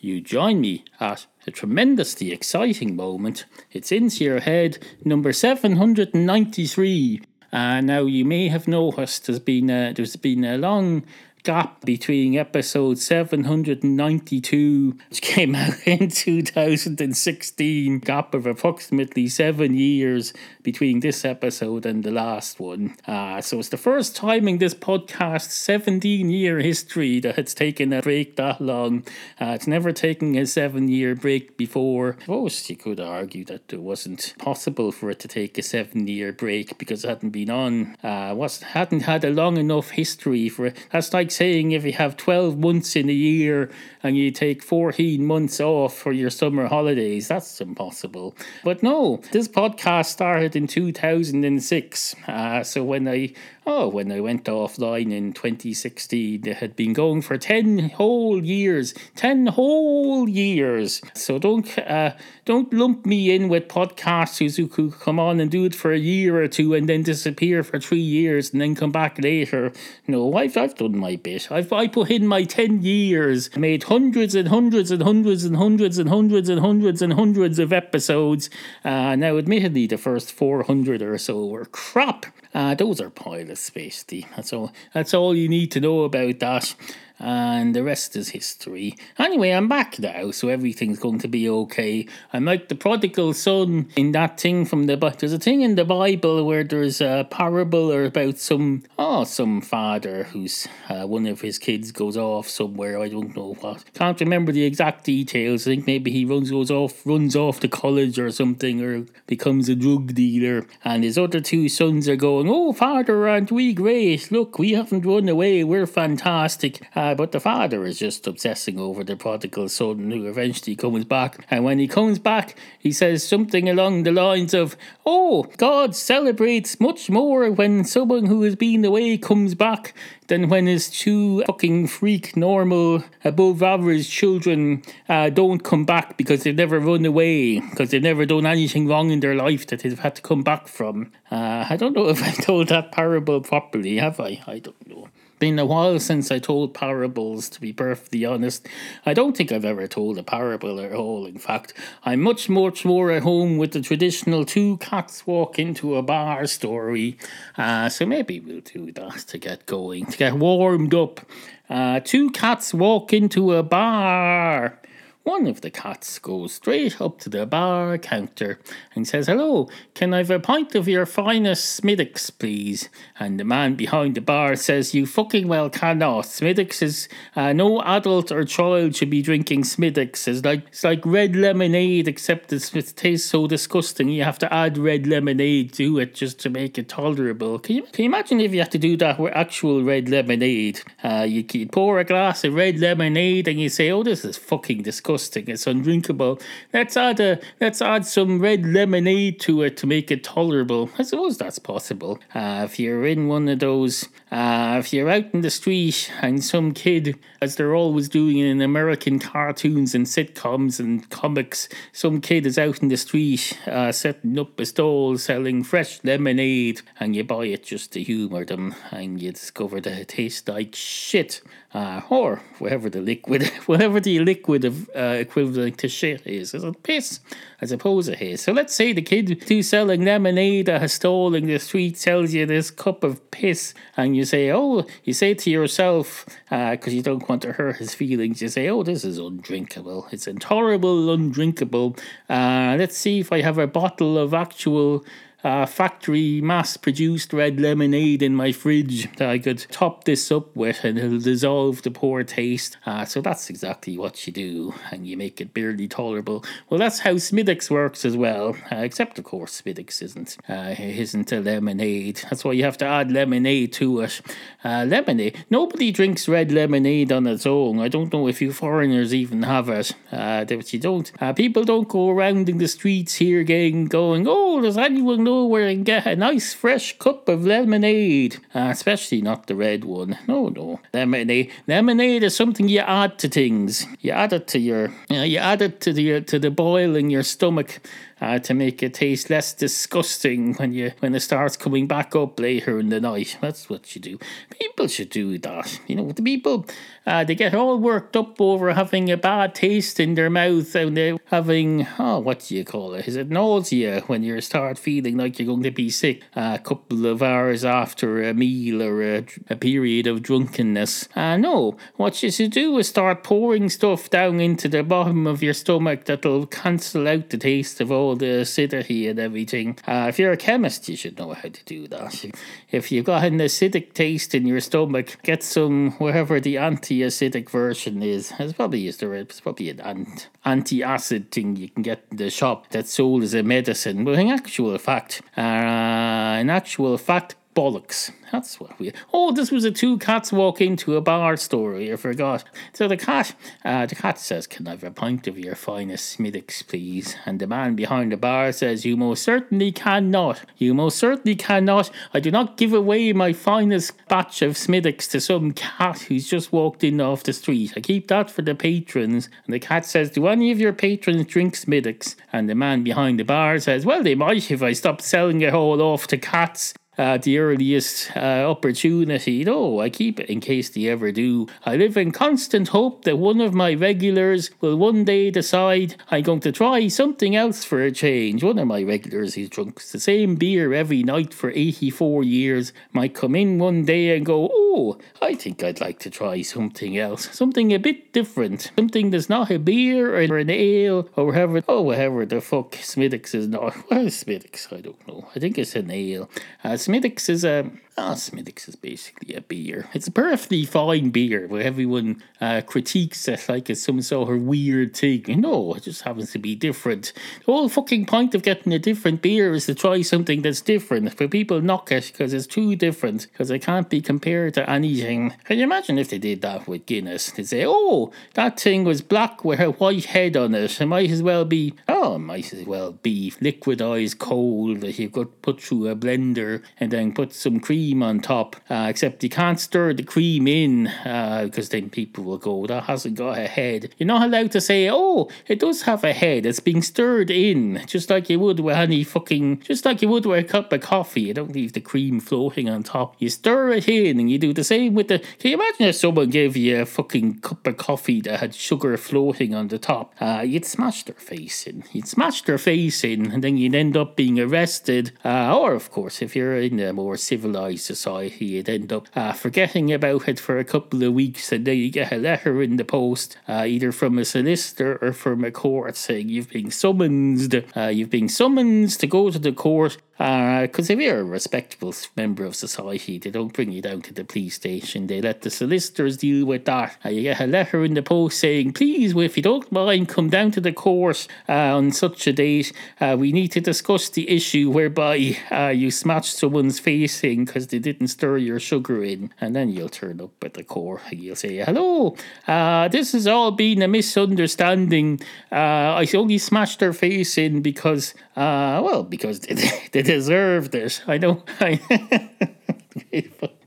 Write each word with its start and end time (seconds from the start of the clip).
you 0.00 0.20
join 0.20 0.60
me 0.60 0.84
at 0.98 1.26
a 1.46 1.50
tremendously 1.50 2.32
exciting 2.32 2.96
moment. 2.96 3.44
It's 3.72 3.92
into 3.92 4.24
your 4.24 4.40
head, 4.40 4.78
number 5.04 5.32
793. 5.32 7.22
Uh, 7.52 7.80
now, 7.80 8.02
you 8.02 8.24
may 8.24 8.48
have 8.48 8.68
noticed 8.68 9.26
there's 9.26 9.38
been 9.40 9.70
a, 9.70 9.92
there's 9.92 10.16
been 10.16 10.44
a 10.44 10.56
long 10.56 11.04
gap 11.42 11.84
between 11.84 12.36
episode 12.36 12.98
792, 12.98 14.96
which 15.08 15.22
came 15.22 15.54
out 15.54 15.74
in 15.86 16.08
2016, 16.08 17.98
gap 18.00 18.34
of 18.34 18.46
approximately 18.46 19.28
seven 19.28 19.74
years 19.74 20.32
between 20.62 21.00
this 21.00 21.24
episode 21.24 21.86
and 21.86 22.04
the 22.04 22.10
last 22.10 22.60
one. 22.60 22.96
Uh, 23.06 23.40
so 23.40 23.58
it's 23.58 23.70
the 23.70 23.76
first 23.76 24.14
time 24.14 24.48
in 24.48 24.58
this 24.58 24.74
podcast's 24.74 25.54
17 25.54 26.30
year 26.30 26.58
history 26.58 27.20
that 27.20 27.38
it's 27.38 27.54
taken 27.54 27.92
a 27.92 28.02
break 28.02 28.36
that 28.36 28.60
long. 28.60 29.04
Uh, 29.40 29.52
it's 29.54 29.66
never 29.66 29.92
taken 29.92 30.36
a 30.36 30.46
seven 30.46 30.88
year 30.88 31.14
break 31.14 31.56
before. 31.56 32.10
Of 32.10 32.26
course, 32.26 32.68
you 32.68 32.76
could 32.76 33.00
argue 33.00 33.44
that 33.46 33.72
it 33.72 33.80
wasn't 33.80 34.34
possible 34.38 34.92
for 34.92 35.10
it 35.10 35.18
to 35.20 35.28
take 35.28 35.56
a 35.56 35.62
seven 35.62 36.06
year 36.06 36.32
break 36.32 36.76
because 36.78 37.04
it 37.04 37.08
hadn't 37.08 37.30
been 37.30 37.50
on, 37.50 37.96
uh, 38.02 38.34
was, 38.36 38.62
hadn't 38.62 39.00
had 39.00 39.24
a 39.24 39.30
long 39.30 39.56
enough 39.56 39.90
history 39.90 40.48
for 40.48 40.66
it. 40.66 40.76
That's 40.92 41.12
like 41.12 41.29
like 41.30 41.36
saying 41.36 41.70
if 41.70 41.84
you 41.84 41.92
have 41.92 42.16
12 42.16 42.58
months 42.58 42.96
in 42.96 43.08
a 43.08 43.12
year 43.12 43.70
and 44.02 44.16
you 44.16 44.32
take 44.32 44.64
14 44.64 45.24
months 45.24 45.60
off 45.60 45.96
for 45.96 46.12
your 46.12 46.30
summer 46.30 46.66
holidays, 46.66 47.28
that's 47.28 47.60
impossible. 47.60 48.34
But 48.64 48.82
no, 48.82 49.20
this 49.30 49.46
podcast 49.46 50.06
started 50.06 50.56
in 50.56 50.66
2006. 50.66 52.16
Uh, 52.26 52.64
so 52.64 52.82
when 52.82 53.06
I 53.06 53.32
Oh, 53.66 53.88
when 53.88 54.10
I 54.10 54.20
went 54.20 54.44
offline 54.44 55.12
in 55.12 55.34
2016, 55.34 56.40
they 56.40 56.54
had 56.54 56.74
been 56.74 56.94
going 56.94 57.20
for 57.20 57.36
10 57.36 57.90
whole 57.90 58.42
years. 58.42 58.94
10 59.16 59.48
whole 59.48 60.26
years. 60.26 61.02
So 61.14 61.38
don't 61.38 61.78
uh, 61.78 62.16
don't 62.46 62.72
lump 62.72 63.04
me 63.04 63.34
in 63.34 63.50
with 63.50 63.68
podcasters 63.68 64.56
who 64.56 64.66
could 64.66 64.98
come 64.98 65.20
on 65.20 65.40
and 65.40 65.50
do 65.50 65.66
it 65.66 65.74
for 65.74 65.92
a 65.92 65.98
year 65.98 66.42
or 66.42 66.48
two 66.48 66.72
and 66.72 66.88
then 66.88 67.02
disappear 67.02 67.62
for 67.62 67.78
three 67.78 67.98
years 67.98 68.50
and 68.50 68.62
then 68.62 68.74
come 68.74 68.92
back 68.92 69.18
later. 69.22 69.72
No, 70.08 70.34
I've, 70.34 70.56
I've 70.56 70.76
done 70.76 70.96
my 70.96 71.16
bit. 71.16 71.52
I've 71.52 71.70
I 71.70 71.86
put 71.86 72.10
in 72.10 72.26
my 72.26 72.44
10 72.44 72.80
years, 72.82 73.54
made 73.56 73.84
hundreds 73.84 74.34
and 74.34 74.48
hundreds 74.48 74.90
and 74.90 75.02
hundreds 75.02 75.44
and 75.44 75.56
hundreds 75.56 75.98
and 75.98 76.08
hundreds 76.08 76.48
and 76.48 76.60
hundreds 76.60 77.02
and 77.02 77.12
hundreds 77.12 77.58
of 77.58 77.74
episodes. 77.74 78.48
Uh, 78.84 79.16
now, 79.16 79.36
admittedly, 79.36 79.86
the 79.86 79.98
first 79.98 80.32
400 80.32 81.02
or 81.02 81.18
so 81.18 81.44
were 81.44 81.66
crap. 81.66 82.24
Uh, 82.52 82.74
those 82.74 83.00
are 83.00 83.10
pointless, 83.10 83.70
basically. 83.70 84.26
That's 84.34 84.52
all. 84.52 84.72
That's 84.92 85.14
all 85.14 85.36
you 85.36 85.48
need 85.48 85.70
to 85.72 85.80
know 85.80 86.02
about 86.02 86.40
that 86.40 86.74
and 87.20 87.76
the 87.76 87.82
rest 87.82 88.16
is 88.16 88.30
history. 88.30 88.96
Anyway, 89.18 89.50
I'm 89.50 89.68
back 89.68 89.98
now, 89.98 90.30
so 90.30 90.48
everything's 90.48 90.98
going 90.98 91.18
to 91.18 91.28
be 91.28 91.48
okay. 91.48 92.06
I'm 92.32 92.46
like 92.46 92.68
the 92.68 92.74
prodigal 92.74 93.34
son 93.34 93.88
in 93.94 94.12
that 94.12 94.40
thing 94.40 94.64
from 94.64 94.86
the 94.86 94.96
but 94.96 95.18
there's 95.18 95.32
a 95.32 95.38
thing 95.38 95.60
in 95.60 95.74
the 95.74 95.84
Bible 95.84 96.44
where 96.46 96.64
there's 96.64 97.00
a 97.00 97.26
parable 97.30 97.92
or 97.92 98.04
about 98.04 98.38
some 98.38 98.82
oh 98.98 99.24
some 99.24 99.60
father 99.60 100.24
who's 100.24 100.66
uh, 100.88 101.06
one 101.06 101.26
of 101.26 101.42
his 101.42 101.58
kids 101.58 101.92
goes 101.92 102.16
off 102.16 102.48
somewhere. 102.48 102.98
I 103.00 103.08
don't 103.08 103.36
know 103.36 103.54
what. 103.60 103.84
Can't 103.94 104.20
remember 104.20 104.52
the 104.52 104.64
exact 104.64 105.04
details. 105.04 105.66
I 105.66 105.72
think 105.72 105.86
maybe 105.86 106.10
he 106.10 106.24
runs 106.24 106.50
goes 106.50 106.70
off 106.70 107.06
runs 107.06 107.36
off 107.36 107.60
to 107.60 107.68
college 107.68 108.18
or 108.18 108.30
something 108.30 108.82
or 108.82 109.06
becomes 109.26 109.68
a 109.68 109.74
drug 109.74 110.14
dealer, 110.14 110.66
and 110.84 111.04
his 111.04 111.18
other 111.18 111.40
two 111.40 111.68
sons 111.68 112.08
are 112.08 112.16
going, 112.16 112.48
"Oh, 112.48 112.72
father, 112.72 113.28
aren't 113.28 113.52
we 113.52 113.74
great? 113.74 114.32
Look, 114.32 114.58
we 114.58 114.72
haven't 114.72 115.04
run 115.04 115.28
away. 115.28 115.62
We're 115.64 115.86
fantastic." 115.86 116.80
Uh, 116.96 117.09
but 117.14 117.32
the 117.32 117.40
father 117.40 117.84
is 117.84 117.98
just 117.98 118.26
obsessing 118.26 118.78
over 118.78 119.04
the 119.04 119.16
prodigal 119.16 119.68
son 119.68 120.10
who 120.10 120.26
eventually 120.26 120.76
comes 120.76 121.04
back. 121.04 121.46
And 121.50 121.64
when 121.64 121.78
he 121.78 121.88
comes 121.88 122.18
back, 122.18 122.56
he 122.78 122.92
says 122.92 123.26
something 123.26 123.68
along 123.68 124.02
the 124.02 124.12
lines 124.12 124.54
of, 124.54 124.76
Oh, 125.06 125.44
God 125.56 125.94
celebrates 125.94 126.80
much 126.80 127.10
more 127.10 127.50
when 127.50 127.84
someone 127.84 128.26
who 128.26 128.42
has 128.42 128.56
been 128.56 128.84
away 128.84 129.18
comes 129.18 129.54
back 129.54 129.94
than 130.28 130.48
when 130.48 130.66
his 130.66 130.88
two 130.88 131.42
fucking 131.44 131.88
freak, 131.88 132.36
normal, 132.36 133.04
above 133.24 133.62
average 133.62 134.08
children 134.08 134.82
uh, 135.08 135.28
don't 135.28 135.64
come 135.64 135.84
back 135.84 136.16
because 136.16 136.44
they've 136.44 136.54
never 136.54 136.78
run 136.78 137.04
away, 137.04 137.60
because 137.60 137.90
they've 137.90 138.02
never 138.02 138.24
done 138.24 138.46
anything 138.46 138.86
wrong 138.86 139.10
in 139.10 139.20
their 139.20 139.34
life 139.34 139.66
that 139.66 139.80
they've 139.80 139.98
had 139.98 140.14
to 140.14 140.22
come 140.22 140.42
back 140.42 140.68
from. 140.68 141.10
Uh, 141.30 141.66
I 141.68 141.76
don't 141.76 141.94
know 141.94 142.08
if 142.10 142.22
I 142.22 142.30
told 142.30 142.68
that 142.68 142.92
parable 142.92 143.40
properly, 143.40 143.96
have 143.96 144.20
I? 144.20 144.42
I 144.46 144.60
don't 144.60 144.88
know 144.88 145.08
been 145.40 145.58
a 145.58 145.66
while 145.66 145.98
since 145.98 146.30
I 146.30 146.38
told 146.38 146.74
parables, 146.74 147.48
to 147.48 147.60
be 147.60 147.72
perfectly 147.72 148.24
honest. 148.24 148.68
I 149.04 149.14
don't 149.14 149.36
think 149.36 149.50
I've 149.50 149.64
ever 149.64 149.88
told 149.88 150.18
a 150.18 150.22
parable 150.22 150.78
at 150.78 150.92
all, 150.92 151.26
in 151.26 151.38
fact. 151.38 151.74
I'm 152.04 152.20
much, 152.20 152.48
much 152.48 152.84
more 152.84 153.10
at 153.10 153.24
home 153.24 153.58
with 153.58 153.72
the 153.72 153.80
traditional 153.80 154.44
two 154.44 154.76
cats 154.76 155.26
walk 155.26 155.58
into 155.58 155.96
a 155.96 156.02
bar 156.02 156.46
story. 156.46 157.18
Uh, 157.58 157.88
so 157.88 158.06
maybe 158.06 158.38
we'll 158.38 158.60
do 158.60 158.92
that 158.92 159.24
to 159.28 159.38
get 159.38 159.66
going, 159.66 160.06
to 160.06 160.16
get 160.16 160.34
warmed 160.34 160.94
up. 160.94 161.20
Uh, 161.68 162.00
two 162.00 162.30
cats 162.30 162.72
walk 162.72 163.12
into 163.12 163.54
a 163.54 163.62
bar. 163.62 164.78
One 165.22 165.46
of 165.46 165.60
the 165.60 165.70
cats 165.70 166.18
goes 166.18 166.54
straight 166.54 166.98
up 166.98 167.18
to 167.20 167.28
the 167.28 167.44
bar 167.44 167.98
counter 167.98 168.58
and 168.94 169.06
says, 169.06 169.26
Hello, 169.26 169.68
can 169.92 170.14
I 170.14 170.18
have 170.18 170.30
a 170.30 170.40
pint 170.40 170.74
of 170.74 170.88
your 170.88 171.04
finest 171.04 171.76
Smithwick's, 171.76 172.30
please? 172.30 172.88
And 173.18 173.38
the 173.38 173.44
man 173.44 173.74
behind 173.74 174.14
the 174.14 174.22
bar 174.22 174.56
says, 174.56 174.94
You 174.94 175.04
fucking 175.04 175.46
well 175.46 175.68
cannot. 175.68 176.24
Smithwick's 176.24 176.80
is 176.80 177.06
uh, 177.36 177.52
no 177.52 177.82
adult 177.82 178.32
or 178.32 178.44
child 178.44 178.96
should 178.96 179.10
be 179.10 179.20
drinking 179.20 179.64
Smithwick's. 179.64 180.26
It's 180.26 180.42
like, 180.42 180.68
it's 180.68 180.84
like 180.84 181.04
red 181.04 181.36
lemonade, 181.36 182.08
except 182.08 182.50
it 182.50 182.92
tastes 182.96 183.28
so 183.28 183.46
disgusting. 183.46 184.08
You 184.08 184.24
have 184.24 184.38
to 184.38 184.50
add 184.52 184.78
red 184.78 185.06
lemonade 185.06 185.74
to 185.74 185.98
it 185.98 186.14
just 186.14 186.38
to 186.40 186.48
make 186.48 186.78
it 186.78 186.88
tolerable. 186.88 187.58
Can 187.58 187.76
you, 187.76 187.82
can 187.82 188.04
you 188.04 188.10
imagine 188.10 188.40
if 188.40 188.54
you 188.54 188.60
had 188.60 188.72
to 188.72 188.78
do 188.78 188.96
that 188.96 189.20
with 189.20 189.34
actual 189.34 189.82
red 189.82 190.08
lemonade? 190.08 190.80
Uh, 191.04 191.26
you, 191.28 191.44
you 191.52 191.66
pour 191.66 191.98
a 191.98 192.04
glass 192.04 192.42
of 192.42 192.54
red 192.54 192.78
lemonade 192.78 193.48
and 193.48 193.60
you 193.60 193.68
say, 193.68 193.90
Oh, 193.90 194.02
this 194.02 194.24
is 194.24 194.38
fucking 194.38 194.82
disgusting 194.82 195.09
disgusting. 195.10 195.48
It's 195.48 195.66
undrinkable. 195.66 196.40
Let's 196.72 196.96
add 196.96 197.20
a 197.20 197.40
let's 197.60 197.82
add 197.82 198.06
some 198.06 198.40
red 198.40 198.64
lemonade 198.64 199.40
to 199.40 199.62
it 199.62 199.76
to 199.78 199.86
make 199.86 200.10
it 200.10 200.24
tolerable. 200.24 200.90
I 200.98 201.02
suppose 201.02 201.38
that's 201.38 201.58
possible. 201.58 202.18
Uh, 202.34 202.62
if 202.64 202.78
you're 202.78 203.06
in 203.06 203.28
one 203.28 203.48
of 203.48 203.58
those, 203.58 204.08
uh, 204.30 204.76
if 204.78 204.92
you're 204.92 205.10
out 205.10 205.26
in 205.34 205.40
the 205.40 205.50
street 205.50 206.12
and 206.22 206.44
some 206.44 206.72
kid, 206.72 207.18
as 207.42 207.56
they're 207.56 207.74
always 207.74 208.08
doing 208.08 208.38
in 208.38 208.62
American 208.62 209.18
cartoons 209.18 209.92
and 209.92 210.06
sitcoms 210.06 210.78
and 210.78 211.10
comics, 211.10 211.68
some 211.92 212.20
kid 212.20 212.46
is 212.46 212.56
out 212.56 212.80
in 212.80 212.88
the 212.88 212.96
street 212.96 213.58
uh, 213.66 213.90
setting 213.90 214.38
up 214.38 214.58
a 214.60 214.66
stall 214.66 215.18
selling 215.18 215.64
fresh 215.64 216.02
lemonade, 216.04 216.80
and 217.00 217.16
you 217.16 217.24
buy 217.24 217.46
it 217.46 217.64
just 217.64 217.92
to 217.92 218.02
humour 218.02 218.44
them, 218.44 218.74
and 218.92 219.20
you 219.20 219.32
discover 219.32 219.80
that 219.80 219.98
it 219.98 220.08
tastes 220.08 220.46
like 220.48 220.76
shit 220.76 221.40
uh, 221.74 222.00
or 222.08 222.40
whatever 222.58 222.88
the 222.88 223.00
liquid, 223.00 223.42
whatever 223.66 223.98
the 223.98 224.20
liquid 224.20 224.64
of 224.64 224.88
uh, 224.90 225.16
equivalent 225.18 225.78
to 225.78 225.88
shit 225.88 226.24
is. 226.24 226.54
Is 226.54 226.62
it 226.62 226.82
piss? 226.84 227.18
I 227.62 227.66
suppose 227.66 228.08
it 228.08 228.22
is. 228.22 228.40
So 228.40 228.52
let's 228.52 228.74
say 228.74 228.92
the 228.92 229.02
kid 229.02 229.42
who's 229.46 229.68
selling 229.68 230.04
lemonade 230.04 230.68
at 230.68 230.82
a 230.82 230.88
stall 230.88 231.30
the 231.30 231.58
street 231.58 231.98
sells 231.98 232.32
you 232.32 232.46
this 232.46 232.70
cup 232.70 233.04
of 233.04 233.30
piss, 233.30 233.74
and 233.96 234.16
you 234.16 234.24
say, 234.24 234.50
oh, 234.50 234.86
you 235.04 235.12
say 235.12 235.34
to 235.34 235.50
yourself, 235.50 236.24
because 236.48 236.88
uh, 236.88 236.90
you 236.90 237.02
don't 237.02 237.28
want 237.28 237.42
to 237.42 237.52
hurt 237.52 237.76
his 237.76 237.94
feelings, 237.94 238.40
you 238.40 238.48
say, 238.48 238.68
oh, 238.68 238.82
this 238.82 239.04
is 239.04 239.18
undrinkable. 239.18 240.08
It's 240.10 240.26
intolerable, 240.26 241.12
undrinkable. 241.12 241.96
Uh, 242.28 242.76
let's 242.78 242.96
see 242.96 243.20
if 243.20 243.32
I 243.32 243.42
have 243.42 243.58
a 243.58 243.66
bottle 243.66 244.16
of 244.16 244.32
actual 244.32 245.04
uh, 245.44 245.66
factory 245.66 246.40
mass 246.40 246.76
produced 246.76 247.32
red 247.32 247.60
lemonade 247.60 248.22
in 248.22 248.34
my 248.34 248.52
fridge 248.52 249.10
that 249.16 249.28
I 249.28 249.38
could 249.38 249.66
top 249.70 250.04
this 250.04 250.30
up 250.30 250.54
with 250.54 250.84
and 250.84 250.98
it'll 250.98 251.18
dissolve 251.18 251.82
the 251.82 251.90
poor 251.90 252.22
taste. 252.24 252.76
Uh, 252.86 253.04
so 253.04 253.20
that's 253.20 253.50
exactly 253.50 253.96
what 253.96 254.26
you 254.26 254.32
do 254.32 254.74
and 254.90 255.06
you 255.06 255.16
make 255.16 255.40
it 255.40 255.54
barely 255.54 255.88
tolerable. 255.88 256.44
Well, 256.68 256.78
that's 256.78 257.00
how 257.00 257.18
Smithwick's 257.18 257.70
works 257.70 258.04
as 258.04 258.16
well, 258.16 258.56
uh, 258.70 258.76
except 258.76 259.18
of 259.18 259.24
course 259.24 259.52
Smithwick's 259.52 260.02
isn't, 260.02 260.36
uh, 260.48 260.74
isn't 260.78 261.32
a 261.32 261.40
lemonade. 261.40 262.22
That's 262.28 262.44
why 262.44 262.52
you 262.52 262.64
have 262.64 262.78
to 262.78 262.86
add 262.86 263.10
lemonade 263.10 263.72
to 263.74 264.00
it. 264.00 264.20
Uh, 264.64 264.84
lemonade. 264.86 265.44
Nobody 265.48 265.90
drinks 265.90 266.28
red 266.28 266.52
lemonade 266.52 267.12
on 267.12 267.26
its 267.26 267.46
own. 267.46 267.80
I 267.80 267.88
don't 267.88 268.12
know 268.12 268.28
if 268.28 268.42
you 268.42 268.52
foreigners 268.52 269.14
even 269.14 269.42
have 269.44 269.68
it. 269.68 269.92
Uh, 270.12 270.44
that 270.44 270.72
you 270.72 270.78
don't. 270.78 271.10
Uh, 271.20 271.32
people 271.32 271.64
don't 271.64 271.88
go 271.88 272.10
around 272.10 272.48
in 272.48 272.58
the 272.58 272.68
streets 272.68 273.14
here 273.14 273.42
getting 273.42 273.86
going, 273.86 274.26
oh, 274.28 274.60
does 274.60 274.76
anyone 274.76 275.24
I 275.30 275.74
can 275.74 275.84
get 275.84 276.06
a 276.06 276.16
nice 276.16 276.52
fresh 276.54 276.98
cup 276.98 277.28
of 277.28 277.46
lemonade? 277.46 278.38
Uh, 278.54 278.68
especially 278.70 279.22
not 279.22 279.46
the 279.46 279.54
red 279.54 279.84
one. 279.84 280.18
No, 280.26 280.48
no. 280.48 280.80
Lemonade. 280.92 281.50
Lemonade 281.66 282.22
is 282.22 282.34
something 282.36 282.68
you 282.68 282.80
add 282.80 283.18
to 283.18 283.28
things. 283.28 283.86
You 284.00 284.12
add 284.12 284.32
it 284.32 284.46
to 284.48 284.58
your, 284.58 284.88
you, 285.08 285.16
know, 285.16 285.22
you 285.22 285.38
add 285.38 285.62
it 285.62 285.80
to 285.82 285.92
the 285.92 286.20
to 286.22 286.38
the 286.38 286.50
boil 286.50 286.96
in 286.96 287.10
your 287.10 287.22
stomach 287.22 287.80
uh, 288.20 288.38
to 288.38 288.54
make 288.54 288.82
it 288.82 288.94
taste 288.94 289.30
less 289.30 289.52
disgusting 289.52 290.54
when 290.54 290.72
you 290.72 290.92
when 291.00 291.14
it 291.14 291.20
starts 291.20 291.56
coming 291.56 291.86
back 291.86 292.14
up 292.14 292.38
later 292.38 292.78
in 292.78 292.88
the 292.90 293.00
night. 293.00 293.38
That's 293.40 293.70
what 293.70 293.94
you 293.94 294.00
do. 294.00 294.18
People 294.58 294.88
should 294.88 295.10
do 295.10 295.38
that. 295.38 295.80
You 295.86 295.96
know, 295.96 296.12
the 296.12 296.22
people 296.22 296.66
uh, 297.06 297.24
they 297.24 297.34
get 297.34 297.54
all 297.54 297.78
worked 297.78 298.16
up 298.16 298.40
over 298.40 298.72
having 298.74 299.10
a 299.10 299.16
bad 299.16 299.54
taste 299.54 299.98
in 299.98 300.14
their 300.14 300.30
mouth 300.30 300.74
and 300.74 300.96
they're 300.96 301.18
having 301.26 301.86
oh 301.98 302.18
what 302.18 302.40
do 302.40 302.56
you 302.56 302.64
call 302.64 302.94
it? 302.94 303.08
Is 303.08 303.16
it 303.16 303.30
nausea 303.30 304.02
when 304.06 304.22
you 304.22 304.40
start 304.40 304.78
feeling 304.78 305.16
like 305.16 305.38
you're 305.38 305.46
going 305.46 305.62
to 305.62 305.70
be 305.70 305.90
sick 305.90 306.22
a 306.34 306.58
couple 306.58 307.06
of 307.06 307.22
hours 307.22 307.64
after 307.64 308.22
a 308.22 308.34
meal 308.34 308.82
or 308.82 309.02
a, 309.02 309.26
a 309.48 309.56
period 309.56 310.06
of 310.06 310.22
drunkenness? 310.22 311.08
Uh, 311.16 311.36
no, 311.36 311.76
what 311.96 312.22
you 312.22 312.30
should 312.30 312.52
do 312.52 312.76
is 312.78 312.88
start 312.88 313.24
pouring 313.24 313.68
stuff 313.68 314.10
down 314.10 314.40
into 314.40 314.68
the 314.68 314.82
bottom 314.82 315.26
of 315.26 315.42
your 315.42 315.54
stomach 315.54 316.04
that'll 316.04 316.46
cancel 316.46 317.08
out 317.08 317.30
the 317.30 317.38
taste 317.38 317.80
of 317.80 317.90
all 317.90 318.09
the 318.16 318.40
acidity 318.40 319.08
and 319.08 319.18
everything. 319.18 319.78
Uh, 319.86 320.06
if 320.08 320.18
you're 320.18 320.32
a 320.32 320.36
chemist, 320.36 320.88
you 320.88 320.96
should 320.96 321.18
know 321.18 321.32
how 321.32 321.48
to 321.48 321.64
do 321.64 321.86
that. 321.88 322.24
If 322.70 322.92
you've 322.92 323.06
got 323.06 323.24
an 323.24 323.38
acidic 323.38 323.94
taste 323.94 324.34
in 324.34 324.46
your 324.46 324.60
stomach, 324.60 325.18
get 325.22 325.42
some 325.42 325.92
wherever 325.92 326.40
the 326.40 326.58
anti-acidic 326.58 327.50
version 327.50 328.02
is. 328.02 328.32
It's 328.38 328.52
probably 328.52 328.80
used 328.80 329.00
to 329.00 329.12
it's 329.12 329.40
probably 329.40 329.70
an 329.70 330.06
anti-acid 330.44 331.30
thing 331.30 331.56
you 331.56 331.68
can 331.68 331.82
get 331.82 332.04
in 332.10 332.16
the 332.16 332.30
shop 332.30 332.66
that's 332.70 332.92
sold 332.92 333.22
as 333.22 333.34
a 333.34 333.42
medicine. 333.42 334.04
But 334.04 334.18
in 334.18 334.28
actual 334.28 334.76
fact, 334.78 335.22
uh, 335.36 336.38
in 336.40 336.50
actual 336.50 336.96
fact, 336.98 337.36
bollocks. 337.60 338.10
That's 338.32 338.58
what 338.58 338.78
we. 338.78 338.92
Oh, 339.12 339.32
this 339.32 339.50
was 339.50 339.64
a 339.64 339.70
two 339.70 339.98
cats 339.98 340.32
walk 340.32 340.62
into 340.62 340.96
a 340.96 341.02
bar 341.02 341.36
story. 341.36 341.92
I 341.92 341.96
forgot. 341.96 342.44
So 342.72 342.88
the 342.88 342.96
cat, 342.96 343.34
uh, 343.64 343.84
the 343.84 343.96
cat 343.96 344.18
says, 344.18 344.46
"Can 344.46 344.66
I 344.66 344.70
have 344.70 344.84
a 344.84 344.90
pint 344.90 345.26
of 345.26 345.38
your 345.38 345.54
finest 345.54 346.08
Smithwick's, 346.08 346.62
please?" 346.62 347.16
And 347.26 347.38
the 347.38 347.46
man 347.46 347.74
behind 347.74 348.12
the 348.12 348.16
bar 348.16 348.52
says, 348.52 348.86
"You 348.86 348.96
most 348.96 349.22
certainly 349.22 349.72
cannot. 349.72 350.40
You 350.56 350.72
most 350.72 350.96
certainly 350.96 351.36
cannot. 351.36 351.90
I 352.14 352.20
do 352.20 352.30
not 352.30 352.56
give 352.56 352.72
away 352.72 353.12
my 353.12 353.32
finest 353.34 353.92
batch 354.08 354.40
of 354.40 354.56
Smithwick's 354.56 355.08
to 355.08 355.20
some 355.20 355.52
cat 355.52 355.98
who's 356.08 356.30
just 356.30 356.52
walked 356.52 356.82
in 356.82 356.98
off 357.00 357.24
the 357.24 357.34
street. 357.34 357.74
I 357.76 357.80
keep 357.80 358.08
that 358.08 358.30
for 358.30 358.40
the 358.40 358.54
patrons." 358.54 359.28
And 359.44 359.52
the 359.52 359.60
cat 359.60 359.84
says, 359.84 360.10
"Do 360.10 360.28
any 360.28 360.50
of 360.50 360.60
your 360.60 360.72
patrons 360.72 361.26
drink 361.26 361.56
Smithwick's?" 361.56 362.16
And 362.32 362.48
the 362.48 362.54
man 362.54 362.84
behind 362.84 363.18
the 363.18 363.24
bar 363.24 363.58
says, 363.58 363.84
"Well, 363.84 364.02
they 364.02 364.14
might 364.14 364.50
if 364.50 364.62
I 364.62 364.72
stopped 364.72 365.02
selling 365.02 365.42
it 365.42 365.52
all 365.52 365.82
off 365.82 366.06
to 366.06 366.16
cats." 366.16 366.72
Uh, 367.00 367.16
the 367.16 367.38
earliest 367.38 368.14
uh, 368.14 368.44
opportunity. 368.46 369.42
No, 369.42 369.80
I 369.80 369.88
keep 369.88 370.20
it 370.20 370.28
in 370.28 370.40
case 370.40 370.68
they 370.68 370.86
ever 370.86 371.10
do. 371.10 371.46
I 371.64 371.76
live 371.76 371.96
in 371.96 372.12
constant 372.12 372.68
hope 372.68 373.04
that 373.04 373.16
one 373.16 373.40
of 373.40 373.54
my 373.54 373.72
regulars 373.72 374.50
will 374.60 374.76
one 374.76 375.04
day 375.04 375.30
decide 375.30 375.96
I'm 376.10 376.24
going 376.24 376.40
to 376.40 376.52
try 376.52 376.88
something 376.88 377.34
else 377.34 377.64
for 377.64 377.80
a 377.80 377.90
change. 377.90 378.44
One 378.44 378.58
of 378.58 378.66
my 378.66 378.82
regulars, 378.82 379.32
he's 379.32 379.48
drunk 379.48 379.80
the 379.80 379.98
same 379.98 380.34
beer 380.36 380.74
every 380.74 381.02
night 381.02 381.32
for 381.32 381.50
84 381.50 382.22
years, 382.24 382.74
might 382.92 383.14
come 383.14 383.34
in 383.34 383.58
one 383.58 383.86
day 383.86 384.14
and 384.14 384.26
go, 384.26 384.50
Oh, 384.52 384.98
I 385.22 385.34
think 385.34 385.64
I'd 385.64 385.80
like 385.80 385.98
to 386.00 386.10
try 386.10 386.42
something 386.42 386.98
else. 386.98 387.30
Something 387.32 387.72
a 387.72 387.78
bit 387.78 388.12
different. 388.12 388.72
Something 388.76 389.10
that's 389.10 389.30
not 389.30 389.50
a 389.50 389.58
beer 389.58 390.14
or 390.14 390.38
an 390.38 390.50
ale 390.50 391.08
or 391.16 391.26
whatever. 391.26 391.62
Oh, 391.66 391.80
whatever 391.80 392.26
the 392.26 392.42
fuck 392.42 392.76
Smithwick's 392.76 393.34
is 393.34 393.48
not. 393.48 393.74
What 393.90 394.02
is 394.02 394.18
Smithwick's? 394.18 394.68
I 394.70 394.80
don't 394.80 395.08
know. 395.08 395.28
I 395.34 395.38
think 395.38 395.58
it's 395.58 395.74
an 395.74 395.90
ale. 395.90 396.30
Uh, 396.62 396.76
Smithwick's 396.90 397.28
is 397.28 397.44
a 397.44 397.70
Smithwick's 398.00 398.68
is 398.68 398.76
basically 398.76 399.34
a 399.34 399.40
beer. 399.40 399.88
It's 399.92 400.06
a 400.06 400.10
perfectly 400.10 400.64
fine 400.64 401.10
beer, 401.10 401.46
but 401.48 401.62
everyone 401.62 402.22
uh, 402.40 402.62
critiques 402.66 403.28
it 403.28 403.46
like 403.48 403.68
it's 403.68 403.82
some 403.82 404.00
sort 404.00 404.34
of 404.34 404.42
weird 404.42 404.96
thing. 404.96 405.24
No, 405.28 405.74
it 405.74 405.82
just 405.82 406.02
happens 406.02 406.32
to 406.32 406.38
be 406.38 406.54
different. 406.54 407.12
The 407.44 407.52
whole 407.52 407.68
fucking 407.68 408.06
point 408.06 408.34
of 408.34 408.42
getting 408.42 408.72
a 408.72 408.78
different 408.78 409.22
beer 409.22 409.52
is 409.52 409.66
to 409.66 409.74
try 409.74 410.02
something 410.02 410.42
that's 410.42 410.60
different. 410.60 411.16
But 411.16 411.30
people 411.30 411.60
knock 411.60 411.92
it 411.92 412.10
because 412.12 412.32
it's 412.32 412.46
too 412.46 412.74
different, 412.74 413.28
because 413.30 413.50
it 413.50 413.60
can't 413.60 413.90
be 413.90 414.00
compared 414.00 414.54
to 414.54 414.68
anything. 414.68 415.34
Can 415.44 415.58
you 415.58 415.64
imagine 415.64 415.98
if 415.98 416.08
they 416.08 416.18
did 416.18 416.40
that 416.42 416.66
with 416.66 416.86
Guinness? 416.86 417.30
They'd 417.32 417.48
say, 417.48 417.64
oh, 417.66 418.12
that 418.34 418.58
thing 418.58 418.84
was 418.84 419.02
black 419.02 419.44
with 419.44 419.60
a 419.60 419.70
white 419.70 420.06
head 420.06 420.36
on 420.36 420.54
it. 420.54 420.80
It 420.80 420.86
might 420.86 421.10
as 421.10 421.22
well 421.22 421.44
be, 421.44 421.74
oh, 421.86 422.16
it 422.16 422.20
might 422.20 422.52
as 422.52 422.64
well 422.64 422.92
be 422.92 423.32
liquidized 423.40 424.18
coal 424.18 424.74
that 424.76 424.98
you 424.98 425.10
could 425.10 425.42
put 425.42 425.60
through 425.60 425.88
a 425.88 425.96
blender 425.96 426.62
and 426.78 426.90
then 426.90 427.12
put 427.12 427.34
some 427.34 427.60
cream 427.60 427.89
cream 427.90 428.02
on 428.02 428.20
top, 428.20 428.56
uh, 428.70 428.86
except 428.88 429.22
you 429.22 429.28
can't 429.28 429.58
stir 429.58 429.92
the 429.92 430.02
cream 430.02 430.46
in 430.46 430.84
because 430.84 431.68
uh, 431.68 431.72
then 431.72 431.90
people 431.90 432.22
will 432.24 432.38
go, 432.38 432.66
that 432.66 432.84
hasn't 432.84 433.16
got 433.16 433.36
a 433.36 433.46
head. 433.48 433.92
You're 433.98 434.06
not 434.06 434.22
allowed 434.22 434.52
to 434.52 434.60
say, 434.60 434.88
oh, 434.90 435.28
it 435.48 435.58
does 435.58 435.82
have 435.82 436.04
a 436.04 436.12
head. 436.12 436.46
It's 436.46 436.60
being 436.60 436.82
stirred 436.82 437.30
in, 437.30 437.82
just 437.86 438.10
like 438.10 438.30
you 438.30 438.38
would 438.38 438.60
with 438.60 438.76
any 438.76 439.02
fucking, 439.02 439.60
just 439.60 439.84
like 439.84 440.02
you 440.02 440.08
would 440.08 440.26
with 440.26 440.44
a 440.44 440.48
cup 440.48 440.72
of 440.72 440.80
coffee. 440.80 441.22
You 441.22 441.34
don't 441.34 441.52
leave 441.52 441.72
the 441.72 441.80
cream 441.80 442.20
floating 442.20 442.68
on 442.68 442.82
top. 442.82 443.16
You 443.18 443.28
stir 443.28 443.70
it 443.70 443.88
in, 443.88 444.20
and 444.20 444.30
you 444.30 444.38
do 444.38 444.52
the 444.52 444.64
same 444.64 444.94
with 444.94 445.08
the. 445.08 445.18
Can 445.18 445.50
you 445.50 445.54
imagine 445.54 445.86
if 445.86 445.96
someone 445.96 446.30
gave 446.30 446.56
you 446.56 446.82
a 446.82 446.86
fucking 446.86 447.40
cup 447.40 447.66
of 447.66 447.76
coffee 447.76 448.20
that 448.22 448.40
had 448.40 448.54
sugar 448.54 448.96
floating 448.96 449.54
on 449.54 449.68
the 449.68 449.78
top? 449.78 450.14
Uh, 450.20 450.44
you'd 450.46 450.64
smash 450.64 451.04
their 451.04 451.16
face 451.16 451.66
in. 451.66 451.84
You'd 451.92 452.08
smash 452.08 452.42
their 452.42 452.58
face 452.58 453.02
in, 453.02 453.32
and 453.32 453.42
then 453.42 453.56
you'd 453.56 453.74
end 453.74 453.96
up 453.96 454.16
being 454.16 454.38
arrested. 454.38 455.12
Uh, 455.24 455.56
or, 455.58 455.74
of 455.74 455.90
course, 455.90 456.22
if 456.22 456.36
you're 456.36 456.56
in 456.56 456.78
a 456.78 456.92
more 456.92 457.16
civilized 457.16 457.79
society, 457.80 458.44
you'd 458.44 458.68
end 458.68 458.92
up 458.92 459.08
uh, 459.14 459.32
forgetting 459.32 459.92
about 459.92 460.28
it 460.28 460.38
for 460.38 460.58
a 460.58 460.64
couple 460.64 461.02
of 461.02 461.12
weeks, 461.12 461.52
and 461.52 461.66
then 461.66 461.78
you 461.78 461.90
get 461.90 462.12
a 462.12 462.16
letter 462.16 462.62
in 462.62 462.76
the 462.76 462.84
post, 462.84 463.36
uh, 463.48 463.64
either 463.66 463.92
from 463.92 464.18
a 464.18 464.24
solicitor 464.24 464.98
or 465.02 465.12
from 465.12 465.44
a 465.44 465.50
court, 465.50 465.96
saying 465.96 466.28
you've 466.28 466.50
been 466.50 466.70
summoned. 466.70 467.64
Uh, 467.76 467.86
you've 467.86 468.10
been 468.10 468.28
summoned 468.28 468.90
to 468.90 469.06
go 469.06 469.30
to 469.30 469.38
the 469.38 469.52
court 469.52 469.98
because 470.20 470.90
uh, 470.90 470.92
if 470.92 471.00
you're 471.00 471.20
a 471.20 471.24
respectable 471.24 471.94
member 472.14 472.44
of 472.44 472.54
society, 472.54 473.16
they 473.16 473.30
don't 473.30 473.54
bring 473.54 473.72
you 473.72 473.80
down 473.80 474.02
to 474.02 474.12
the 474.12 474.22
police 474.22 474.54
station. 474.54 475.06
They 475.06 475.22
let 475.22 475.40
the 475.40 475.48
solicitors 475.48 476.18
deal 476.18 476.44
with 476.44 476.66
that. 476.66 476.98
Uh, 477.02 477.08
you 477.08 477.22
get 477.22 477.40
a 477.40 477.46
letter 477.46 477.82
in 477.86 477.94
the 477.94 478.02
post 478.02 478.38
saying, 478.38 478.74
please, 478.74 479.16
if 479.16 479.38
you 479.38 479.42
don't 479.42 479.72
mind, 479.72 480.10
come 480.10 480.28
down 480.28 480.50
to 480.50 480.60
the 480.60 480.74
court 480.74 481.26
uh, 481.48 481.74
on 481.74 481.92
such 481.92 482.26
a 482.26 482.34
date. 482.34 482.70
Uh, 483.00 483.16
we 483.18 483.32
need 483.32 483.48
to 483.52 483.62
discuss 483.62 484.10
the 484.10 484.28
issue 484.28 484.70
whereby 484.70 485.38
uh, 485.50 485.68
you 485.68 485.90
smashed 485.90 486.36
someone's 486.36 486.78
face 486.78 487.24
in 487.24 487.46
because 487.46 487.68
they 487.68 487.78
didn't 487.78 488.08
stir 488.08 488.36
your 488.36 488.60
sugar 488.60 489.02
in. 489.02 489.32
And 489.40 489.56
then 489.56 489.70
you'll 489.70 489.88
turn 489.88 490.20
up 490.20 490.44
at 490.44 490.52
the 490.52 490.64
court 490.64 491.00
and 491.10 491.18
you'll 491.18 491.34
say, 491.34 491.64
hello, 491.64 492.14
uh, 492.46 492.88
this 492.88 493.12
has 493.12 493.26
all 493.26 493.52
been 493.52 493.80
a 493.80 493.88
misunderstanding. 493.88 495.22
I 495.50 496.06
only 496.12 496.36
smashed 496.36 496.78
their 496.80 496.92
face 496.92 497.38
in 497.38 497.62
because, 497.62 498.12
well, 498.36 499.02
because 499.02 499.40
they, 499.92 500.02
they 500.02 500.09
deserved 500.10 500.74
it. 500.74 501.02
I 501.06 501.18
know. 501.18 501.42
I, 501.60 501.80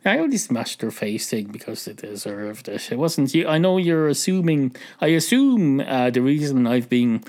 I 0.06 0.18
only 0.18 0.38
smashed 0.38 0.82
their 0.82 0.92
face 0.92 1.30
thing 1.30 1.48
because 1.48 1.86
they 1.86 1.94
deserved 1.94 2.68
it. 2.68 2.92
It 2.92 2.98
wasn't 2.98 3.34
you. 3.34 3.48
I 3.48 3.58
know 3.58 3.78
you're 3.78 4.10
assuming. 4.10 4.76
I 5.00 5.08
assume 5.08 5.80
uh, 5.80 6.10
the 6.10 6.22
reason 6.22 6.68
I've 6.68 6.90
been 6.90 7.24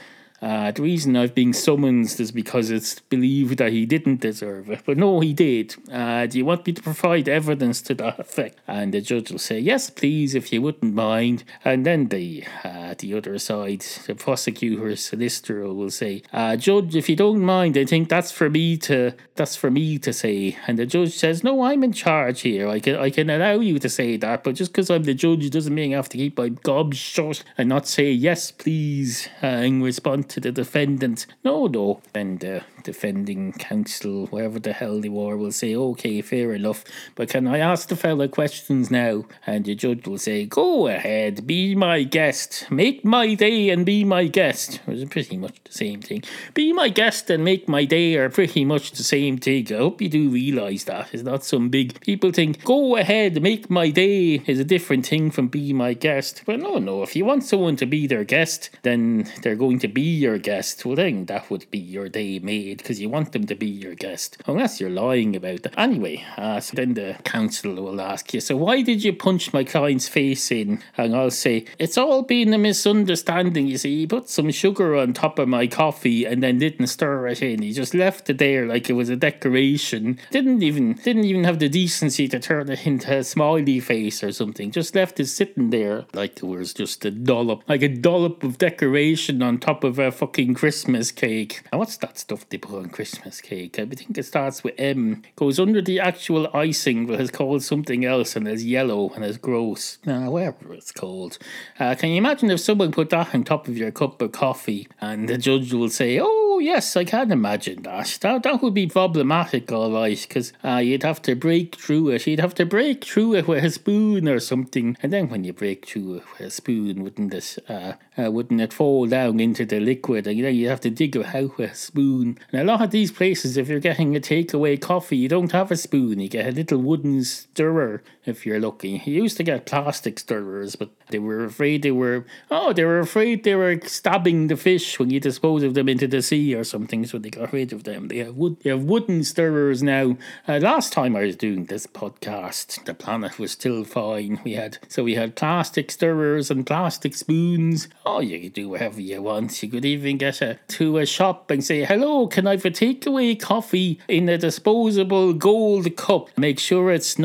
uh, 0.45 0.71
the 0.73 0.83
reason 0.83 1.17
I've 1.17 1.35
been 1.35 1.55
summoned 1.55 2.21
is 2.21 2.31
because 2.31 2.71
it's 2.71 3.01
believed 3.01 3.57
that 3.57 3.73
he 3.73 3.87
didn't 3.87 4.21
deserve 4.21 4.69
it. 4.69 4.83
But 4.85 4.99
no, 4.99 5.21
he 5.21 5.33
did. 5.33 5.75
Uh, 5.91 6.27
do 6.27 6.37
you 6.37 6.45
want 6.45 6.67
me 6.67 6.75
to 6.75 6.83
provide 6.83 7.31
evidence 7.31 7.81
to 7.83 7.95
that 7.95 8.19
effect? 8.19 8.59
And 8.67 8.93
the 8.93 9.01
judge 9.01 9.31
will 9.31 9.39
say, 9.39 9.59
yes, 9.59 9.89
please, 9.89 10.35
if 10.35 10.53
you 10.53 10.61
wouldn't 10.61 10.93
mind. 10.93 11.45
And 11.65 11.87
then 11.87 12.09
the 12.09 12.45
uh, 12.63 12.95
the 12.99 13.15
other 13.15 13.39
side, 13.39 13.81
the 14.07 14.15
prosecutor, 14.15 14.95
solicitor 14.97 15.65
will 15.73 15.91
say, 15.91 16.23
uh, 16.31 16.57
judge, 16.57 16.95
if 16.95 17.09
you 17.09 17.17
don't 17.17 17.41
mind, 17.41 17.79
I 17.79 17.87
think 17.87 18.11
that's 18.11 18.31
for 18.31 18.51
me 18.51 18.77
to 18.89 19.15
that's 19.37 19.57
for 19.57 19.71
me 19.71 19.99
to 20.01 20.13
say. 20.13 20.59
And 20.67 20.79
the 20.79 20.85
judge 20.85 21.15
says, 21.15 21.43
no, 21.43 21.63
I'm 21.63 21.83
in 21.83 21.95
charge 21.95 22.43
here. 22.43 22.69
I 22.69 22.81
can 22.81 22.97
I 22.97 23.09
can 23.09 23.31
allow 23.31 23.61
you 23.61 23.79
to 23.79 23.89
say 23.89 24.19
that, 24.19 24.45
but 24.45 24.57
just 24.57 24.73
because 24.73 24.91
I'm 24.91 25.05
the 25.05 25.15
judge 25.15 25.49
doesn't 25.49 25.75
mean 25.75 25.95
I 25.95 25.97
have 25.97 26.11
to 26.11 26.19
keep 26.19 26.37
my 26.37 26.51
gob 26.51 26.93
shut 26.93 27.43
and 27.57 27.71
not 27.71 27.89
say 27.89 28.11
yes, 28.11 28.51
please, 28.51 29.31
uh, 29.43 29.47
in 29.47 29.83
response 29.83 30.34
to 30.35 30.41
the 30.41 30.51
defendant. 30.51 31.27
No, 31.45 31.67
no. 31.69 32.01
And 32.13 32.41
the 32.41 32.65
defending 32.85 33.53
counsel, 33.55 34.27
wherever 34.27 34.61
the 34.61 34.73
hell 34.73 35.01
they 35.01 35.09
were, 35.09 35.37
will 35.37 35.51
say, 35.51 35.75
okay, 35.75 36.23
fair 36.23 36.53
enough. 36.53 36.85
But 37.15 37.31
can 37.31 37.49
I 37.49 37.59
ask 37.59 37.89
the 37.89 37.97
fella 37.97 38.29
questions 38.29 38.91
now? 38.91 39.25
And 39.47 39.65
the 39.65 39.75
judge 39.75 40.07
will 40.07 40.19
say, 40.19 40.47
go 40.47 40.87
ahead, 40.87 41.47
be 41.47 41.75
my 41.75 42.05
guest. 42.05 42.67
Make 42.71 43.05
my 43.05 43.35
day 43.35 43.71
and 43.71 43.85
be 43.85 44.05
my 44.05 44.27
guest. 44.27 44.81
It 44.87 44.91
was 44.91 45.05
pretty 45.07 45.37
much 45.37 45.57
the 45.65 45.73
same 45.73 46.01
thing. 46.01 46.23
Be 46.53 46.73
my 46.73 46.89
guest 46.89 47.31
and 47.31 47.43
make 47.45 47.69
my 47.69 47.85
day 47.85 48.17
are 48.17 48.31
pretty 48.31 48.65
much 48.65 48.93
the 48.93 49.03
same 49.03 49.39
thing. 49.39 49.67
I 49.73 49.79
hope 49.79 50.01
you 50.01 50.09
do 50.09 50.29
realise 50.29 50.85
that. 50.85 51.09
It's 51.13 51.23
not 51.23 51.45
some 51.45 51.71
big. 51.71 52.01
People 52.01 52.31
think, 52.31 52.63
go 52.65 52.97
ahead, 52.97 53.43
make 53.43 53.71
my 53.71 53.91
day 53.91 54.43
is 54.47 54.61
a 54.61 54.65
different 54.65 55.07
thing 55.07 55.31
from 55.31 55.49
be 55.49 55.73
my 55.73 55.95
guest. 55.95 56.43
But 56.47 56.61
no, 56.61 56.79
no. 56.79 57.03
If 57.03 57.17
you 57.17 57.25
want 57.25 57.45
someone 57.45 57.77
to 57.77 57.87
be 57.87 58.07
their 58.07 58.25
guest, 58.25 58.71
then 58.83 59.31
they're 59.43 59.57
going 59.57 59.79
to 59.81 59.89
be 59.89 60.03
your 60.03 60.39
guest, 60.39 60.85
well, 60.85 60.97
then 60.97 61.25
that 61.27 61.51
would 61.51 61.71
be 61.71 61.79
your 61.79 62.09
day 62.09 62.39
made 62.39 62.74
paid 62.75 62.79
because 62.83 63.01
you 63.01 63.09
want 63.09 63.33
them 63.33 63.47
to 63.47 63.55
be 63.55 63.67
your 63.67 63.95
guest, 63.95 64.37
unless 64.47 64.81
you're 64.81 64.91
lying 64.91 65.37
about 65.37 65.63
that. 65.63 65.75
Anyway, 65.79 66.25
uh, 66.37 66.61
so 66.61 66.75
then 66.75 66.95
the 66.95 67.17
council 67.25 67.75
will 67.75 68.01
ask 68.01 68.35
you, 68.35 68.41
so 68.41 68.57
why 68.57 68.83
did 68.83 69.05
you 69.05 69.13
punch 69.13 69.53
my 69.53 69.65
client's 69.65 70.09
face 70.09 70.51
in? 70.51 70.81
And 70.97 71.15
I'll 71.15 71.31
say, 71.31 71.67
it's 71.79 71.99
all 71.99 72.23
been 72.23 72.53
a 72.53 72.59
misunderstanding. 72.59 73.67
You 73.67 73.79
see, 73.79 73.99
he 74.01 74.07
put 74.07 74.29
some 74.29 74.51
sugar 74.51 74.97
on 74.97 75.13
top 75.13 75.39
of 75.39 75.49
my 75.49 75.67
coffee 75.67 76.25
and 76.25 76.43
then 76.43 76.59
didn't 76.59 76.89
stir 76.89 77.29
it 77.29 77.43
in. 77.43 77.63
He 77.63 77.73
just 77.73 77.95
left 77.95 78.31
it 78.31 78.39
there 78.39 78.67
like 78.67 78.91
it 78.91 78.95
was 78.95 79.09
a 79.09 79.17
decoration. 79.17 80.19
Didn't 80.31 80.63
even 80.63 80.95
didn't 80.95 81.25
even 81.25 81.45
have 81.45 81.59
the 81.59 81.69
decency 81.69 82.29
to 82.29 82.39
turn 82.39 82.71
it 82.71 82.87
into 82.87 83.17
a 83.17 83.25
smiley 83.25 83.81
face 83.81 84.23
or 84.23 84.33
something. 84.33 84.71
Just 84.71 84.95
left 84.95 85.21
it 85.21 85.27
sitting 85.27 85.71
there 85.71 86.07
like 86.13 86.39
it 86.39 86.47
was 86.47 86.75
just 86.75 87.05
a 87.05 87.11
dollop, 87.11 87.63
like 87.69 87.83
a 87.83 87.89
dollop 87.89 88.43
of 88.43 88.59
decoration 88.59 89.43
on 89.43 89.59
top 89.59 89.85
of 89.85 89.99
a 89.99 90.11
fucking 90.11 90.55
Christmas 90.55 91.11
cake. 91.11 91.63
And 91.71 91.79
what's 91.79 91.97
that 91.99 92.19
stuff 92.19 92.49
they 92.49 92.59
put 92.65 92.79
on 92.79 92.89
Christmas 92.89 93.41
cake? 93.41 93.79
I 93.79 93.87
think 93.87 94.17
it 94.17 94.25
starts 94.25 94.65
with 94.65 94.75
M. 94.79 95.23
Goes 95.37 95.61
under 95.61 95.83
the 95.83 96.01
actual 96.01 96.49
icing, 96.55 97.07
but 97.07 97.21
is 97.21 97.31
called 97.31 97.63
something 97.63 98.05
else 98.05 98.37
and 98.37 98.49
is 98.49 98.65
yellow 98.65 99.11
and 99.15 99.25
is 99.25 99.39
gross. 99.39 99.99
Uh, 100.07 100.27
whatever 100.27 100.73
it's 100.73 100.93
called. 100.93 101.39
Uh, 101.79 101.95
can 101.95 102.11
you 102.11 102.17
imagine 102.17 102.51
if 102.51 102.61
someone 102.61 102.93
put 102.93 103.11
that 103.11 103.35
on 103.35 103.45
top 103.45 103.69
of 103.69 103.77
your 103.77 103.91
cup 103.91 104.21
of 104.23 104.33
coffee 104.33 104.89
and 105.01 105.29
the 105.29 105.39
judge 105.39 105.73
will 105.73 105.91
say, 105.91 106.19
"Oh 106.21 106.44
yes, 106.59 106.97
I 106.97 107.05
can 107.05 107.31
imagine 107.31 107.83
that. 107.83 108.19
That 108.21 108.43
that 108.43 108.63
would 108.63 108.75
be 108.75 108.87
problematic, 108.87 109.71
all 109.73 109.93
right, 109.93 110.21
because 110.21 110.53
uh, 110.65 110.77
you'd 110.77 111.03
have 111.03 111.23
to 111.23 111.35
break 111.35 111.77
through 111.77 112.11
it. 112.11 112.27
You'd 112.27 112.41
have 112.41 112.55
to 112.57 112.67
break 112.67 113.05
through 113.05 113.35
it 113.35 113.49
with 113.49 113.65
a 113.65 113.71
spoon 113.71 114.29
or 114.29 114.41
something, 114.41 114.97
and 115.03 115.13
then 115.13 115.29
when 115.29 115.45
you 115.45 115.53
break 115.53 115.87
through 115.87 116.17
it 116.17 116.25
with 116.33 116.49
a 116.49 116.51
spoon, 116.51 117.03
wouldn't 117.03 117.35
it? 117.35 117.59
Uh, 117.69 117.95
uh, 118.17 118.31
wouldn't 118.31 118.61
it 118.61 118.73
fall 118.73 119.07
down 119.07 119.41
into 119.41 119.65
the 119.65 119.81
liquid? 119.81 120.27
And 120.27 120.43
then 120.45 120.55
you'd 120.55 120.71
have 120.71 120.81
to 120.83 120.91
dig 120.91 121.17
it 121.17 121.35
out 121.35 121.57
with 121.59 121.73
a 121.73 121.75
spoon. 121.75 122.39
And 122.53 122.61
a 122.61 122.65
lot 122.65 122.83
of 122.83 122.91
these 122.91 123.11
places, 123.11 123.57
if 123.57 123.69
you're 123.69 123.81
getting 123.81 124.15
a 124.15 124.21
takeaway 124.21 124.81
coffee, 124.81 125.17
you 125.17 125.29
don't 125.29 125.53
have 125.53 125.71
a 125.71 125.77
spoon. 125.77 126.21
You 126.21 126.29
get 126.29 126.47
a 126.47 126.53
little 126.53 126.79
wooden 126.79 127.25
stirrer 127.25 128.03
if 128.27 128.47
you're 128.47 128.61
lucky. 128.61 129.03
You 129.05 129.23
used 129.23 129.37
to 129.37 129.43
get 129.43 129.67
plastic 129.67 130.19
stirrers, 130.19 130.77
but 130.77 130.91
they 131.09 131.19
were 131.19 131.45
afraid 131.45 131.83
they 131.83 131.91
were 131.91 132.25
oh 132.51 132.73
they 132.73 132.85
were 132.85 132.99
afraid 132.99 133.45
they 133.45 133.55
were 133.55 133.79
stabbing 133.85 134.49
the 134.49 134.57
fish 134.57 134.99
when 134.99 135.11
you 135.11 135.21
dispose 135.21 135.63
of 135.63 135.75
them 135.75 135.89
into 135.89 136.07
the 136.07 136.23
sea 136.23 136.55
or 136.55 136.65
something, 136.65 137.05
so 137.07 137.19
they 137.19 137.31
got 137.31 137.53
rid 137.53 137.73
of 137.73 137.85
them. 137.85 138.09
They 138.09 138.19
have 138.19 138.35
wood 138.35 138.57
they 138.63 138.71
have 138.71 138.83
wooden 138.85 139.25
stirrers 139.25 139.83
now. 139.83 140.17
Uh, 140.49 140.59
last 140.59 140.93
time 140.93 141.17
I 141.17 141.25
was 141.25 141.37
doing 141.37 141.67
this 141.67 141.87
podcast, 141.87 142.85
the 142.85 142.95
planet 142.95 143.39
was 143.39 143.53
still 143.53 143.85
fine. 143.85 144.41
We 144.45 144.55
had 144.55 144.79
so 144.89 145.05
we 145.05 145.15
had 145.15 145.37
plastic 145.37 145.91
stirrers 145.91 146.51
and 146.51 146.67
plastic 146.67 147.15
spoons. 147.15 147.89
Oh, 148.07 148.21
you 148.21 148.41
could 148.41 148.55
do 148.55 148.69
whatever 148.69 149.01
you 149.01 149.23
want. 149.23 149.63
You 149.63 149.69
could 149.69 149.85
even 149.85 150.19
get 150.19 150.41
a, 150.41 150.59
to 150.69 150.99
a 150.99 151.07
shop 151.07 151.51
and 151.51 151.63
say, 151.63 151.85
"Hello, 151.85 152.27
can 152.27 152.47
I 152.47 152.53
have 152.53 152.65
a 152.65 152.71
takeaway 152.71 153.39
coffee 153.39 154.01
in 154.09 154.29
a 154.29 154.39
disposable 154.39 155.33
gold 155.35 155.97
cup? 155.97 156.31
Make 156.39 156.59
sure 156.59 156.91
it's 156.91 157.19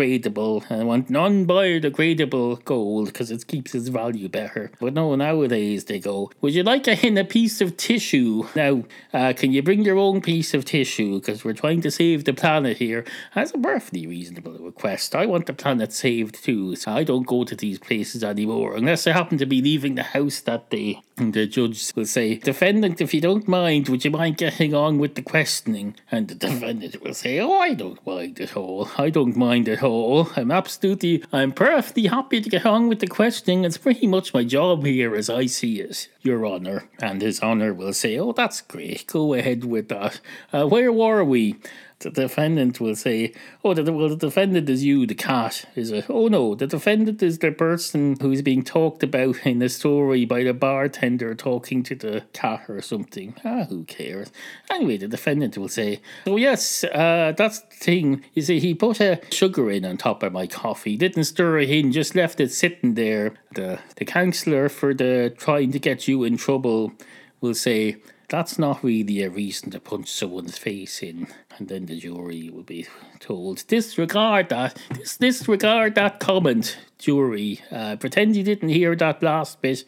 non-biodegradable. 0.00 0.70
I 0.70 0.84
want 0.84 1.10
non-biodegradable 1.10 2.64
gold 2.64 3.06
because 3.06 3.30
it 3.30 3.46
keeps 3.46 3.74
its 3.74 3.88
value 3.88 4.28
better." 4.28 4.70
But 4.80 4.94
no, 4.94 5.14
nowadays 5.14 5.84
they 5.84 5.98
go, 5.98 6.30
"Would 6.40 6.54
you 6.54 6.62
like 6.62 6.86
a 6.88 7.06
in 7.06 7.18
a 7.18 7.24
piece 7.24 7.60
of 7.60 7.76
tissue?" 7.76 8.44
Now, 8.54 8.84
uh, 9.12 9.32
can 9.36 9.52
you 9.52 9.62
bring 9.62 9.84
your 9.84 9.98
own 9.98 10.20
piece 10.20 10.54
of 10.54 10.64
tissue? 10.64 11.20
Because 11.20 11.44
we're 11.44 11.52
trying 11.52 11.80
to 11.82 11.90
save 11.90 12.24
the 12.24 12.32
planet 12.32 12.78
here. 12.78 13.04
That's 13.34 13.52
a 13.52 13.58
perfectly 13.58 14.06
reasonable 14.06 14.58
request. 14.58 15.14
I 15.14 15.26
want 15.26 15.46
the 15.46 15.52
planet 15.52 15.92
saved 15.92 16.42
too, 16.42 16.76
so 16.76 16.92
I 16.92 17.04
don't 17.04 17.26
go 17.26 17.44
to 17.44 17.56
these 17.56 17.78
places 17.78 18.24
anymore 18.24 18.76
unless 18.76 19.06
I 19.06 19.12
happen 19.12 19.38
to 19.38 19.46
be 19.46 19.60
leaving 19.60 19.94
the 19.94 20.02
house 20.02 20.40
that 20.40 20.70
day. 20.70 21.00
And 21.16 21.34
the 21.34 21.46
judge 21.46 21.92
will 21.94 22.06
say, 22.06 22.36
Defendant, 22.36 23.00
if 23.00 23.12
you 23.12 23.20
don't 23.20 23.46
mind, 23.46 23.88
would 23.88 24.04
you 24.04 24.10
mind 24.10 24.38
getting 24.38 24.74
on 24.74 24.98
with 24.98 25.16
the 25.16 25.22
questioning? 25.22 25.96
And 26.10 26.28
the 26.28 26.34
defendant 26.34 27.02
will 27.02 27.14
say, 27.14 27.38
Oh, 27.40 27.58
I 27.58 27.74
don't 27.74 28.04
mind 28.06 28.40
at 28.40 28.56
all. 28.56 28.88
I 28.96 29.10
don't 29.10 29.36
mind 29.36 29.68
at 29.68 29.82
all. 29.82 29.89
I'm 30.36 30.50
absolutely, 30.50 31.24
I'm 31.32 31.52
perfectly 31.52 32.06
happy 32.06 32.40
to 32.40 32.48
get 32.48 32.64
on 32.64 32.88
with 32.88 33.00
the 33.00 33.06
questioning. 33.06 33.64
It's 33.64 33.78
pretty 33.78 34.06
much 34.06 34.32
my 34.32 34.44
job 34.44 34.84
here 34.84 35.14
as 35.16 35.28
I 35.28 35.46
see 35.46 35.80
it, 35.80 36.08
Your 36.22 36.46
Honour. 36.46 36.88
And 37.00 37.22
His 37.22 37.40
Honour 37.40 37.74
will 37.74 37.92
say, 37.92 38.18
Oh, 38.18 38.32
that's 38.32 38.60
great. 38.60 39.06
Go 39.06 39.34
ahead 39.34 39.64
with 39.64 39.88
that. 39.88 40.20
Uh, 40.52 40.66
where 40.66 40.92
were 40.92 41.24
we? 41.24 41.56
The 42.00 42.10
defendant 42.10 42.80
will 42.80 42.96
say, 42.96 43.32
"Oh, 43.62 43.74
the, 43.74 43.92
well, 43.92 44.08
the 44.08 44.16
defendant 44.16 44.68
is 44.68 44.84
you, 44.84 45.06
the 45.06 45.14
cat." 45.14 45.66
Is 45.76 45.90
it? 45.90 46.06
Oh 46.08 46.28
no, 46.28 46.54
the 46.54 46.66
defendant 46.66 47.22
is 47.22 47.38
the 47.38 47.52
person 47.52 48.16
who's 48.20 48.42
being 48.42 48.62
talked 48.62 49.02
about 49.02 49.46
in 49.46 49.58
the 49.58 49.68
story 49.68 50.24
by 50.24 50.42
the 50.42 50.54
bartender 50.54 51.34
talking 51.34 51.82
to 51.84 51.94
the 51.94 52.24
cat 52.32 52.64
or 52.68 52.80
something. 52.80 53.34
Ah, 53.44 53.64
who 53.68 53.84
cares? 53.84 54.32
Anyway, 54.70 54.96
the 54.96 55.08
defendant 55.08 55.56
will 55.58 55.68
say, 55.68 56.00
"Oh 56.26 56.36
yes, 56.36 56.84
uh, 56.84 57.32
that's 57.36 57.60
the 57.60 57.76
thing. 57.76 58.24
You 58.34 58.42
see, 58.42 58.60
he 58.60 58.74
put 58.74 59.00
a 59.00 59.20
sugar 59.30 59.70
in 59.70 59.84
on 59.84 59.98
top 59.98 60.22
of 60.22 60.32
my 60.32 60.46
coffee, 60.46 60.96
didn't 60.96 61.24
stir 61.24 61.58
it 61.58 61.70
in, 61.70 61.92
just 61.92 62.14
left 62.14 62.40
it 62.40 62.50
sitting 62.52 62.94
there." 62.94 63.34
The 63.54 63.78
the 63.96 64.04
counsellor 64.04 64.68
for 64.68 64.94
the 64.94 65.34
trying 65.36 65.72
to 65.72 65.78
get 65.78 66.08
you 66.08 66.24
in 66.24 66.36
trouble 66.36 66.92
will 67.40 67.54
say 67.54 67.96
that's 68.30 68.58
not 68.58 68.82
really 68.82 69.22
a 69.22 69.28
reason 69.28 69.70
to 69.72 69.80
punch 69.80 70.10
someone's 70.10 70.56
face 70.56 71.02
in. 71.02 71.26
And 71.58 71.68
then 71.68 71.86
the 71.86 71.98
jury 71.98 72.48
will 72.48 72.62
be 72.62 72.86
told, 73.18 73.66
disregard 73.66 74.48
that, 74.48 74.80
dis- 74.94 75.16
disregard 75.16 75.96
that 75.96 76.20
comment, 76.20 76.78
jury. 76.98 77.60
Uh, 77.70 77.96
pretend 77.96 78.36
you 78.36 78.44
didn't 78.44 78.68
hear 78.70 78.94
that 78.96 79.22
last 79.22 79.60
bit. 79.60 79.84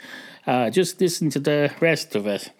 Uh, 0.46 0.70
just 0.70 1.00
listen 1.00 1.30
to 1.30 1.38
the 1.38 1.72
rest 1.80 2.14
of 2.16 2.26
it. 2.26 2.50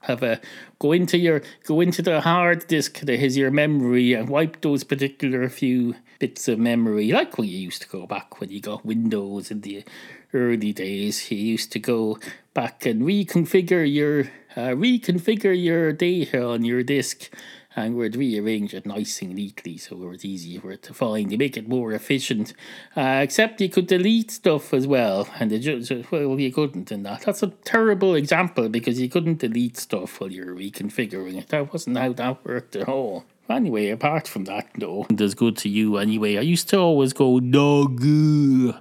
Have 0.00 0.24
a 0.24 0.40
go 0.80 0.90
into 0.90 1.16
your 1.16 1.42
go 1.64 1.80
into 1.80 2.02
the 2.02 2.22
hard 2.22 2.66
disk 2.66 2.98
that 3.00 3.20
has 3.20 3.36
your 3.36 3.52
memory 3.52 4.14
and 4.14 4.28
wipe 4.28 4.60
those 4.60 4.82
particular 4.82 5.48
few 5.48 5.94
bits 6.18 6.48
of 6.48 6.58
memory, 6.58 7.12
like 7.12 7.38
when 7.38 7.48
you 7.48 7.58
used 7.58 7.82
to 7.82 7.88
go 7.88 8.04
back 8.04 8.40
when 8.40 8.50
you 8.50 8.60
got 8.60 8.84
Windows 8.84 9.52
in 9.52 9.60
the 9.60 9.84
early 10.32 10.72
days. 10.72 11.30
You 11.30 11.38
used 11.38 11.72
to 11.72 11.78
go 11.78 12.18
back 12.54 12.86
and 12.86 13.02
reconfigure 13.02 13.90
your 13.90 14.30
uh, 14.54 14.74
reconfigure 14.76 15.60
your 15.60 15.92
data 15.92 16.44
on 16.44 16.64
your 16.64 16.82
disk 16.82 17.30
and 17.74 17.96
we'd 17.96 18.16
rearrange 18.16 18.74
it 18.74 18.84
nice 18.84 19.22
and 19.22 19.34
neatly 19.34 19.78
so 19.78 19.96
it 19.96 20.06
was 20.06 20.24
easy 20.24 20.58
for 20.58 20.70
it 20.72 20.82
to 20.82 20.94
find. 20.94 21.32
You 21.32 21.38
make 21.38 21.56
it 21.56 21.68
more 21.68 21.92
efficient. 21.92 22.52
Uh, 22.96 23.20
except 23.22 23.60
you 23.60 23.68
could 23.68 23.86
delete 23.86 24.30
stuff 24.30 24.74
as 24.74 24.86
well, 24.86 25.28
and 25.38 25.50
the 25.50 26.06
well 26.10 26.38
you 26.38 26.52
couldn't 26.52 26.92
in 26.92 27.02
that. 27.04 27.22
That's 27.22 27.42
a 27.42 27.48
terrible 27.64 28.14
example 28.14 28.68
because 28.68 29.00
you 29.00 29.08
couldn't 29.08 29.38
delete 29.38 29.76
stuff 29.76 30.20
while 30.20 30.30
you're 30.30 30.54
reconfiguring 30.54 31.36
it. 31.36 31.48
That 31.48 31.72
wasn't 31.72 31.98
how 31.98 32.12
that 32.14 32.44
worked 32.44 32.76
at 32.76 32.88
all. 32.88 33.24
Anyway, 33.48 33.88
apart 33.90 34.28
from 34.28 34.44
that, 34.44 34.68
though, 34.78 35.06
it 35.10 35.16
does 35.16 35.34
good 35.34 35.56
to 35.58 35.68
you 35.68 35.98
anyway. 35.98 36.38
I 36.38 36.42
used 36.42 36.68
to 36.70 36.78
always 36.78 37.12
go 37.12 37.38
no, 37.38 37.86
dog 37.86 38.76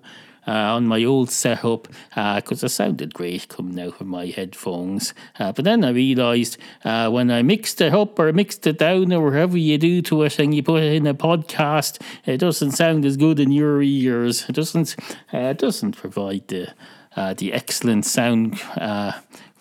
uh, 0.48 0.52
on 0.52 0.88
my 0.88 1.04
old 1.04 1.30
setup 1.30 1.88
because 2.10 2.64
uh, 2.64 2.66
it 2.66 2.70
sounded 2.70 3.14
great 3.14 3.48
coming 3.48 3.80
out 3.80 4.02
of 4.02 4.08
my 4.08 4.28
headphones. 4.28 5.14
Uh, 5.40 5.52
but 5.52 5.66
then 5.66 5.84
I 5.84 5.90
realised 5.90 6.58
uh, 6.84 7.10
when 7.10 7.32
I 7.32 7.42
mixed 7.42 7.82
it 7.82 7.94
up 7.94 8.18
or 8.20 8.32
mixed 8.34 8.66
it 8.68 8.80
down 8.80 9.14
or 9.14 9.26
whatever 9.26 9.58
you 9.58 9.78
do 9.78 10.02
to 10.04 10.24
it 10.24 10.40
and 10.40 10.54
you 10.54 10.64
put 10.64 10.84
it 10.84 10.94
in 10.94 11.08
a 11.08 11.14
podcast, 11.14 12.02
it 12.26 12.38
doesn't 12.38 12.72
sound 12.72 13.06
as 13.06 13.18
good 13.18 13.40
in 13.40 13.52
your 13.52 13.82
ears. 13.82 14.46
It 14.50 14.54
doesn't. 14.54 14.96
Uh, 15.34 15.38
it 15.38 15.58
doesn't 15.58 15.94
provide 15.94 16.48
the 16.48 16.74
uh, 17.16 17.34
the 17.34 17.54
excellent 17.54 18.06
sound 18.06 18.60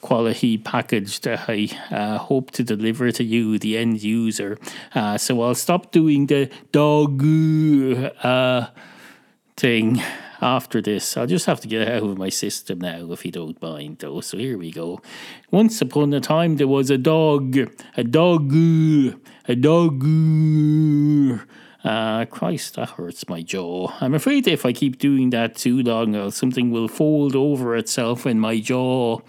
quality 0.01 0.57
package 0.57 1.21
that 1.21 1.45
I 1.49 1.69
uh, 1.91 2.19
hope 2.19 2.53
to 2.53 2.65
deliver 2.65 3.11
to 3.13 3.25
you, 3.25 3.59
the 3.59 3.77
end 3.77 4.03
user. 4.03 4.59
Uh, 4.95 5.19
so 5.19 5.43
I'll 5.43 5.55
stop 5.55 5.93
doing 5.93 6.27
the 6.27 6.51
dog 6.73 7.23
uh, 8.23 8.69
thing 9.57 10.03
after 10.41 10.81
this. 10.81 11.17
I'll 11.17 11.27
just 11.27 11.47
have 11.47 11.61
to 11.61 11.69
get 11.69 11.87
out 11.89 12.03
of 12.03 12.19
my 12.19 12.29
system 12.29 12.81
now, 12.81 13.13
if 13.13 13.25
you 13.25 13.33
don't 13.33 13.61
mind, 13.61 13.99
though. 13.99 14.21
So 14.21 14.39
here 14.39 14.59
we 14.59 14.71
go. 14.71 15.01
Once 15.51 15.81
upon 15.81 16.13
a 16.13 16.21
time, 16.21 16.57
there 16.57 16.69
was 16.69 16.91
a 16.91 16.99
dog, 16.99 17.57
a 17.97 18.05
dog, 18.05 18.53
a 18.55 19.57
dog. 19.57 20.05
Uh, 21.83 22.27
Christ, 22.27 22.75
that 22.75 22.91
hurts 22.91 23.27
my 23.27 23.41
jaw. 23.41 23.91
I'm 24.03 24.15
afraid 24.15 24.47
if 24.47 24.67
I 24.67 24.73
keep 24.73 24.99
doing 24.99 25.31
that 25.31 25.57
too 25.57 25.83
long, 25.83 26.31
something 26.31 26.71
will 26.71 26.89
fold 26.89 27.35
over 27.35 27.75
itself 27.75 28.27
in 28.27 28.39
my 28.39 28.61
jaw. 28.61 29.21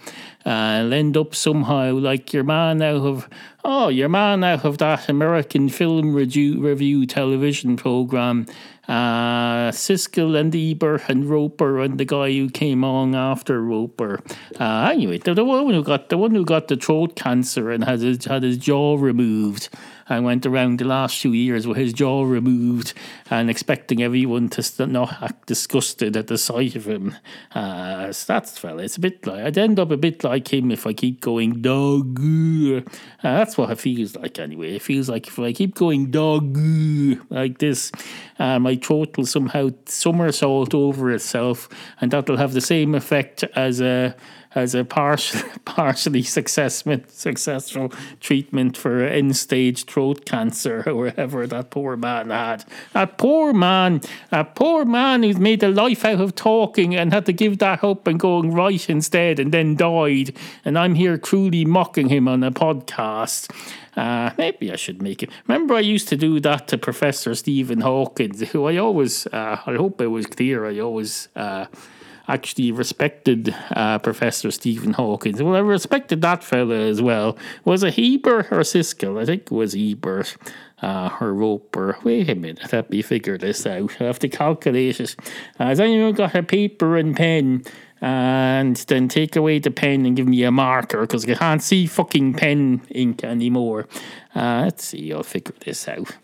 and 0.44 0.92
end 0.92 1.16
up 1.16 1.34
somehow 1.34 1.92
like 1.92 2.32
your 2.34 2.44
man 2.44 2.82
out 2.82 3.06
of 3.06 3.28
oh, 3.64 3.88
your 3.88 4.08
man 4.08 4.44
out 4.44 4.64
of 4.64 4.78
that 4.78 5.08
American 5.08 5.68
film 5.68 6.14
review, 6.14 6.60
review 6.60 7.06
television 7.06 7.76
program 7.76 8.46
uh, 8.88 9.70
Siskel 9.70 10.38
and 10.38 10.54
Ebert 10.54 11.02
and 11.08 11.24
Roeper 11.26 11.80
and 11.80 11.98
the 11.98 12.04
guy 12.04 12.32
who 12.32 12.50
came 12.50 12.84
on 12.84 13.14
after 13.14 13.62
Roeper. 13.62 14.20
Uh, 14.58 14.90
anyway, 14.92 15.18
the, 15.18 15.34
the 15.34 15.44
one 15.44 15.72
who 15.72 15.84
got 15.84 16.08
the 16.08 16.18
one 16.18 16.34
who 16.34 16.44
got 16.44 16.68
the 16.68 16.76
throat 16.76 17.14
cancer 17.14 17.70
and 17.70 17.84
had 17.84 18.00
his 18.00 18.24
had 18.24 18.42
his 18.42 18.58
jaw 18.58 18.96
removed. 18.96 19.68
And 20.08 20.24
went 20.24 20.46
around 20.46 20.78
the 20.78 20.84
last 20.84 21.18
few 21.18 21.32
years 21.32 21.66
with 21.66 21.76
his 21.76 21.92
jaw 21.92 22.24
removed 22.24 22.94
and 23.30 23.50
expecting 23.50 24.02
everyone 24.02 24.48
to 24.50 24.62
st- 24.62 24.90
not 24.90 25.22
act 25.22 25.46
disgusted 25.46 26.16
at 26.16 26.26
the 26.26 26.38
sight 26.38 26.76
of 26.76 26.86
him. 26.86 27.16
Uh, 27.54 28.12
that's 28.26 28.58
fella. 28.58 28.82
It's 28.82 28.96
a 28.96 29.00
bit 29.00 29.26
like 29.26 29.44
I'd 29.44 29.58
end 29.58 29.78
up 29.78 29.90
a 29.90 29.96
bit 29.96 30.24
like 30.24 30.52
him 30.52 30.70
if 30.70 30.86
I 30.86 30.92
keep 30.92 31.20
going 31.20 31.62
dog. 31.62 32.18
Uh, 32.18 32.80
that's 33.22 33.56
what 33.56 33.70
it 33.70 33.78
feels 33.78 34.16
like 34.16 34.38
anyway. 34.38 34.76
It 34.76 34.82
feels 34.82 35.08
like 35.08 35.26
if 35.26 35.38
I 35.38 35.52
keep 35.52 35.74
going 35.74 36.10
dog 36.10 36.56
like 37.30 37.58
this, 37.58 37.92
uh, 38.38 38.58
my 38.58 38.76
throat 38.76 39.16
will 39.16 39.26
somehow 39.26 39.70
somersault 39.86 40.74
over 40.74 41.10
itself, 41.10 41.68
and 42.00 42.10
that'll 42.10 42.36
have 42.36 42.52
the 42.52 42.60
same 42.60 42.94
effect 42.94 43.44
as 43.54 43.80
a 43.80 44.14
as 44.54 44.74
a 44.74 44.84
partial, 44.84 45.40
partially 45.64 46.22
successful 46.22 47.92
treatment 48.20 48.76
for 48.76 49.04
end 49.04 49.36
stage 49.36 49.84
throat 49.84 50.24
cancer 50.24 50.82
or 50.86 50.94
whatever 50.94 51.46
that 51.46 51.70
poor 51.70 51.96
man 51.96 52.30
had. 52.30 52.64
That 52.92 53.18
poor 53.18 53.52
man, 53.52 54.00
a 54.30 54.44
poor 54.44 54.84
man 54.84 55.22
who's 55.22 55.38
made 55.38 55.62
a 55.62 55.68
life 55.68 56.04
out 56.04 56.20
of 56.20 56.34
talking 56.34 56.94
and 56.94 57.12
had 57.12 57.26
to 57.26 57.32
give 57.32 57.58
that 57.58 57.82
up 57.82 58.06
and 58.06 58.18
going 58.18 58.52
right 58.52 58.88
instead 58.88 59.38
and 59.38 59.52
then 59.52 59.76
died. 59.76 60.36
And 60.64 60.78
I'm 60.78 60.94
here 60.94 61.18
cruelly 61.18 61.64
mocking 61.64 62.08
him 62.08 62.28
on 62.28 62.42
a 62.42 62.50
podcast. 62.50 63.50
Uh, 63.96 64.30
maybe 64.38 64.72
I 64.72 64.76
should 64.76 65.02
make 65.02 65.22
it. 65.22 65.30
Remember, 65.46 65.74
I 65.74 65.80
used 65.80 66.08
to 66.08 66.16
do 66.16 66.40
that 66.40 66.68
to 66.68 66.78
Professor 66.78 67.34
Stephen 67.34 67.82
Hawkins, 67.82 68.40
who 68.50 68.64
I 68.64 68.78
always, 68.78 69.26
uh, 69.26 69.60
I 69.66 69.74
hope 69.74 70.00
it 70.00 70.06
was 70.06 70.26
clear, 70.26 70.66
I 70.66 70.78
always. 70.78 71.28
Uh, 71.36 71.66
actually 72.28 72.72
respected 72.72 73.54
uh, 73.70 73.98
Professor 73.98 74.50
Stephen 74.50 74.92
Hawkins. 74.92 75.42
Well, 75.42 75.56
I 75.56 75.60
respected 75.60 76.22
that 76.22 76.44
fella 76.44 76.76
as 76.76 77.02
well. 77.02 77.36
Was 77.64 77.82
it 77.82 77.98
Ebert 77.98 78.52
or 78.52 78.60
Siskel? 78.60 79.20
I 79.20 79.24
think 79.24 79.42
it 79.42 79.50
was 79.52 79.74
Ebert. 79.74 80.36
Uh, 80.80 81.16
or 81.20 81.32
Roeper. 81.32 81.96
Wait 82.02 82.28
a 82.28 82.34
minute, 82.34 82.72
let 82.72 82.90
me 82.90 83.02
figure 83.02 83.38
this 83.38 83.64
out. 83.66 83.92
I 84.00 84.04
have 84.04 84.18
to 84.18 84.28
calculate 84.28 84.98
it. 84.98 85.14
Uh, 85.56 85.66
has 85.66 85.78
anyone 85.78 86.12
got 86.12 86.34
a 86.34 86.42
paper 86.42 86.96
and 86.96 87.16
pen? 87.16 87.62
And 88.00 88.74
then 88.74 89.06
take 89.06 89.36
away 89.36 89.60
the 89.60 89.70
pen 89.70 90.04
and 90.04 90.16
give 90.16 90.26
me 90.26 90.42
a 90.42 90.50
marker 90.50 91.02
because 91.02 91.24
I 91.24 91.34
can't 91.36 91.62
see 91.62 91.86
fucking 91.86 92.34
pen 92.34 92.82
ink 92.90 93.22
anymore. 93.22 93.86
Uh, 94.34 94.62
let's 94.64 94.86
see, 94.86 95.12
I'll 95.12 95.22
figure 95.22 95.54
this 95.64 95.86
out. 95.86 96.16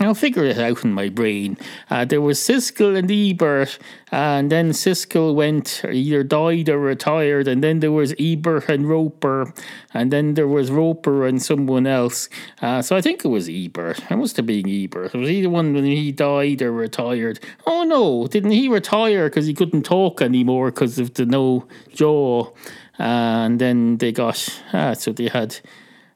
I'll 0.00 0.14
figure 0.14 0.44
it 0.44 0.58
out 0.58 0.84
in 0.84 0.92
my 0.92 1.08
brain. 1.08 1.56
Uh, 1.90 2.04
there 2.04 2.20
was 2.20 2.38
Siskel 2.38 2.96
and 2.96 3.10
Ebert, 3.10 3.78
and 4.12 4.52
then 4.52 4.70
Siskel 4.70 5.34
went 5.34 5.82
either 5.84 6.22
died 6.22 6.68
or 6.68 6.78
retired, 6.78 7.48
and 7.48 7.64
then 7.64 7.80
there 7.80 7.90
was 7.90 8.14
Ebert 8.18 8.68
and 8.68 8.88
Roeper, 8.88 9.52
and 9.92 10.12
then 10.12 10.34
there 10.34 10.46
was 10.46 10.70
Roeper 10.70 11.26
and 11.26 11.42
someone 11.42 11.86
else. 11.86 12.28
Uh, 12.62 12.80
so 12.80 12.94
I 12.94 13.00
think 13.00 13.24
it 13.24 13.28
was 13.28 13.48
Ebert. 13.48 13.98
It 14.08 14.16
must 14.16 14.36
have 14.36 14.46
been 14.46 14.68
Ebert. 14.68 15.14
It 15.14 15.18
was 15.18 15.30
either 15.30 15.48
the 15.48 15.54
one 15.54 15.72
when 15.72 15.84
he 15.84 16.12
died 16.12 16.62
or 16.62 16.72
retired? 16.72 17.40
Oh 17.66 17.84
no, 17.84 18.26
didn't 18.26 18.50
he 18.50 18.68
retire 18.68 19.28
because 19.28 19.46
he 19.46 19.54
couldn't 19.54 19.82
talk 19.82 20.20
anymore 20.20 20.70
because 20.70 20.98
of 20.98 21.14
the 21.14 21.26
no 21.26 21.66
jaw? 21.92 22.52
Uh, 22.98 23.46
and 23.46 23.58
then 23.58 23.98
they 23.98 24.12
got 24.12 24.62
ah, 24.72 24.92
so 24.92 25.12
they 25.12 25.28
had 25.28 25.58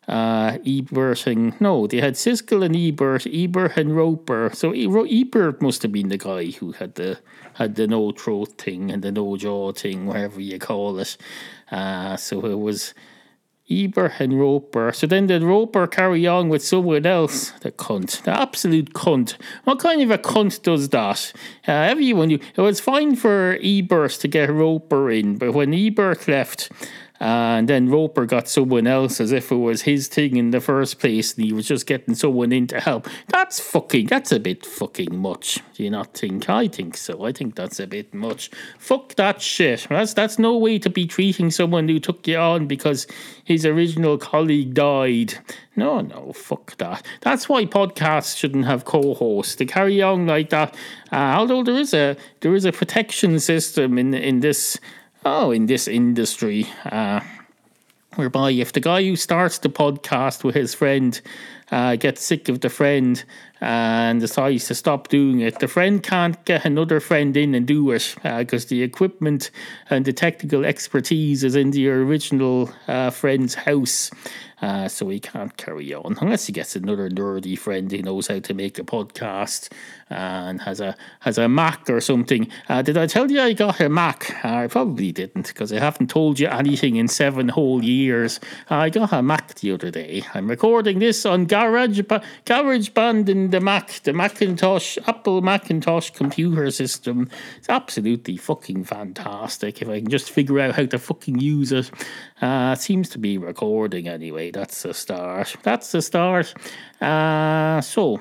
uh, 0.08 0.58
Ebert 0.66 1.26
and 1.26 1.60
no, 1.60 1.86
they 1.86 2.00
had 2.00 2.14
Siskel 2.14 2.64
and 2.64 2.76
Ebert, 2.76 3.26
Ebert 3.26 3.76
and 3.76 3.94
Roeper. 3.94 4.50
So 4.52 4.72
Ebert 4.72 5.62
must 5.62 5.82
have 5.82 5.92
been 5.92 6.08
the 6.08 6.18
guy 6.18 6.46
who 6.46 6.72
had 6.72 6.96
the 6.96 7.18
had 7.54 7.76
the 7.76 7.86
no 7.86 8.12
throat 8.12 8.58
thing 8.58 8.90
and 8.90 9.02
the 9.02 9.12
no 9.12 9.36
jaw 9.36 9.72
thing, 9.72 10.06
whatever 10.06 10.40
you 10.40 10.58
call 10.58 10.98
it. 10.98 11.16
Uh, 11.70 12.16
so 12.16 12.44
it 12.46 12.58
was 12.58 12.94
Ebert 13.70 14.14
and 14.18 14.38
Roeper. 14.38 14.92
So 14.92 15.06
then 15.06 15.26
did 15.26 15.42
Roeper 15.42 15.86
carry 15.86 16.26
on 16.26 16.48
with 16.48 16.64
someone 16.64 17.06
else? 17.06 17.52
The 17.60 17.70
cunt, 17.70 18.22
the 18.22 18.32
absolute 18.32 18.92
cunt. 18.92 19.36
What 19.64 19.78
kind 19.78 20.02
of 20.02 20.10
a 20.10 20.18
cunt 20.18 20.62
does 20.62 20.88
that? 20.90 21.32
Uh, 21.66 21.72
everyone, 21.72 22.32
it 22.32 22.58
was 22.58 22.80
fine 22.80 23.16
for 23.16 23.58
Ebert 23.62 24.12
to 24.12 24.28
get 24.28 24.50
Roeper 24.50 25.10
in, 25.10 25.38
but 25.38 25.52
when 25.52 25.72
Ebert 25.72 26.26
left 26.28 26.70
and 27.22 27.68
then 27.68 27.88
Roper 27.88 28.26
got 28.26 28.48
someone 28.48 28.88
else 28.88 29.20
as 29.20 29.30
if 29.30 29.52
it 29.52 29.56
was 29.56 29.82
his 29.82 30.08
thing 30.08 30.36
in 30.36 30.50
the 30.50 30.60
first 30.60 30.98
place 30.98 31.34
and 31.34 31.44
he 31.44 31.52
was 31.52 31.68
just 31.68 31.86
getting 31.86 32.16
someone 32.16 32.50
in 32.50 32.66
to 32.66 32.80
help. 32.80 33.08
That's 33.28 33.60
fucking, 33.60 34.08
that's 34.08 34.32
a 34.32 34.40
bit 34.40 34.66
fucking 34.66 35.16
much. 35.16 35.60
Do 35.74 35.84
you 35.84 35.90
not 35.90 36.14
think? 36.14 36.50
I 36.50 36.66
think 36.66 36.96
so. 36.96 37.24
I 37.24 37.30
think 37.30 37.54
that's 37.54 37.78
a 37.78 37.86
bit 37.86 38.12
much. 38.12 38.50
Fuck 38.76 39.14
that 39.14 39.40
shit. 39.40 39.86
That's, 39.88 40.14
that's 40.14 40.36
no 40.40 40.56
way 40.58 40.80
to 40.80 40.90
be 40.90 41.06
treating 41.06 41.52
someone 41.52 41.88
who 41.88 42.00
took 42.00 42.26
you 42.26 42.38
on 42.38 42.66
because 42.66 43.06
his 43.44 43.64
original 43.64 44.18
colleague 44.18 44.74
died. 44.74 45.34
No, 45.76 46.00
no, 46.00 46.32
fuck 46.32 46.76
that. 46.78 47.06
That's 47.20 47.48
why 47.48 47.66
podcasts 47.66 48.36
shouldn't 48.36 48.64
have 48.64 48.84
co-hosts. 48.84 49.54
To 49.56 49.64
carry 49.64 50.02
on 50.02 50.26
like 50.26 50.50
that, 50.50 50.74
uh, 51.12 51.36
although 51.36 51.62
there 51.62 51.76
is 51.76 51.94
a 51.94 52.16
there 52.40 52.54
is 52.54 52.64
a 52.64 52.72
protection 52.72 53.38
system 53.38 53.96
in 53.96 54.12
in 54.12 54.40
this 54.40 54.78
oh, 55.24 55.50
in 55.50 55.66
this 55.66 55.88
industry, 55.88 56.66
uh, 56.84 57.20
whereby 58.16 58.50
if 58.50 58.72
the 58.72 58.80
guy 58.80 59.02
who 59.02 59.16
starts 59.16 59.58
the 59.58 59.68
podcast 59.68 60.44
with 60.44 60.54
his 60.54 60.74
friend 60.74 61.20
uh, 61.70 61.96
gets 61.96 62.22
sick 62.22 62.48
of 62.48 62.60
the 62.60 62.68
friend 62.68 63.24
and 63.62 64.20
decides 64.20 64.66
to 64.66 64.74
stop 64.74 65.06
doing 65.06 65.40
it, 65.40 65.60
the 65.60 65.68
friend 65.68 66.02
can't 66.02 66.44
get 66.44 66.64
another 66.64 66.98
friend 66.98 67.36
in 67.36 67.54
and 67.54 67.64
do 67.64 67.92
it 67.92 68.16
because 68.22 68.64
uh, 68.64 68.68
the 68.68 68.82
equipment 68.82 69.52
and 69.88 70.04
the 70.04 70.12
technical 70.12 70.64
expertise 70.64 71.44
is 71.44 71.54
in 71.54 71.70
the 71.70 71.88
original 71.88 72.68
uh, 72.88 73.10
friend's 73.10 73.54
house. 73.54 74.10
Uh, 74.62 74.86
so 74.86 75.08
he 75.08 75.18
can't 75.18 75.56
carry 75.56 75.92
on 75.92 76.16
unless 76.20 76.46
he 76.46 76.52
gets 76.52 76.76
another 76.76 77.10
nerdy 77.10 77.58
friend 77.58 77.90
who 77.90 78.00
knows 78.00 78.28
how 78.28 78.38
to 78.38 78.54
make 78.54 78.78
a 78.78 78.84
podcast 78.84 79.68
and 80.08 80.62
has 80.62 80.80
a 80.80 80.94
has 81.20 81.36
a 81.36 81.48
Mac 81.48 81.90
or 81.90 82.00
something. 82.00 82.48
Uh, 82.68 82.80
did 82.80 82.96
I 82.96 83.06
tell 83.06 83.28
you 83.28 83.40
I 83.40 83.54
got 83.54 83.80
a 83.80 83.88
Mac? 83.88 84.44
Uh, 84.44 84.54
I 84.54 84.66
probably 84.68 85.10
didn't 85.10 85.48
because 85.48 85.72
I 85.72 85.80
haven't 85.80 86.10
told 86.10 86.38
you 86.38 86.46
anything 86.46 86.94
in 86.94 87.08
seven 87.08 87.48
whole 87.48 87.82
years. 87.82 88.38
I 88.70 88.88
got 88.88 89.12
a 89.12 89.20
Mac 89.20 89.56
the 89.56 89.72
other 89.72 89.90
day. 89.90 90.22
I'm 90.32 90.48
recording 90.48 91.00
this 91.00 91.26
on 91.26 91.46
Garage 91.46 91.98
GarageBand 92.00 93.28
in 93.28 93.50
the 93.52 93.60
Mac, 93.60 94.00
the 94.02 94.12
Macintosh 94.12 94.98
Apple 95.06 95.42
Macintosh 95.42 96.10
computer 96.10 96.70
system. 96.70 97.30
It's 97.58 97.68
absolutely 97.68 98.36
fucking 98.36 98.84
fantastic 98.84 99.80
if 99.80 99.88
I 99.88 100.00
can 100.00 100.10
just 100.10 100.30
figure 100.30 100.58
out 100.58 100.74
how 100.74 100.86
to 100.86 100.98
fucking 100.98 101.38
use 101.38 101.70
it. 101.70 101.90
Uh, 102.40 102.74
it 102.76 102.80
seems 102.80 103.08
to 103.10 103.18
be 103.18 103.38
recording 103.38 104.08
anyway. 104.08 104.50
That's 104.50 104.82
the 104.82 104.94
start. 104.94 105.54
That's 105.62 105.92
the 105.92 106.02
start. 106.02 106.54
Uh, 107.00 107.80
so, 107.80 108.20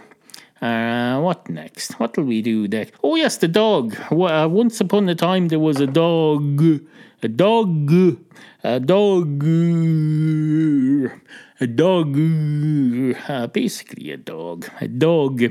uh, 0.61 1.19
what 1.19 1.49
next? 1.49 1.99
What 1.99 2.15
will 2.17 2.25
we 2.25 2.41
do 2.41 2.67
next? 2.67 2.93
Oh, 3.03 3.15
yes, 3.15 3.37
the 3.37 3.47
dog. 3.47 3.95
Uh, 4.11 4.47
once 4.51 4.79
upon 4.79 5.09
a 5.09 5.15
time, 5.15 5.47
there 5.47 5.59
was 5.59 5.79
a 5.79 5.87
dog. 5.87 6.61
A 7.23 7.27
dog. 7.27 7.91
A 8.63 8.79
dog 8.79 9.43
a 11.61 11.67
dog, 11.67 12.17
uh, 13.29 13.45
basically 13.45 14.09
a 14.09 14.17
dog, 14.17 14.67
a 14.81 14.87
dog, 14.87 15.43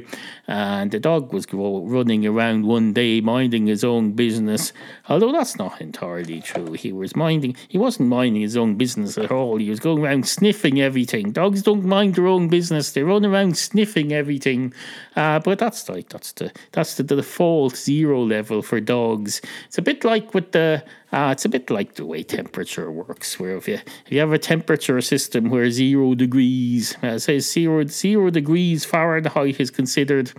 and 0.49 0.91
the 0.91 0.99
dog 0.99 1.33
was 1.33 1.47
running 1.53 2.27
around 2.27 2.67
one 2.67 2.93
day 2.93 3.21
minding 3.21 3.69
his 3.69 3.85
own 3.85 4.11
business. 4.13 4.73
Although 5.09 5.31
that's 5.31 5.57
not 5.57 5.81
entirely 5.81 6.41
true. 6.41 6.73
He 6.73 6.93
was 6.93 7.15
minding, 7.15 7.57
he 7.69 7.79
wasn't 7.79 8.09
minding 8.09 8.43
his 8.43 8.57
own 8.57 8.75
business 8.75 9.17
at 9.17 9.31
all. 9.31 9.57
He 9.57 9.71
was 9.71 9.79
going 9.79 10.05
around 10.05 10.27
sniffing 10.27 10.81
everything. 10.81 11.31
Dogs 11.31 11.63
don't 11.63 11.85
mind 11.85 12.17
their 12.17 12.27
own 12.27 12.49
business; 12.49 12.91
they 12.91 13.05
run 13.05 13.25
around 13.25 13.57
sniffing 13.57 14.13
everything. 14.13 14.75
Uh, 15.15 15.39
but 15.39 15.61
that's 15.61 15.89
like 15.89 16.09
that's 16.09 16.33
the 16.33 16.51
that's 16.73 16.97
the, 16.97 17.05
default 17.05 17.77
zero 17.77 18.23
level 18.25 18.63
for 18.63 18.81
dogs. 18.81 19.41
It's 19.67 19.79
a 19.79 19.83
bit 19.83 20.05
like 20.05 20.35
with 20.35 20.51
the 20.51 20.83
uh, 21.13 21.31
it's 21.33 21.45
a 21.45 21.49
bit 21.49 21.71
like 21.71 21.95
the 21.95 22.07
way 22.07 22.23
temperature 22.23 22.91
works, 22.91 23.41
where 23.41 23.57
if 23.57 23.67
you 23.67 23.75
if 23.75 24.13
you 24.13 24.21
have 24.21 24.33
a 24.33 24.39
temperature 24.39 25.01
system 25.01 25.51
where 25.51 25.69
zero 25.71 26.00
degrees, 26.15 26.97
uh, 27.03 27.19
say 27.19 27.39
zero 27.39 27.85
zero 27.87 28.31
degrees 28.31 28.85
Fahrenheit 28.85 29.61
is 29.61 29.71
considered 29.71 30.33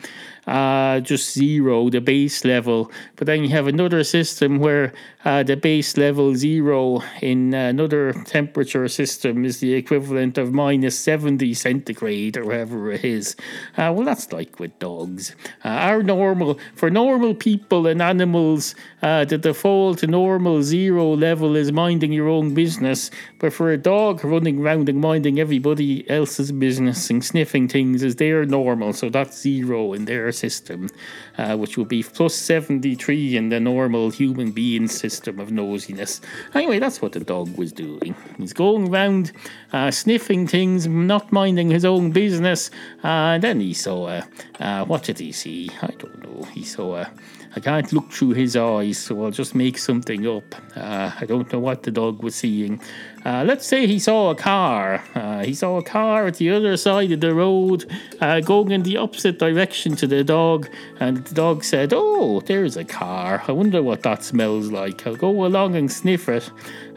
uh, 0.47 0.99
just 1.01 1.33
zero, 1.33 1.89
the 1.89 2.01
base 2.01 2.43
level. 2.43 2.91
But 3.15 3.27
then 3.27 3.43
you 3.43 3.49
have 3.49 3.67
another 3.67 4.03
system 4.03 4.59
where 4.59 4.93
uh, 5.23 5.43
the 5.43 5.55
base 5.55 5.97
level 5.97 6.35
zero 6.35 7.03
in 7.21 7.53
another 7.53 8.13
temperature 8.25 8.87
system 8.87 9.45
is 9.45 9.59
the 9.59 9.73
equivalent 9.73 10.37
of 10.37 10.51
minus 10.51 10.97
70 10.97 11.53
centigrade 11.53 12.37
or 12.37 12.45
whatever 12.45 12.91
it 12.91 13.05
is. 13.05 13.35
Uh, 13.77 13.93
well, 13.95 14.03
that's 14.03 14.31
like 14.33 14.59
with 14.59 14.77
dogs. 14.79 15.35
Uh, 15.63 15.69
our 15.69 16.01
normal, 16.01 16.59
for 16.75 16.89
normal 16.89 17.35
people 17.35 17.85
and 17.85 18.01
animals, 18.01 18.73
uh, 19.03 19.25
the 19.25 19.37
default 19.37 20.03
normal 20.07 20.63
zero 20.63 21.15
level 21.15 21.55
is 21.55 21.71
minding 21.71 22.11
your 22.11 22.27
own 22.27 22.53
business. 22.53 23.11
But 23.39 23.53
for 23.53 23.71
a 23.71 23.77
dog 23.77 24.23
running 24.23 24.59
around 24.59 24.89
and 24.89 24.99
minding 24.99 25.39
everybody 25.39 26.09
else's 26.09 26.51
business 26.51 27.09
and 27.09 27.23
sniffing 27.23 27.67
things 27.67 28.01
is 28.01 28.15
their 28.15 28.45
normal. 28.45 28.93
So 28.93 29.09
that's 29.09 29.39
zero 29.39 29.93
in 29.93 30.05
their 30.05 30.30
our 30.31 30.33
system, 30.33 30.89
uh, 31.37 31.57
which 31.57 31.77
would 31.77 31.87
be 31.87 32.03
plus 32.03 32.33
73 32.35 33.35
in 33.35 33.49
the 33.49 33.59
normal 33.59 34.09
human 34.09 34.51
being 34.51 34.87
system 34.87 35.39
of 35.39 35.49
nosiness. 35.49 36.21
Anyway, 36.55 36.79
that's 36.79 37.01
what 37.01 37.11
the 37.11 37.19
dog 37.19 37.57
was 37.57 37.71
doing. 37.73 38.15
He's 38.37 38.53
going 38.53 38.89
around 38.89 39.31
uh, 39.73 39.91
sniffing 39.91 40.47
things, 40.47 40.87
not 40.87 41.31
minding 41.31 41.69
his 41.69 41.85
own 41.85 42.11
business. 42.11 42.71
Uh, 43.03 43.35
and 43.35 43.43
then 43.43 43.59
he 43.59 43.73
saw, 43.73 44.05
uh, 44.05 44.21
uh, 44.59 44.85
what 44.85 45.03
did 45.03 45.19
he 45.19 45.31
see? 45.31 45.69
I 45.81 45.91
don't 45.99 46.23
know. 46.23 46.43
He 46.53 46.63
saw 46.63 46.95
a 46.95 47.11
I 47.53 47.59
can't 47.59 47.91
look 47.91 48.11
through 48.11 48.31
his 48.31 48.55
eyes, 48.55 48.97
so 48.97 49.25
I'll 49.25 49.31
just 49.31 49.55
make 49.55 49.77
something 49.77 50.25
up. 50.25 50.55
Uh, 50.75 51.11
I 51.19 51.25
don't 51.25 51.51
know 51.51 51.59
what 51.59 51.83
the 51.83 51.91
dog 51.91 52.23
was 52.23 52.35
seeing. 52.35 52.81
Uh, 53.25 53.43
let's 53.45 53.67
say 53.67 53.87
he 53.87 53.99
saw 53.99 54.29
a 54.29 54.35
car. 54.35 55.03
Uh, 55.13 55.43
he 55.43 55.53
saw 55.53 55.77
a 55.77 55.83
car 55.83 56.27
at 56.27 56.35
the 56.35 56.49
other 56.49 56.77
side 56.77 57.11
of 57.11 57.19
the 57.19 57.33
road, 57.33 57.91
uh, 58.21 58.39
going 58.39 58.71
in 58.71 58.83
the 58.83 58.95
opposite 58.95 59.37
direction 59.37 59.97
to 59.97 60.07
the 60.07 60.23
dog, 60.23 60.69
and 61.01 61.25
the 61.25 61.35
dog 61.35 61.63
said, 61.65 61.91
Oh, 61.93 62.39
there's 62.39 62.77
a 62.77 62.85
car. 62.85 63.43
I 63.47 63.51
wonder 63.51 63.83
what 63.83 64.03
that 64.03 64.23
smells 64.23 64.71
like. 64.71 65.05
I'll 65.05 65.17
go 65.17 65.45
along 65.45 65.75
and 65.75 65.91
sniff 65.91 66.29
it. 66.29 66.49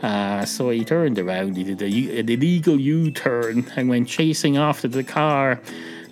Uh, 0.03 0.45
so 0.45 0.71
he 0.71 0.85
turned 0.85 1.19
around, 1.19 1.57
he 1.57 1.65
did 1.65 1.83
a, 1.83 2.21
an 2.21 2.29
illegal 2.29 2.79
U 2.79 3.11
turn 3.11 3.71
and 3.75 3.89
went 3.89 4.07
chasing 4.07 4.57
after 4.57 4.87
the 4.87 5.03
car. 5.03 5.61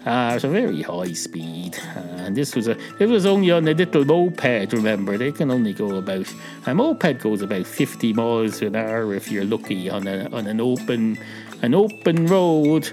Uh, 0.04 0.30
it 0.30 0.34
was 0.34 0.44
a 0.44 0.48
very 0.48 0.82
high 0.82 1.12
speed, 1.12 1.78
uh, 1.96 2.24
and 2.24 2.36
this 2.36 2.56
was 2.56 2.66
a 2.66 2.76
it 2.98 3.06
was 3.06 3.24
only 3.24 3.52
on 3.52 3.68
a 3.68 3.72
little 3.72 4.04
moped. 4.04 4.72
Remember, 4.72 5.16
they 5.16 5.30
can 5.30 5.50
only 5.50 5.72
go 5.72 5.94
about 5.96 6.26
a 6.66 6.74
moped 6.74 7.20
goes 7.20 7.40
about 7.40 7.66
fifty 7.66 8.12
miles 8.12 8.62
an 8.62 8.74
hour 8.74 9.14
if 9.14 9.30
you're 9.30 9.44
lucky 9.44 9.88
on 9.88 10.08
a 10.08 10.28
on 10.32 10.48
an 10.48 10.60
open 10.60 11.18
an 11.62 11.74
open 11.74 12.26
road. 12.26 12.90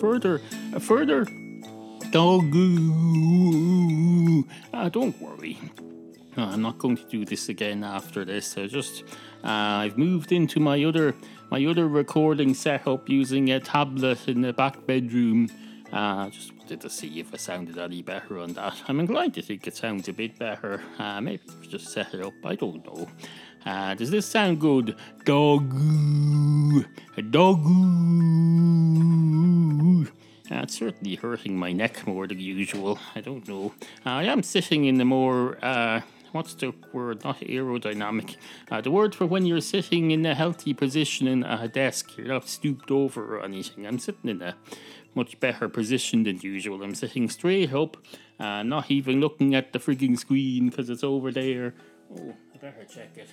Further, 0.00 0.40
further. 0.80 1.26
Uh, 4.72 4.88
don't 4.88 5.20
worry. 5.20 5.58
I'm 6.36 6.62
not 6.62 6.78
going 6.78 6.96
to 6.96 7.04
do 7.04 7.24
this 7.24 7.48
again 7.48 7.84
after 7.84 8.24
this. 8.24 8.56
I 8.56 8.66
just, 8.66 9.04
uh, 9.44 9.84
I've 9.84 9.98
moved 9.98 10.32
into 10.32 10.58
my 10.58 10.82
other, 10.84 11.14
my 11.50 11.64
other 11.66 11.86
recording 11.86 12.54
setup 12.54 13.08
using 13.08 13.50
a 13.50 13.60
tablet 13.60 14.26
in 14.26 14.40
the 14.40 14.52
back 14.52 14.86
bedroom. 14.86 15.50
Uh, 15.92 16.30
just 16.30 16.54
wanted 16.56 16.80
to 16.80 16.88
see 16.88 17.18
if 17.20 17.34
it 17.34 17.40
sounded 17.40 17.76
any 17.76 18.00
better 18.00 18.38
on 18.38 18.52
that. 18.54 18.80
I'm 18.88 19.00
inclined 19.00 19.34
to 19.34 19.42
think 19.42 19.66
it 19.66 19.76
sounds 19.76 20.08
a 20.08 20.12
bit 20.12 20.38
better. 20.38 20.80
Uh, 20.98 21.20
maybe 21.20 21.42
just 21.68 21.88
set 21.88 22.14
it 22.14 22.24
up. 22.24 22.32
I 22.44 22.54
don't 22.54 22.84
know. 22.86 23.08
Uh, 23.64 23.94
does 23.94 24.10
this 24.10 24.26
sound 24.26 24.60
good? 24.60 24.96
Dog. 25.24 25.70
Dog. 27.30 27.66
Uh, 30.50 30.62
it's 30.62 30.78
certainly 30.78 31.14
hurting 31.14 31.56
my 31.56 31.72
neck 31.72 32.06
more 32.06 32.26
than 32.26 32.40
usual. 32.40 32.98
I 33.14 33.20
don't 33.20 33.46
know. 33.46 33.72
Uh, 34.04 34.10
I 34.10 34.24
am 34.24 34.42
sitting 34.42 34.86
in 34.86 34.96
the 34.96 35.04
more. 35.04 35.58
Uh, 35.62 36.00
what's 36.32 36.54
the 36.54 36.74
word? 36.92 37.22
Not 37.22 37.40
aerodynamic. 37.40 38.36
Uh, 38.70 38.80
the 38.80 38.90
word 38.90 39.14
for 39.14 39.26
when 39.26 39.46
you're 39.46 39.60
sitting 39.60 40.10
in 40.10 40.26
a 40.26 40.34
healthy 40.34 40.74
position 40.74 41.28
in 41.28 41.44
a 41.44 41.68
desk. 41.68 42.16
You're 42.16 42.28
not 42.28 42.48
stooped 42.48 42.90
over 42.90 43.36
or 43.36 43.44
anything. 43.44 43.86
I'm 43.86 43.98
sitting 43.98 44.30
in 44.30 44.42
a 44.42 44.56
much 45.14 45.38
better 45.38 45.68
position 45.68 46.24
than 46.24 46.40
usual. 46.40 46.82
I'm 46.82 46.94
sitting 46.94 47.28
straight 47.28 47.72
up, 47.72 47.96
uh, 48.38 48.62
not 48.62 48.90
even 48.90 49.20
looking 49.20 49.54
at 49.54 49.72
the 49.72 49.78
frigging 49.78 50.18
screen 50.18 50.70
because 50.70 50.90
it's 50.90 51.04
over 51.04 51.30
there. 51.30 51.74
Oh, 52.12 52.34
I 52.54 52.58
better 52.58 52.84
check 52.84 53.16
it. 53.16 53.28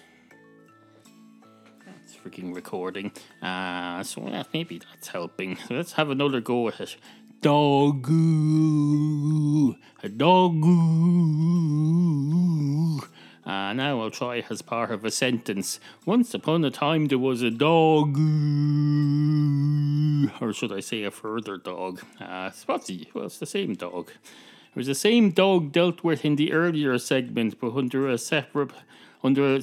Freaking 2.24 2.56
recording. 2.56 3.12
Uh, 3.42 4.04
so 4.04 4.28
yeah, 4.28 4.44
maybe 4.54 4.80
that's 4.80 5.10
helping. 5.10 5.58
Let's 5.70 5.94
have 5.94 6.10
another 6.10 6.42
go 6.42 6.68
at 6.68 6.80
it. 6.82 6.98
Dog, 7.42 8.08
a 10.04 10.10
dog. 10.10 10.64
Uh, 13.46 13.74
now 13.74 14.02
I'll 14.02 14.12
try 14.12 14.44
as 14.50 14.62
part 14.62 14.92
of 14.92 15.06
a 15.06 15.12
sentence. 15.12 15.80
Once 16.06 16.34
upon 16.34 16.66
a 16.66 16.72
time 16.72 17.06
there 17.06 17.20
was 17.20 17.42
a 17.44 17.52
dog, 17.52 18.18
or 20.42 20.52
should 20.52 20.74
I 20.74 20.82
say 20.82 21.04
a 21.04 21.12
further 21.12 21.58
dog? 21.58 22.02
Uh, 22.20 22.50
Spotsy, 22.50 23.14
well, 23.14 23.28
it's 23.28 23.38
the 23.38 23.46
same 23.46 23.76
dog. 23.76 24.12
It 24.72 24.76
was 24.76 24.88
the 24.88 24.96
same 24.96 25.32
dog 25.32 25.72
dealt 25.72 26.04
with 26.04 26.26
in 26.26 26.36
the 26.36 26.52
earlier 26.52 26.98
segment, 26.98 27.60
but 27.60 27.74
under 27.76 28.10
a 28.10 28.18
separate, 28.18 28.72
under 29.24 29.60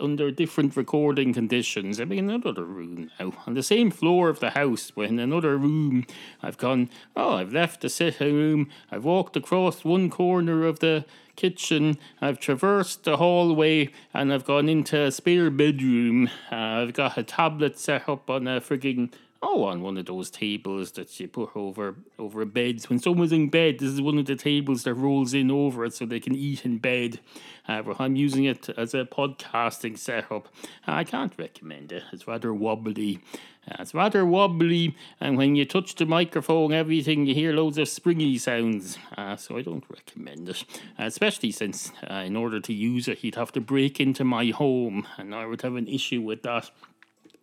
under 0.00 0.30
different 0.30 0.76
recording 0.76 1.32
conditions. 1.32 1.98
I'm 1.98 2.12
in 2.12 2.30
another 2.30 2.64
room 2.64 3.10
now, 3.18 3.32
on 3.46 3.54
the 3.54 3.62
same 3.62 3.90
floor 3.90 4.28
of 4.28 4.40
the 4.40 4.50
house, 4.50 4.90
but 4.90 5.06
in 5.06 5.18
another 5.18 5.56
room. 5.56 6.06
I've 6.42 6.58
gone. 6.58 6.90
Oh, 7.14 7.34
I've 7.34 7.52
left 7.52 7.80
the 7.80 7.88
sitting 7.88 8.34
room. 8.34 8.68
I've 8.90 9.04
walked 9.04 9.36
across 9.36 9.84
one 9.84 10.10
corner 10.10 10.64
of 10.64 10.80
the 10.80 11.04
kitchen. 11.36 11.98
I've 12.20 12.40
traversed 12.40 13.04
the 13.04 13.18
hallway 13.18 13.90
and 14.12 14.32
I've 14.32 14.44
gone 14.44 14.68
into 14.68 15.00
a 15.00 15.12
spare 15.12 15.50
bedroom. 15.50 16.30
Uh, 16.50 16.54
I've 16.54 16.94
got 16.94 17.18
a 17.18 17.22
tablet 17.22 17.78
set 17.78 18.08
up 18.08 18.28
on 18.30 18.48
a 18.48 18.60
frigging 18.60 19.12
oh 19.42 19.64
on 19.64 19.82
one 19.82 19.96
of 19.96 20.06
those 20.06 20.30
tables 20.30 20.92
that 20.92 21.18
you 21.20 21.28
put 21.28 21.50
over 21.54 21.96
over 22.18 22.44
beds. 22.44 22.88
When 22.88 22.98
someone's 22.98 23.32
in 23.32 23.48
bed, 23.48 23.78
this 23.78 23.90
is 23.90 24.00
one 24.00 24.18
of 24.18 24.26
the 24.26 24.36
tables 24.36 24.84
that 24.84 24.94
rolls 24.94 25.34
in 25.34 25.50
over 25.50 25.84
it 25.84 25.94
so 25.94 26.06
they 26.06 26.20
can 26.20 26.34
eat 26.34 26.64
in 26.64 26.78
bed. 26.78 27.20
Uh, 27.68 27.82
I'm 27.98 28.16
using 28.16 28.44
it 28.44 28.68
as 28.70 28.94
a 28.94 29.04
podcasting 29.04 29.98
setup. 29.98 30.48
I 30.86 31.04
can't 31.04 31.32
recommend 31.38 31.92
it. 31.92 32.04
It's 32.12 32.28
rather 32.28 32.52
wobbly. 32.54 33.20
Uh, 33.68 33.76
it's 33.80 33.94
rather 33.94 34.24
wobbly, 34.24 34.96
and 35.20 35.36
when 35.36 35.56
you 35.56 35.64
touch 35.64 35.96
the 35.96 36.06
microphone, 36.06 36.72
everything 36.72 37.26
you 37.26 37.34
hear 37.34 37.52
loads 37.52 37.78
of 37.78 37.88
springy 37.88 38.38
sounds. 38.38 38.96
Uh, 39.16 39.34
so 39.34 39.58
I 39.58 39.62
don't 39.62 39.84
recommend 39.88 40.48
it, 40.48 40.64
especially 40.98 41.50
since 41.50 41.90
uh, 42.08 42.14
in 42.14 42.36
order 42.36 42.60
to 42.60 42.72
use 42.72 43.08
it, 43.08 43.24
you'd 43.24 43.34
have 43.34 43.50
to 43.52 43.60
break 43.60 43.98
into 43.98 44.22
my 44.22 44.46
home, 44.50 45.06
and 45.18 45.34
I 45.34 45.46
would 45.46 45.62
have 45.62 45.74
an 45.74 45.88
issue 45.88 46.20
with 46.20 46.42
that. 46.42 46.70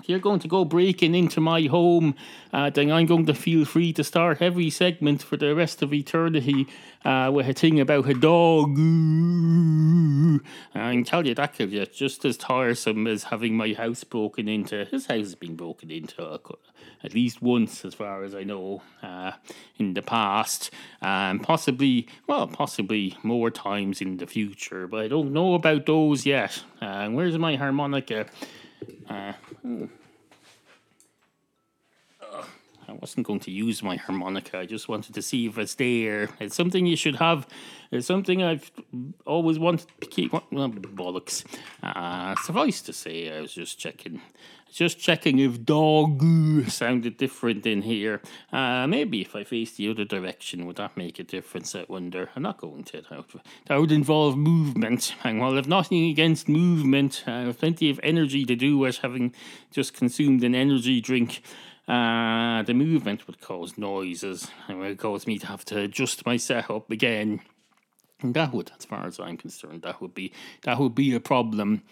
If 0.04 0.10
you're 0.10 0.20
going 0.20 0.42
to 0.42 0.50
go 0.50 0.66
breaking 0.66 1.16
into 1.16 1.40
my 1.40 1.62
home, 1.62 2.16
uh, 2.52 2.70
then 2.70 2.92
I'm 2.92 3.06
going 3.06 3.26
to 3.28 3.34
feel 3.34 3.64
free 3.64 3.94
to 3.94 4.04
start 4.04 4.42
every 4.42 4.70
segment 4.70 5.24
for 5.24 5.38
the 5.38 5.56
rest 5.56 5.82
of 5.82 5.94
eternity 5.94 6.68
uh, 7.06 7.32
with 7.34 7.48
a 7.48 7.54
thing 7.54 7.80
about 7.80 8.10
a 8.10 8.14
dog. 8.14 8.72
I 10.76 10.92
can 10.92 11.06
tell 11.06 11.26
you 11.26 11.34
that 11.36 11.54
could 11.56 11.72
be 11.72 11.86
just 11.86 12.26
as 12.26 12.36
tiresome 12.36 13.08
as 13.08 13.24
having 13.24 13.56
my 13.56 13.72
house 13.72 14.04
broken 14.04 14.50
into. 14.50 14.84
His 14.84 15.06
house 15.06 15.20
has 15.20 15.36
been 15.36 15.56
broken 15.56 15.90
into 15.90 16.38
at 17.02 17.14
least 17.14 17.42
once, 17.42 17.86
as 17.86 17.94
far 17.94 18.26
as 18.26 18.36
I 18.36 18.44
know, 18.44 18.82
uh, 19.02 19.32
in 19.78 19.94
the 19.94 20.02
past, 20.02 20.70
and 21.02 21.42
possibly, 21.42 22.10
well, 22.28 22.48
possibly 22.48 23.18
more 23.24 23.50
times 23.50 24.02
in 24.02 24.18
the 24.18 24.28
future, 24.28 24.86
but 24.86 25.00
I 25.00 25.08
don't 25.08 25.32
know 25.32 25.54
about 25.54 25.86
those 25.86 26.26
yet. 26.26 26.62
Uh, 26.82 27.08
where's 27.08 27.38
my 27.38 27.56
harmonica? 27.56 28.26
Uh, 29.10 29.34
I 32.88 32.92
wasn't 32.94 33.26
going 33.26 33.40
to 33.42 33.52
use 33.52 33.82
my 33.82 33.96
harmonica. 33.96 34.60
I 34.60 34.66
just 34.66 34.88
wanted 34.90 35.16
to 35.16 35.22
see 35.22 35.48
if 35.48 35.58
it's 35.58 35.76
there. 35.76 36.30
It's 36.40 36.56
something 36.56 36.86
you 36.86 36.96
should 36.96 37.16
have. 37.16 37.48
It's 37.92 38.08
something 38.08 38.44
I've 38.44 38.72
always 39.26 39.58
wanted 39.58 39.88
to 40.02 40.08
keep. 40.08 40.34
Well, 40.34 40.70
bollocks. 40.70 41.44
Uh, 41.82 42.36
suffice 42.44 42.82
to 42.84 42.94
say, 42.94 43.36
I 43.36 43.42
was 43.42 43.54
just 43.54 43.80
checking. 43.80 44.22
Just 44.74 44.98
checking 44.98 45.38
if 45.38 45.64
dog 45.64 46.24
sounded 46.68 47.18
different 47.18 47.64
in 47.68 47.84
here. 47.84 48.24
Uh, 48.52 48.88
maybe 48.88 49.22
if 49.22 49.36
I 49.36 49.44
face 49.44 49.74
the 49.74 49.88
other 49.88 50.04
direction, 50.04 50.66
would 50.66 50.78
that 50.78 50.98
make 50.98 51.20
a 51.20 51.24
difference? 51.24 51.76
I 51.76 51.86
wonder. 51.88 52.32
I'm 52.36 52.42
not 52.42 52.58
going 52.58 52.84
to. 52.86 53.02
That 53.02 53.18
would, 53.34 53.44
that 53.68 53.80
would 53.80 53.92
involve 53.92 54.36
movement. 54.36 55.14
And 55.24 55.40
while 55.40 55.60
I've 55.60 55.68
nothing 55.68 56.10
against 56.10 56.50
movement, 56.50 57.24
I 57.28 57.42
have 57.42 57.60
plenty 57.60 57.92
of 57.92 58.00
energy 58.02 58.46
to 58.46 58.56
do 58.56 58.84
as 58.88 58.98
having 58.98 59.36
just 59.70 59.94
consumed 59.94 60.44
an 60.44 60.56
energy 60.56 61.00
drink. 61.02 61.44
Uh, 61.88 62.64
the 62.64 62.74
movement 62.74 63.28
would 63.28 63.42
cause 63.42 63.78
noises 63.78 64.50
and 64.68 64.80
would 64.80 64.98
cause 64.98 65.28
me 65.28 65.38
to 65.38 65.46
have 65.46 65.64
to 65.66 65.82
adjust 65.82 66.26
my 66.26 66.38
setup 66.38 66.90
again. 66.90 67.42
And 68.22 68.34
that 68.34 68.52
would, 68.54 68.72
as 68.80 68.86
far 68.86 69.06
as 69.06 69.20
I'm 69.20 69.38
concerned, 69.38 69.84
that 69.84 70.02
would 70.02 70.16
be 70.16 70.32
that 70.64 70.80
would 70.80 70.96
be 70.96 71.14
a 71.14 71.20
problem. 71.20 71.84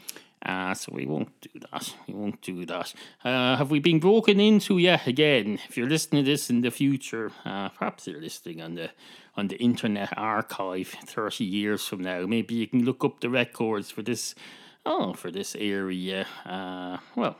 Uh, 0.45 0.73
so 0.73 0.91
we 0.93 1.05
won't 1.05 1.39
do 1.41 1.59
that. 1.71 1.93
We 2.07 2.13
won't 2.13 2.41
do 2.41 2.65
that. 2.65 2.93
Uh, 3.23 3.57
have 3.57 3.69
we 3.69 3.79
been 3.79 3.99
broken 3.99 4.39
into 4.39 4.77
yet 4.79 5.07
again? 5.07 5.59
If 5.69 5.77
you're 5.77 5.89
listening 5.89 6.25
to 6.25 6.31
this 6.31 6.49
in 6.49 6.61
the 6.61 6.71
future, 6.71 7.31
uh, 7.45 7.69
perhaps 7.69 8.07
you're 8.07 8.21
listening 8.21 8.61
on 8.61 8.75
the 8.75 8.89
on 9.37 9.47
the 9.47 9.57
Internet 9.57 10.17
Archive 10.17 10.87
thirty 11.05 11.45
years 11.45 11.85
from 11.87 12.01
now. 12.01 12.25
Maybe 12.25 12.55
you 12.55 12.67
can 12.67 12.83
look 12.83 13.03
up 13.05 13.19
the 13.19 13.29
records 13.29 13.91
for 13.91 14.01
this. 14.01 14.35
Oh, 14.83 15.13
for 15.13 15.29
this 15.29 15.55
area. 15.55 16.25
Uh, 16.43 16.97
well, 17.15 17.37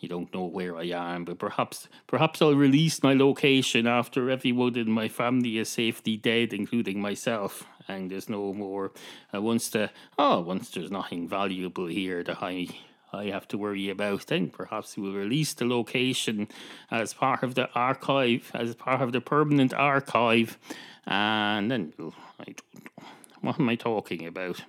you 0.00 0.08
don't 0.08 0.34
know 0.34 0.46
where 0.46 0.76
I 0.76 0.86
am, 0.86 1.24
but 1.24 1.38
perhaps 1.38 1.88
perhaps 2.08 2.42
I'll 2.42 2.56
release 2.56 3.04
my 3.04 3.14
location 3.14 3.86
after 3.86 4.28
everyone 4.30 4.76
in 4.76 4.90
my 4.90 5.08
family 5.08 5.58
is 5.58 5.68
safely 5.68 6.16
dead, 6.16 6.52
including 6.52 7.00
myself, 7.00 7.64
and 7.88 8.10
there's 8.10 8.28
no 8.28 8.52
more. 8.52 8.92
Uh, 9.34 9.42
once 9.42 9.68
the 9.68 9.90
oh, 10.18 10.40
once 10.40 10.70
there's 10.70 10.90
nothing 10.90 11.28
valuable 11.28 11.86
here 11.86 12.22
that 12.22 12.42
I 12.42 12.68
I 13.12 13.26
have 13.26 13.46
to 13.48 13.58
worry 13.58 13.90
about, 13.90 14.26
then 14.28 14.48
perhaps 14.48 14.96
we'll 14.96 15.12
release 15.12 15.52
the 15.52 15.66
location 15.66 16.48
as 16.90 17.12
part 17.12 17.42
of 17.42 17.54
the 17.54 17.68
archive, 17.74 18.50
as 18.54 18.74
part 18.74 19.02
of 19.02 19.12
the 19.12 19.20
permanent 19.20 19.74
archive, 19.74 20.58
and 21.06 21.70
then 21.70 21.92
I 22.40 22.44
don't 22.44 22.84
know 22.84 23.06
what 23.42 23.60
am 23.60 23.68
I 23.68 23.76
talking 23.76 24.26
about. 24.26 24.64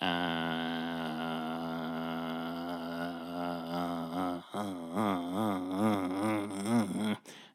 Uh, 0.00 1.24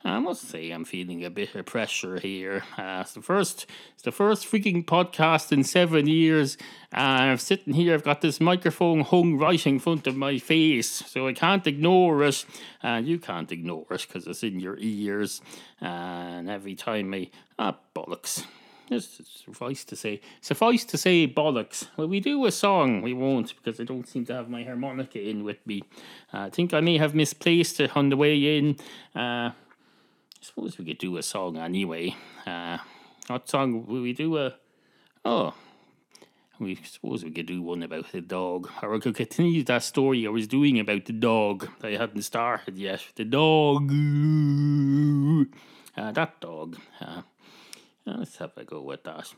I 0.06 0.20
must 0.20 0.48
say 0.48 0.72
I'm 0.72 0.86
feeling 0.86 1.26
a 1.26 1.30
bit 1.30 1.56
of 1.56 1.66
pressure 1.66 2.20
here. 2.20 2.64
Uh, 2.78 3.00
it's 3.02 3.14
the 3.14 3.22
first, 3.22 3.66
it's 3.94 4.04
the 4.04 4.14
first 4.14 4.50
freaking 4.50 4.86
podcast 4.86 5.52
in 5.52 5.66
seven 5.66 6.08
years. 6.08 6.58
Uh, 6.96 7.28
I'm 7.28 7.38
sitting 7.38 7.74
here. 7.74 7.94
I've 7.94 8.04
got 8.04 8.22
this 8.22 8.40
microphone 8.40 9.02
hung 9.02 9.38
right 9.38 9.66
in 9.68 9.78
front 9.78 10.08
of 10.08 10.16
my 10.16 10.38
face, 10.38 10.90
so 10.90 11.28
I 11.28 11.34
can't 11.34 11.68
ignore 11.68 12.24
it. 12.24 12.46
And 12.82 13.06
uh, 13.06 13.10
you 13.10 13.20
can't 13.20 13.52
ignore 13.52 13.88
it 13.92 14.06
because 14.08 14.26
it's 14.26 14.42
in 14.42 14.62
your 14.62 14.78
ears. 14.80 15.42
and 15.82 16.50
every 16.50 16.76
time 16.76 17.14
I 17.14 17.30
ah 17.58 17.78
bollocks. 17.94 18.46
Just 18.88 19.44
suffice 19.44 19.84
to 19.84 19.96
say, 19.96 20.20
suffice 20.42 20.84
to 20.86 20.98
say, 20.98 21.28
bollocks. 21.28 21.88
Well, 21.96 22.08
we 22.08 22.22
do 22.22 22.46
a 22.46 22.52
song. 22.52 23.04
We 23.04 23.14
won't 23.14 23.54
because 23.56 23.80
I 23.80 23.84
don't 23.84 24.08
seem 24.08 24.26
to 24.28 24.34
have 24.34 24.50
my 24.50 24.64
harmonica 24.64 25.22
in 25.22 25.44
with 25.44 25.66
me. 25.68 25.84
Uh, 26.34 26.40
I 26.40 26.50
think 26.50 26.74
I 26.74 26.80
may 26.80 26.98
have 26.98 27.14
misplaced 27.14 27.82
it 27.82 27.96
on 27.96 28.10
the 28.10 28.18
way 28.18 28.58
in. 28.58 28.78
Uh, 30.40 30.46
suppose 30.46 30.78
we 30.78 30.86
could 30.86 30.98
do 30.98 31.18
a 31.18 31.24
song 31.24 31.58
anyway. 31.58 32.16
Uh, 32.46 32.78
what 33.28 33.50
song 33.50 33.86
will 33.86 34.02
we 34.02 34.14
do? 34.14 34.38
A 34.38 34.56
oh, 35.26 35.54
we 36.60 36.76
suppose 36.76 37.24
we 37.24 37.32
could 37.32 37.46
do 37.46 37.62
one 37.62 37.84
about 37.84 38.12
the 38.12 38.22
dog, 38.22 38.70
or 38.82 38.96
I 38.96 39.00
could 39.00 39.16
continue 39.16 39.64
that 39.64 39.84
story 39.84 40.26
I 40.26 40.30
was 40.30 40.48
doing 40.48 40.80
about 40.80 41.06
the 41.06 41.14
dog 41.14 41.70
that 41.80 41.94
I 41.94 41.98
hadn't 41.98 42.24
started 42.24 42.78
yet. 42.78 43.06
The 43.16 43.26
dog, 43.26 43.92
uh, 45.98 46.12
that 46.12 46.40
dog. 46.42 46.78
Uh, 47.00 47.22
let's 48.06 48.38
have 48.38 48.58
a 48.58 48.64
go 48.64 48.82
with 48.82 49.04
that. 49.04 49.34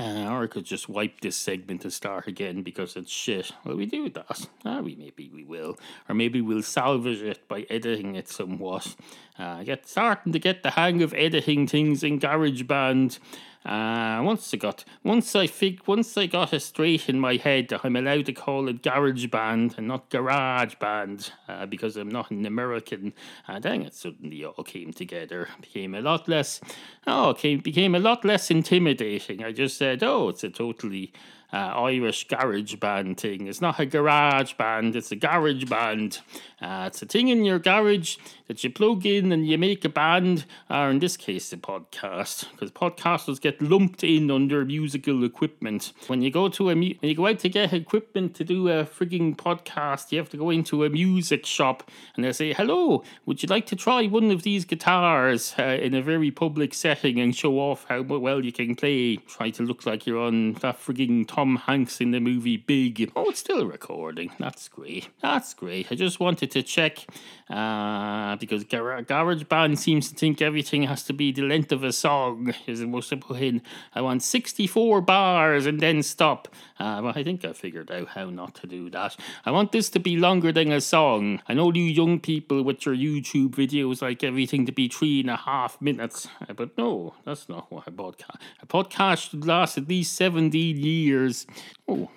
Uh, 0.00 0.26
or 0.30 0.44
I 0.44 0.46
could 0.46 0.64
just 0.64 0.88
wipe 0.88 1.20
this 1.20 1.36
segment 1.36 1.84
and 1.84 1.92
start 1.92 2.26
again 2.26 2.62
because 2.62 2.96
it's 2.96 3.12
shit. 3.12 3.52
Well, 3.62 3.76
we 3.76 3.84
do 3.84 4.08
that. 4.10 4.48
Ah, 4.64 4.80
we 4.80 4.94
maybe 4.94 5.30
we 5.32 5.44
will, 5.44 5.78
or 6.08 6.14
maybe 6.14 6.40
we'll 6.40 6.62
salvage 6.62 7.20
it 7.20 7.46
by 7.46 7.66
editing 7.68 8.14
it 8.14 8.28
somewhat. 8.28 8.96
Uh, 9.38 9.62
get 9.64 9.86
starting 9.86 10.32
to 10.32 10.38
get 10.38 10.62
the 10.62 10.70
hang 10.70 11.02
of 11.02 11.12
editing 11.12 11.66
things 11.66 12.02
in 12.02 12.18
GarageBand. 12.18 13.18
Uh, 13.64 14.20
once 14.24 14.52
I 14.52 14.56
got 14.56 14.84
once 15.04 15.36
I 15.36 15.46
fig 15.46 15.80
once 15.86 16.16
I 16.18 16.26
got 16.26 16.52
it 16.52 16.60
straight 16.60 17.08
in 17.08 17.20
my 17.20 17.36
head 17.36 17.68
that 17.68 17.84
I'm 17.84 17.94
allowed 17.94 18.26
to 18.26 18.32
call 18.32 18.68
it 18.68 18.82
Garage 18.82 19.26
Band 19.26 19.74
and 19.76 19.86
not 19.86 20.10
Garage 20.10 20.74
Band 20.76 21.30
uh, 21.48 21.66
because 21.66 21.96
I'm 21.96 22.08
not 22.08 22.32
an 22.32 22.44
American. 22.44 23.12
Uh, 23.46 23.60
then 23.60 23.82
it 23.82 23.94
suddenly 23.94 24.44
all 24.44 24.64
came 24.64 24.92
together, 24.92 25.48
became 25.60 25.94
a 25.94 26.00
lot 26.00 26.28
less. 26.28 26.60
Oh, 27.06 27.34
came 27.38 27.60
became 27.60 27.94
a 27.94 28.00
lot 28.00 28.24
less 28.24 28.50
intimidating. 28.50 29.44
I 29.44 29.52
just 29.52 29.76
said, 29.76 30.02
oh, 30.02 30.28
it's 30.30 30.42
a 30.42 30.50
totally 30.50 31.12
uh, 31.52 31.56
Irish 31.56 32.28
garage 32.28 32.76
band 32.76 33.18
thing. 33.20 33.46
It's 33.46 33.60
not 33.60 33.78
a 33.78 33.86
garage 33.86 34.54
band, 34.54 34.96
it's 34.96 35.12
a 35.12 35.16
garage 35.16 35.64
band. 35.64 36.20
Uh, 36.60 36.84
it's 36.86 37.02
a 37.02 37.06
thing 37.06 37.28
in 37.28 37.44
your 37.44 37.58
garage 37.58 38.16
that 38.46 38.62
you 38.62 38.70
plug 38.70 39.04
in 39.04 39.32
and 39.32 39.46
you 39.46 39.58
make 39.58 39.84
a 39.84 39.88
band, 39.88 40.44
or 40.70 40.90
in 40.90 41.00
this 41.00 41.16
case, 41.16 41.52
a 41.52 41.56
podcast, 41.56 42.50
because 42.52 42.70
podcasters 42.70 43.40
get 43.40 43.60
lumped 43.60 44.04
in 44.04 44.30
under 44.30 44.64
musical 44.64 45.24
equipment. 45.24 45.92
When 46.06 46.22
you 46.22 46.30
go 46.30 46.48
to 46.48 46.70
a 46.70 46.76
mu- 46.76 46.94
when 47.00 47.08
you 47.10 47.16
go 47.16 47.26
out 47.26 47.40
to 47.40 47.48
get 47.48 47.72
equipment 47.72 48.34
to 48.36 48.44
do 48.44 48.68
a 48.68 48.84
frigging 48.84 49.36
podcast, 49.36 50.12
you 50.12 50.18
have 50.18 50.30
to 50.30 50.36
go 50.36 50.50
into 50.50 50.84
a 50.84 50.90
music 50.90 51.44
shop 51.46 51.90
and 52.14 52.24
they 52.24 52.32
say, 52.32 52.52
"Hello, 52.52 53.02
would 53.26 53.42
you 53.42 53.48
like 53.48 53.66
to 53.66 53.76
try 53.76 54.06
one 54.06 54.30
of 54.30 54.42
these 54.42 54.64
guitars 54.64 55.54
uh, 55.58 55.62
in 55.62 55.94
a 55.94 56.02
very 56.02 56.30
public 56.30 56.74
setting 56.74 57.18
and 57.20 57.34
show 57.34 57.58
off 57.58 57.86
how 57.88 58.02
well 58.02 58.44
you 58.44 58.52
can 58.52 58.74
play? 58.76 59.16
Try 59.16 59.50
to 59.50 59.62
look 59.62 59.84
like 59.86 60.06
you're 60.06 60.20
on 60.20 60.54
that 60.54 60.78
frigging 60.80 61.26
Tom 61.42 61.56
Hanks 61.56 62.00
in 62.00 62.12
the 62.12 62.20
movie 62.20 62.56
Big. 62.56 63.10
Oh, 63.16 63.30
it's 63.30 63.40
still 63.40 63.66
recording. 63.66 64.30
That's 64.38 64.68
great. 64.68 65.08
That's 65.20 65.54
great. 65.54 65.90
I 65.90 65.96
just 65.96 66.20
wanted 66.20 66.52
to 66.52 66.62
check 66.62 67.04
uh, 67.50 68.36
because 68.36 68.62
Gar- 68.62 69.02
GarageBand 69.02 69.76
seems 69.76 70.08
to 70.10 70.14
think 70.14 70.40
everything 70.40 70.84
has 70.84 71.02
to 71.02 71.12
be 71.12 71.32
the 71.32 71.42
length 71.42 71.72
of 71.72 71.82
a 71.82 71.92
song. 71.92 72.54
Is 72.68 72.78
supposed 72.78 73.08
to 73.08 73.16
put 73.16 73.40
in, 73.40 73.60
I 73.92 74.02
want 74.02 74.22
64 74.22 75.00
bars 75.00 75.66
and 75.66 75.80
then 75.80 76.04
stop. 76.04 76.46
Uh, 76.78 77.00
well, 77.02 77.12
I 77.16 77.24
think 77.24 77.44
I 77.44 77.52
figured 77.52 77.90
out 77.90 78.08
how 78.08 78.30
not 78.30 78.54
to 78.56 78.68
do 78.68 78.88
that. 78.90 79.16
I 79.44 79.50
want 79.50 79.72
this 79.72 79.90
to 79.90 79.98
be 79.98 80.16
longer 80.16 80.52
than 80.52 80.70
a 80.70 80.80
song. 80.80 81.42
I 81.48 81.54
know 81.54 81.72
you 81.72 81.82
young 81.82 82.20
people 82.20 82.62
with 82.62 82.86
your 82.86 82.94
YouTube 82.94 83.50
videos 83.50 84.00
like 84.00 84.22
everything 84.22 84.64
to 84.66 84.72
be 84.72 84.88
three 84.88 85.20
and 85.20 85.30
a 85.30 85.36
half 85.36 85.80
minutes, 85.80 86.28
uh, 86.48 86.52
but 86.52 86.78
no, 86.78 87.14
that's 87.24 87.48
not 87.48 87.70
what 87.72 87.88
a 87.88 87.90
podcast. 87.90 88.36
A 88.62 88.66
podcast 88.66 89.30
should 89.30 89.44
last 89.44 89.76
at 89.76 89.88
least 89.88 90.14
17 90.14 90.76
years 90.76 91.31
years. 91.32 91.46
Oh, 91.88 92.10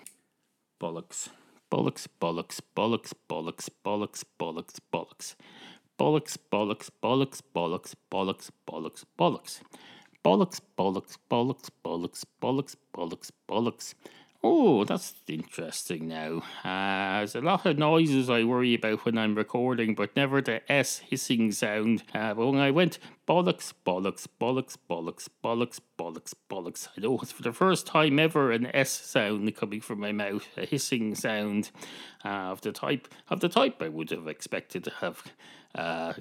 bollocks. 0.82 1.30
Bollocks, 1.71 2.08
bollocks, 2.21 2.60
bollocks, 2.75 3.13
bollocks, 3.28 3.69
bollocks, 3.84 4.23
bollocks, 4.39 4.80
bollocks. 4.93 5.36
Bollocks, 5.97 6.38
bollocks, 6.51 6.89
bollocks, 7.01 7.41
bollocks, 7.54 7.93
bollocks, 8.12 8.49
bollocks, 8.67 9.04
bollocks. 9.17 9.62
Bollocks, 10.23 10.60
bollocks, 10.78 11.17
bollocks, 11.30 11.69
bollocks, 11.84 12.23
bollocks, 12.41 12.75
bollocks, 12.93 13.32
bollocks. 13.47 13.93
Oh, 14.48 14.84
that's 14.84 15.16
interesting 15.28 16.08
now. 16.08 16.44
Uh, 16.64 17.18
there's 17.18 17.34
a 17.34 17.42
lot 17.42 17.66
of 17.66 17.80
noises 17.80 18.30
I 18.30 18.44
worry 18.44 18.76
about 18.76 19.04
when 19.04 19.18
I'm 19.18 19.34
recording, 19.34 19.96
but 19.96 20.16
never 20.16 20.40
the 20.40 20.62
S 20.72 21.00
hissing 21.00 21.52
sound. 21.52 22.04
Uh, 22.14 22.36
but 22.36 22.52
when 22.52 22.62
I 22.62 22.70
went 22.70 23.00
bollocks, 23.28 23.74
bollocks, 23.84 24.28
bollocks, 24.40 24.78
bollocks, 24.88 25.30
bollocks, 25.44 25.80
bollocks, 25.98 26.34
bollocks, 26.48 26.90
I 26.96 27.02
know 27.02 27.18
it's 27.24 27.32
for 27.32 27.42
the 27.42 27.52
first 27.52 27.88
time 27.88 28.20
ever 28.20 28.52
an 28.52 28.68
S 28.68 28.92
sound 28.92 29.56
coming 29.56 29.82
from 29.82 30.00
my 30.00 30.12
mouth, 30.12 30.48
a 30.58 30.68
hissing 30.68 31.16
sound 31.16 31.72
uh, 32.24 32.28
of 32.28 32.62
the 32.62 32.72
type 32.72 33.08
of 33.32 33.40
the 33.40 33.50
type 33.50 33.82
I 33.82 33.90
would 33.90 34.12
have 34.12 34.28
expected 34.28 34.84
to 34.84 34.92
have 34.92 35.24
uh, 35.74 36.14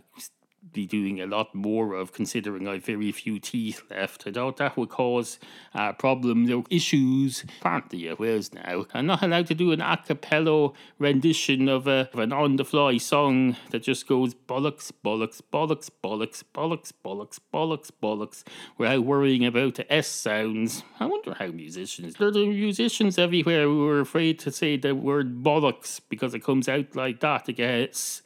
be 0.73 0.87
doing 0.87 1.21
a 1.21 1.27
lot 1.27 1.55
more 1.55 1.95
of 1.95 2.13
considering 2.13 2.67
I've 2.67 2.85
very 2.85 3.13
few 3.13 3.39
teeth 3.39 3.83
left. 3.91 4.27
I 4.27 4.31
doubt 4.31 4.57
that 4.59 4.77
would 4.77 4.89
cause 4.89 5.39
uh, 5.75 5.93
problems 5.93 6.51
or 6.51 6.65
issues. 6.71 7.45
Apparently 7.61 8.07
it 8.09 8.19
will 8.19 8.41
now. 8.53 8.87
I'm 8.93 9.07
not 9.07 9.23
allowed 9.23 9.47
to 9.49 9.55
do 9.55 9.73
an 9.73 9.81
a 9.81 9.97
cappella 9.97 10.73
rendition 10.99 11.69
of, 11.69 11.87
a, 11.87 12.09
of 12.13 12.19
an 12.19 12.33
on 12.33 12.57
the 12.57 12.65
fly 12.65 12.99
song 12.99 13.57
that 13.71 13.83
just 13.83 14.07
goes 14.07 14.35
bollocks, 14.35 14.91
bollocks, 15.05 15.41
bollocks, 15.53 15.91
bollocks, 16.03 16.43
bollocks, 16.55 16.93
bollocks, 17.05 17.39
bollocks, 17.53 17.91
bollocks, 18.03 18.45
without 18.79 19.05
worrying 19.05 19.45
about 19.45 19.77
the 19.77 19.93
S 19.93 20.09
sounds. 20.09 20.83
I 20.99 21.07
wonder 21.07 21.35
how 21.35 21.47
musicians, 21.49 22.15
there 22.15 22.29
are 22.29 22.33
musicians 22.33 23.19
everywhere 23.19 23.65
who 23.65 23.87
are 23.89 24.01
afraid 24.01 24.39
to 24.41 24.51
say 24.51 24.77
the 24.77 24.95
word 24.95 25.43
bollocks 25.43 26.01
because 26.09 26.35
it 26.35 26.45
comes 26.45 26.69
out 26.69 26.97
like 26.97 27.21
that. 27.21 27.49
It 27.49 27.55
gets 27.55 28.23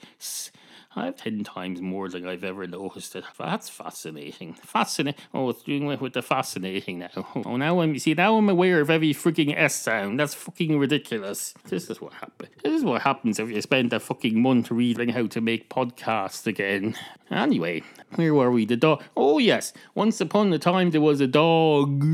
I 0.98 1.06
have 1.06 1.16
ten 1.16 1.44
times 1.44 1.80
more 1.80 2.08
than 2.08 2.26
I've 2.26 2.44
ever 2.44 2.66
noticed 2.66 3.14
it. 3.14 3.24
That's 3.38 3.68
fascinating. 3.68 4.54
Fascinating. 4.54 5.20
Oh, 5.32 5.48
it's 5.50 5.62
doing 5.62 5.86
with 5.86 6.12
the 6.12 6.22
fascinating 6.22 7.00
now. 7.00 7.08
Oh, 7.48 7.56
now 7.56 7.80
I'm, 7.80 7.94
you 7.94 8.00
see, 8.00 8.14
now 8.14 8.36
I'm 8.36 8.48
aware 8.48 8.80
of 8.80 8.90
every 8.90 9.14
freaking 9.14 9.54
S 9.56 9.74
sound. 9.74 10.18
That's 10.18 10.34
fucking 10.34 10.78
ridiculous. 10.78 11.54
This 11.68 11.88
is 11.88 12.00
what 12.00 12.12
happened. 12.14 12.50
This 12.62 12.74
is 12.74 12.84
what 12.84 13.02
happens 13.02 13.38
if 13.38 13.48
you 13.48 13.62
spend 13.62 13.92
a 13.92 14.00
fucking 14.00 14.40
month 14.40 14.70
reading 14.70 15.10
how 15.10 15.26
to 15.28 15.40
make 15.40 15.70
podcasts 15.70 16.46
again. 16.46 16.96
Anyway, 17.30 17.82
where 18.16 18.34
were 18.34 18.50
we? 18.50 18.64
The 18.64 18.76
dog. 18.76 19.04
Oh, 19.16 19.38
yes. 19.38 19.72
Once 19.94 20.20
upon 20.20 20.52
a 20.52 20.58
time, 20.58 20.90
there 20.90 21.00
was 21.00 21.20
a 21.20 21.26
dog. 21.26 22.04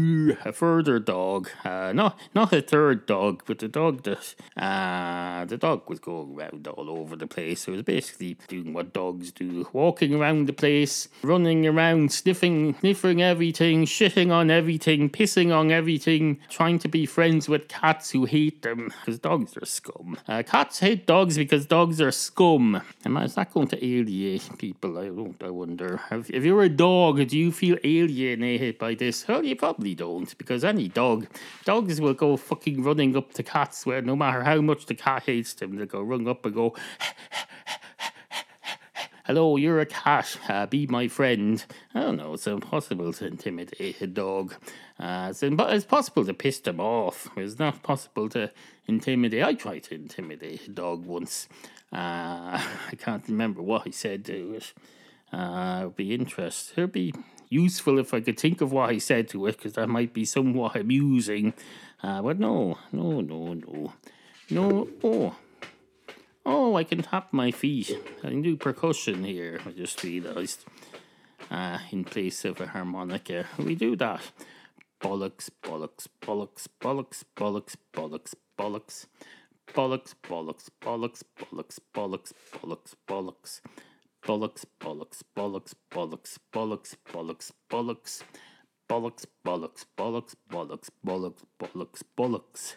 A 0.44 0.52
further 0.52 0.98
dog. 0.98 1.48
Uh, 1.64 1.92
not, 1.94 2.18
not 2.34 2.52
a 2.52 2.60
third 2.60 3.06
dog, 3.06 3.42
but 3.46 3.60
the 3.60 3.68
dog 3.68 4.02
that. 4.02 4.34
Uh, 4.56 5.44
the 5.46 5.56
dog 5.56 5.88
was 5.88 6.00
going 6.00 6.36
around 6.36 6.66
all 6.66 6.90
over 6.90 7.16
the 7.16 7.26
place. 7.26 7.66
It 7.66 7.70
was 7.70 7.82
basically 7.82 8.36
doing 8.48 8.73
what 8.74 8.92
dogs 8.92 9.30
do 9.32 9.68
walking 9.72 10.14
around 10.14 10.46
the 10.46 10.52
place, 10.52 11.08
running 11.22 11.66
around, 11.66 12.12
sniffing, 12.12 12.74
sniffing 12.80 13.22
everything, 13.22 13.84
shitting 13.84 14.32
on 14.32 14.50
everything, 14.50 15.08
pissing 15.08 15.54
on 15.54 15.70
everything, 15.70 16.38
trying 16.48 16.78
to 16.80 16.88
be 16.88 17.06
friends 17.06 17.48
with 17.48 17.68
cats 17.68 18.10
who 18.10 18.24
hate 18.24 18.62
them 18.62 18.92
because 19.00 19.18
dogs 19.18 19.56
are 19.56 19.64
scum. 19.64 20.18
Uh, 20.28 20.42
cats 20.42 20.80
hate 20.80 21.06
dogs 21.06 21.36
because 21.36 21.66
dogs 21.66 22.00
are 22.00 22.10
scum. 22.10 22.82
And 23.04 23.16
is 23.18 23.36
that 23.36 23.52
going 23.52 23.68
to 23.68 23.84
alienate 23.84 24.58
people? 24.58 24.98
I 24.98 25.06
don't, 25.06 25.42
I 25.42 25.50
wonder. 25.50 26.00
If, 26.10 26.30
if 26.30 26.44
you're 26.44 26.62
a 26.62 26.68
dog, 26.68 27.26
do 27.28 27.38
you 27.38 27.52
feel 27.52 27.78
alienated 27.84 28.78
by 28.78 28.94
this? 28.94 29.26
Well, 29.26 29.44
you 29.44 29.56
probably 29.56 29.94
don't 29.94 30.36
because 30.36 30.64
any 30.64 30.88
dog, 30.88 31.26
dogs 31.64 32.00
will 32.00 32.14
go 32.14 32.36
fucking 32.36 32.82
running 32.82 33.16
up 33.16 33.32
to 33.34 33.42
cats 33.42 33.86
where 33.86 34.02
no 34.02 34.16
matter 34.16 34.42
how 34.42 34.60
much 34.60 34.86
the 34.86 34.94
cat 34.94 35.24
hates 35.24 35.54
them, 35.54 35.76
they'll 35.76 35.86
go 35.86 36.02
run 36.02 36.26
up 36.26 36.44
and 36.44 36.54
go, 36.54 36.74
Hello, 39.26 39.56
you're 39.56 39.80
a 39.80 39.86
cat. 39.86 40.38
Uh, 40.50 40.66
be 40.66 40.86
my 40.86 41.08
friend. 41.08 41.64
I 41.94 42.00
don't 42.00 42.18
know. 42.18 42.34
It's 42.34 42.46
impossible 42.46 43.10
to 43.14 43.26
intimidate 43.26 44.02
a 44.02 44.06
dog. 44.06 44.54
Uh, 45.00 45.28
it's, 45.30 45.42
imp- 45.42 45.62
it's 45.62 45.86
possible 45.86 46.26
to 46.26 46.34
piss 46.34 46.58
them 46.58 46.78
off. 46.78 47.30
It's 47.34 47.58
not 47.58 47.82
possible 47.82 48.28
to 48.28 48.50
intimidate. 48.86 49.42
I 49.42 49.54
tried 49.54 49.84
to 49.84 49.94
intimidate 49.94 50.68
a 50.68 50.70
dog 50.72 51.06
once. 51.06 51.48
Uh, 51.90 51.96
I 52.92 52.96
can't 52.98 53.26
remember 53.26 53.62
what 53.62 53.86
I 53.86 53.92
said 53.92 54.26
to 54.26 54.56
it. 54.56 54.74
Uh, 55.32 55.78
it 55.80 55.84
would 55.86 55.96
be 55.96 56.14
interesting. 56.14 56.74
It 56.76 56.80
would 56.82 56.92
be 56.92 57.14
useful 57.48 57.98
if 57.98 58.12
I 58.12 58.20
could 58.20 58.38
think 58.38 58.60
of 58.60 58.72
what 58.72 58.90
I 58.90 58.98
said 58.98 59.30
to 59.30 59.46
it, 59.46 59.56
because 59.56 59.72
that 59.72 59.88
might 59.88 60.12
be 60.12 60.26
somewhat 60.26 60.76
amusing. 60.76 61.54
Uh, 62.02 62.20
but 62.20 62.38
no, 62.38 62.76
no, 62.92 63.22
no, 63.22 63.54
no. 63.54 63.94
No, 64.50 64.88
oh 65.02 65.34
oh, 66.46 66.76
I 66.76 66.84
can 66.84 67.02
tap 67.02 67.32
my 67.32 67.50
feet. 67.50 67.96
I 68.22 68.28
can 68.28 68.42
do 68.42 68.56
percussion 68.56 69.24
here. 69.24 69.60
I 69.66 69.70
just 69.70 70.02
realised. 70.02 70.64
Uh, 71.50 71.78
in 71.90 72.04
place 72.04 72.44
of 72.44 72.60
a 72.60 72.66
harmonica. 72.66 73.46
We 73.58 73.74
do 73.74 73.96
that. 73.96 74.20
Bollocks, 75.00 75.50
bollocks, 75.62 76.06
bollocks, 76.22 76.66
bollocks, 76.80 77.24
bollocks, 77.36 77.76
bollocks, 77.92 78.34
bollocks. 78.58 79.06
Bollocks, 79.72 80.14
bollocks, 80.22 80.68
bollocks, 80.80 81.22
bollocks, 81.42 81.78
bollocks, 81.94 82.32
bollocks, 82.52 82.94
bollocks. 83.06 83.60
Bollocks, 84.22 84.64
bollocks, 84.80 85.22
bollocks, 85.36 85.74
bollocks, 85.90 86.38
bollocks, 86.52 86.96
bollocks, 87.12 87.52
bollocks. 87.70 88.22
Bollocks, 88.88 89.26
bollocks, 89.44 89.84
bollocks, 89.96 90.34
bollocks, 90.50 90.90
bollocks, 91.04 91.42
bollocks, 91.58 92.02
bollocks 92.16 92.76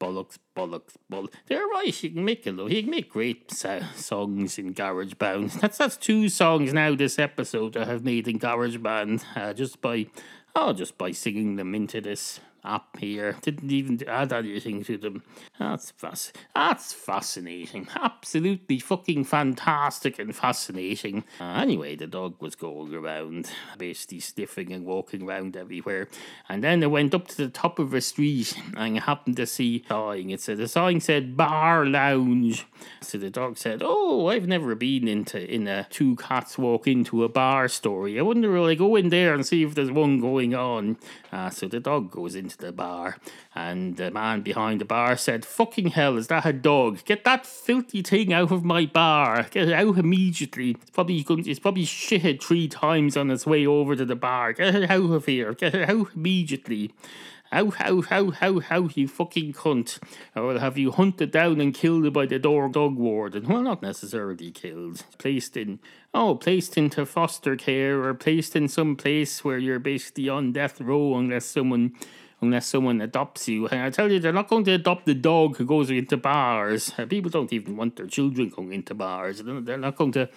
bollocks, 0.00 0.38
bollocks, 0.56 0.94
bollocks. 1.10 1.32
They're 1.46 1.66
right. 1.66 1.94
He 1.94 2.10
can 2.10 2.24
make 2.24 2.46
a 2.46 2.52
lot. 2.52 2.70
He 2.70 2.82
can 2.82 2.90
make 2.90 3.10
great 3.10 3.50
songs 3.50 4.58
in 4.58 4.74
GarageBand. 4.74 5.60
That's 5.60 5.78
that's 5.78 5.96
two 5.96 6.28
songs 6.28 6.72
now 6.72 6.94
this 6.94 7.18
episode 7.18 7.76
I 7.76 7.84
have 7.84 8.04
made 8.04 8.28
in 8.28 8.38
GarageBand 8.38 9.24
uh, 9.36 9.52
just 9.54 9.80
by 9.80 10.06
oh 10.54 10.72
just 10.72 10.98
by 10.98 11.12
singing 11.12 11.56
them 11.56 11.74
into 11.74 12.00
this 12.00 12.40
up 12.64 12.96
here. 12.98 13.36
Didn't 13.42 13.70
even 13.70 14.00
add 14.08 14.32
anything 14.32 14.84
to 14.84 14.96
them. 14.98 15.22
That's 15.58 15.90
fas- 15.92 16.32
That's 16.54 16.92
fascinating. 16.92 17.88
Absolutely 17.94 18.78
fucking 18.78 19.24
fantastic 19.24 20.18
and 20.18 20.34
fascinating. 20.34 21.24
Uh, 21.40 21.44
anyway, 21.60 21.96
the 21.96 22.06
dog 22.06 22.34
was 22.40 22.54
going 22.54 22.94
around, 22.94 23.50
basically 23.76 24.20
sniffing 24.20 24.72
and 24.72 24.84
walking 24.84 25.22
around 25.22 25.56
everywhere. 25.56 26.08
And 26.48 26.62
then 26.62 26.82
it 26.82 26.90
went 26.90 27.14
up 27.14 27.28
to 27.28 27.36
the 27.36 27.48
top 27.48 27.78
of 27.78 27.94
a 27.94 28.00
street 28.00 28.56
and 28.76 28.98
happened 28.98 29.36
to 29.36 29.46
see 29.46 29.84
a 29.86 29.88
sign. 29.88 30.30
It 30.30 30.40
said 30.40 30.58
the 30.58 30.68
sign 30.68 31.00
said 31.00 31.36
bar 31.36 31.86
lounge. 31.86 32.66
So 33.00 33.18
the 33.18 33.30
dog 33.30 33.58
said, 33.58 33.82
"Oh, 33.84 34.28
I've 34.28 34.46
never 34.46 34.74
been 34.74 35.08
into 35.08 35.38
in 35.52 35.66
a 35.66 35.86
two 35.90 36.16
cats 36.16 36.58
walk 36.58 36.86
into 36.86 37.24
a 37.24 37.28
bar 37.28 37.68
story. 37.68 38.18
I 38.18 38.22
wonder 38.22 38.50
will 38.50 38.66
I 38.66 38.74
go 38.74 38.96
in 38.96 39.08
there 39.08 39.34
and 39.34 39.46
see 39.46 39.62
if 39.62 39.74
there's 39.74 39.90
one 39.90 40.20
going 40.20 40.54
on." 40.54 40.98
Uh, 41.32 41.50
so 41.50 41.66
the 41.68 41.80
dog 41.80 42.10
goes 42.10 42.34
into 42.48 42.58
the 42.58 42.72
bar, 42.72 43.16
and 43.54 43.96
the 43.96 44.10
man 44.10 44.40
behind 44.40 44.80
the 44.80 44.84
bar 44.86 45.16
said, 45.16 45.44
Fucking 45.44 45.88
hell, 45.88 46.16
is 46.16 46.28
that 46.28 46.46
a 46.46 46.52
dog? 46.52 47.04
Get 47.04 47.24
that 47.24 47.44
filthy 47.46 48.02
thing 48.02 48.32
out 48.32 48.50
of 48.50 48.64
my 48.64 48.86
bar. 48.86 49.46
Get 49.50 49.68
it 49.68 49.74
out 49.74 49.98
immediately. 49.98 50.70
It's 50.80 50.90
probably, 50.90 51.24
it's 51.28 51.58
probably 51.58 51.84
shitted 51.84 52.42
three 52.42 52.66
times 52.66 53.16
on 53.16 53.30
its 53.30 53.46
way 53.46 53.66
over 53.66 53.94
to 53.94 54.04
the 54.04 54.16
bar. 54.16 54.54
Get 54.54 54.74
it 54.74 54.90
out 54.90 55.10
of 55.10 55.26
here. 55.26 55.52
Get 55.52 55.74
it 55.74 55.90
out 55.90 56.08
immediately. 56.14 56.92
How, 57.50 57.70
how, 57.70 58.02
how, 58.02 58.30
how, 58.30 58.60
how, 58.60 58.88
you 58.94 59.08
fucking 59.08 59.54
cunt. 59.54 59.98
I 60.36 60.40
will 60.40 60.58
have 60.58 60.76
you 60.76 60.90
hunted 60.90 61.30
down 61.30 61.62
and 61.62 61.72
killed 61.72 62.12
by 62.12 62.26
the 62.26 62.38
door 62.38 62.68
dog 62.68 62.96
warden? 62.96 63.48
Well, 63.48 63.62
not 63.62 63.80
necessarily 63.80 64.50
killed. 64.50 65.02
Placed 65.16 65.56
in, 65.56 65.78
oh, 66.12 66.34
placed 66.34 66.76
into 66.76 67.06
foster 67.06 67.56
care 67.56 68.04
or 68.04 68.12
placed 68.12 68.54
in 68.54 68.68
some 68.68 68.96
place 68.96 69.44
where 69.44 69.56
you're 69.56 69.78
basically 69.78 70.28
on 70.28 70.52
death 70.52 70.78
row 70.78 71.16
unless 71.16 71.46
someone 71.46 71.94
unless 72.40 72.66
someone 72.66 73.00
adopts 73.00 73.48
you. 73.48 73.66
And 73.68 73.82
I 73.82 73.90
tell 73.90 74.10
you, 74.10 74.20
they're 74.20 74.32
not 74.32 74.48
going 74.48 74.64
to 74.64 74.72
adopt 74.72 75.06
the 75.06 75.14
dog 75.14 75.56
who 75.56 75.64
goes 75.64 75.90
into 75.90 76.16
bars. 76.16 76.92
People 77.08 77.30
don't 77.30 77.52
even 77.52 77.76
want 77.76 77.96
their 77.96 78.06
children 78.06 78.48
going 78.50 78.72
into 78.72 78.94
bars. 78.94 79.42
They're 79.42 79.78
not 79.78 79.96
going 79.96 80.12
to 80.12 80.28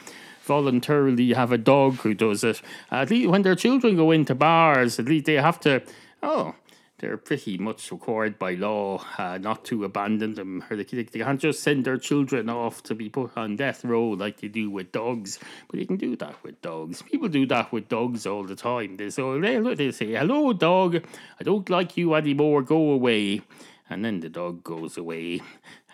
voluntarily 0.43 1.33
have 1.33 1.51
a 1.51 1.57
dog 1.57 1.95
who 1.97 2.13
does 2.13 2.43
it. 2.43 2.61
At 2.89 3.09
least 3.11 3.29
when 3.29 3.43
their 3.43 3.55
children 3.55 3.95
go 3.95 4.11
into 4.11 4.33
bars, 4.33 4.99
at 4.99 5.05
least 5.05 5.25
they 5.25 5.35
have 5.35 5.59
to. 5.61 5.83
Oh, 6.23 6.55
they're 7.01 7.17
pretty 7.17 7.57
much 7.57 7.91
required 7.91 8.37
by 8.37 8.53
law 8.53 9.03
uh, 9.17 9.37
not 9.39 9.65
to 9.65 9.83
abandon 9.83 10.35
them, 10.35 10.63
or 10.69 10.77
they, 10.77 10.83
they 10.83 11.19
can't 11.19 11.41
just 11.41 11.61
send 11.63 11.83
their 11.83 11.97
children 11.97 12.47
off 12.47 12.83
to 12.83 12.95
be 12.95 13.09
put 13.09 13.35
on 13.35 13.55
death 13.55 13.83
row 13.83 14.09
like 14.09 14.39
they 14.39 14.47
do 14.47 14.69
with 14.69 14.91
dogs. 14.91 15.39
But 15.67 15.79
you 15.79 15.87
can 15.87 15.97
do 15.97 16.15
that 16.17 16.41
with 16.43 16.61
dogs. 16.61 17.01
People 17.01 17.27
do 17.27 17.47
that 17.47 17.71
with 17.71 17.89
dogs 17.89 18.27
all 18.27 18.43
the 18.43 18.55
time. 18.55 18.97
They 18.97 19.09
they, 19.09 19.73
they 19.73 19.91
say, 19.91 20.13
"Hello, 20.13 20.53
dog. 20.53 21.03
I 21.39 21.43
don't 21.43 21.69
like 21.69 21.97
you 21.97 22.13
anymore. 22.13 22.61
Go 22.61 22.91
away." 22.91 23.41
And 23.89 24.05
then 24.05 24.21
the 24.21 24.29
dog 24.29 24.63
goes 24.63 24.95
away, 24.95 25.41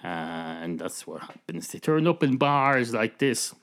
uh, 0.04 0.08
and 0.62 0.78
that's 0.78 1.08
what 1.08 1.22
happens. 1.22 1.70
They 1.70 1.80
turn 1.80 2.06
up 2.06 2.22
in 2.22 2.38
bars 2.38 2.94
like 2.94 3.18
this. 3.18 3.56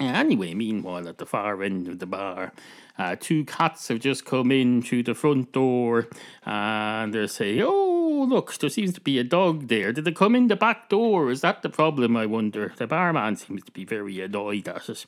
Anyway, 0.00 0.54
meanwhile, 0.54 1.06
at 1.06 1.18
the 1.18 1.26
far 1.26 1.62
end 1.62 1.86
of 1.86 1.98
the 1.98 2.06
bar, 2.06 2.52
uh, 2.98 3.16
two 3.20 3.44
cats 3.44 3.88
have 3.88 4.00
just 4.00 4.24
come 4.24 4.50
in 4.50 4.80
through 4.80 5.02
the 5.02 5.14
front 5.14 5.52
door 5.52 6.08
and 6.46 7.12
they're 7.12 7.28
saying, 7.28 7.62
Oh, 7.62 8.26
look, 8.28 8.56
there 8.58 8.70
seems 8.70 8.94
to 8.94 9.00
be 9.00 9.18
a 9.18 9.24
dog 9.24 9.68
there. 9.68 9.92
Did 9.92 10.06
they 10.06 10.12
come 10.12 10.34
in 10.34 10.48
the 10.48 10.56
back 10.56 10.88
door? 10.88 11.30
Is 11.30 11.42
that 11.42 11.60
the 11.60 11.68
problem? 11.68 12.16
I 12.16 12.24
wonder. 12.24 12.72
The 12.76 12.86
barman 12.86 13.36
seems 13.36 13.62
to 13.64 13.72
be 13.72 13.84
very 13.84 14.20
annoyed 14.20 14.68
at 14.68 14.88
it. 14.88 15.04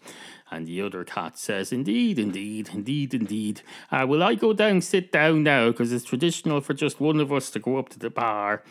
And 0.51 0.67
the 0.67 0.83
other 0.83 1.05
cat 1.05 1.39
says, 1.39 1.73
Indeed, 1.73 2.19
indeed, 2.19 2.71
indeed, 2.73 3.15
indeed. 3.15 3.63
Uh, 3.91 4.07
will 4.07 4.23
I 4.23 4.35
go 4.35 4.53
down, 4.53 4.83
sit 4.83 5.11
down 5.11 5.43
now? 5.43 5.69
Because 5.69 5.93
it's 5.93 6.05
traditional 6.05 6.61
for 6.61 6.75
just 6.75 7.01
one 7.01 7.19
of 7.19 7.33
us 7.33 7.51
to 7.51 7.59
go 7.59 7.79
up 7.79 7.89
to 7.91 7.99
the 7.99 8.11
bar 8.11 8.63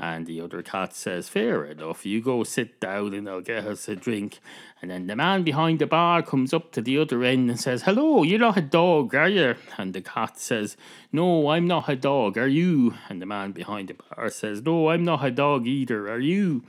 and 0.00 0.26
the 0.26 0.40
other 0.40 0.62
cat 0.62 0.94
says, 0.94 1.28
Fair 1.28 1.66
enough, 1.66 2.06
you 2.06 2.22
go 2.22 2.42
sit 2.42 2.80
down 2.80 3.12
and 3.12 3.28
I'll 3.28 3.42
get 3.42 3.66
us 3.66 3.86
a 3.86 3.94
drink. 3.94 4.40
And 4.80 4.90
then 4.90 5.06
the 5.06 5.14
man 5.14 5.42
behind 5.42 5.78
the 5.78 5.86
bar 5.86 6.22
comes 6.22 6.54
up 6.54 6.72
to 6.72 6.80
the 6.80 6.96
other 6.96 7.22
end 7.22 7.50
and 7.50 7.60
says, 7.60 7.82
Hello, 7.82 8.22
you're 8.22 8.38
not 8.38 8.56
a 8.56 8.62
dog, 8.62 9.14
are 9.14 9.28
you? 9.28 9.56
And 9.76 9.92
the 9.92 10.00
cat 10.00 10.38
says, 10.38 10.78
No, 11.12 11.50
I'm 11.50 11.66
not 11.66 11.90
a 11.90 11.96
dog, 11.96 12.38
are 12.38 12.48
you? 12.48 12.94
And 13.10 13.20
the 13.20 13.26
man 13.26 13.52
behind 13.52 13.88
the 13.88 13.94
bar 13.94 14.30
says, 14.30 14.62
No, 14.62 14.88
I'm 14.88 15.04
not 15.04 15.22
a 15.22 15.30
dog 15.30 15.66
either, 15.66 16.10
are 16.10 16.18
you? 16.18 16.62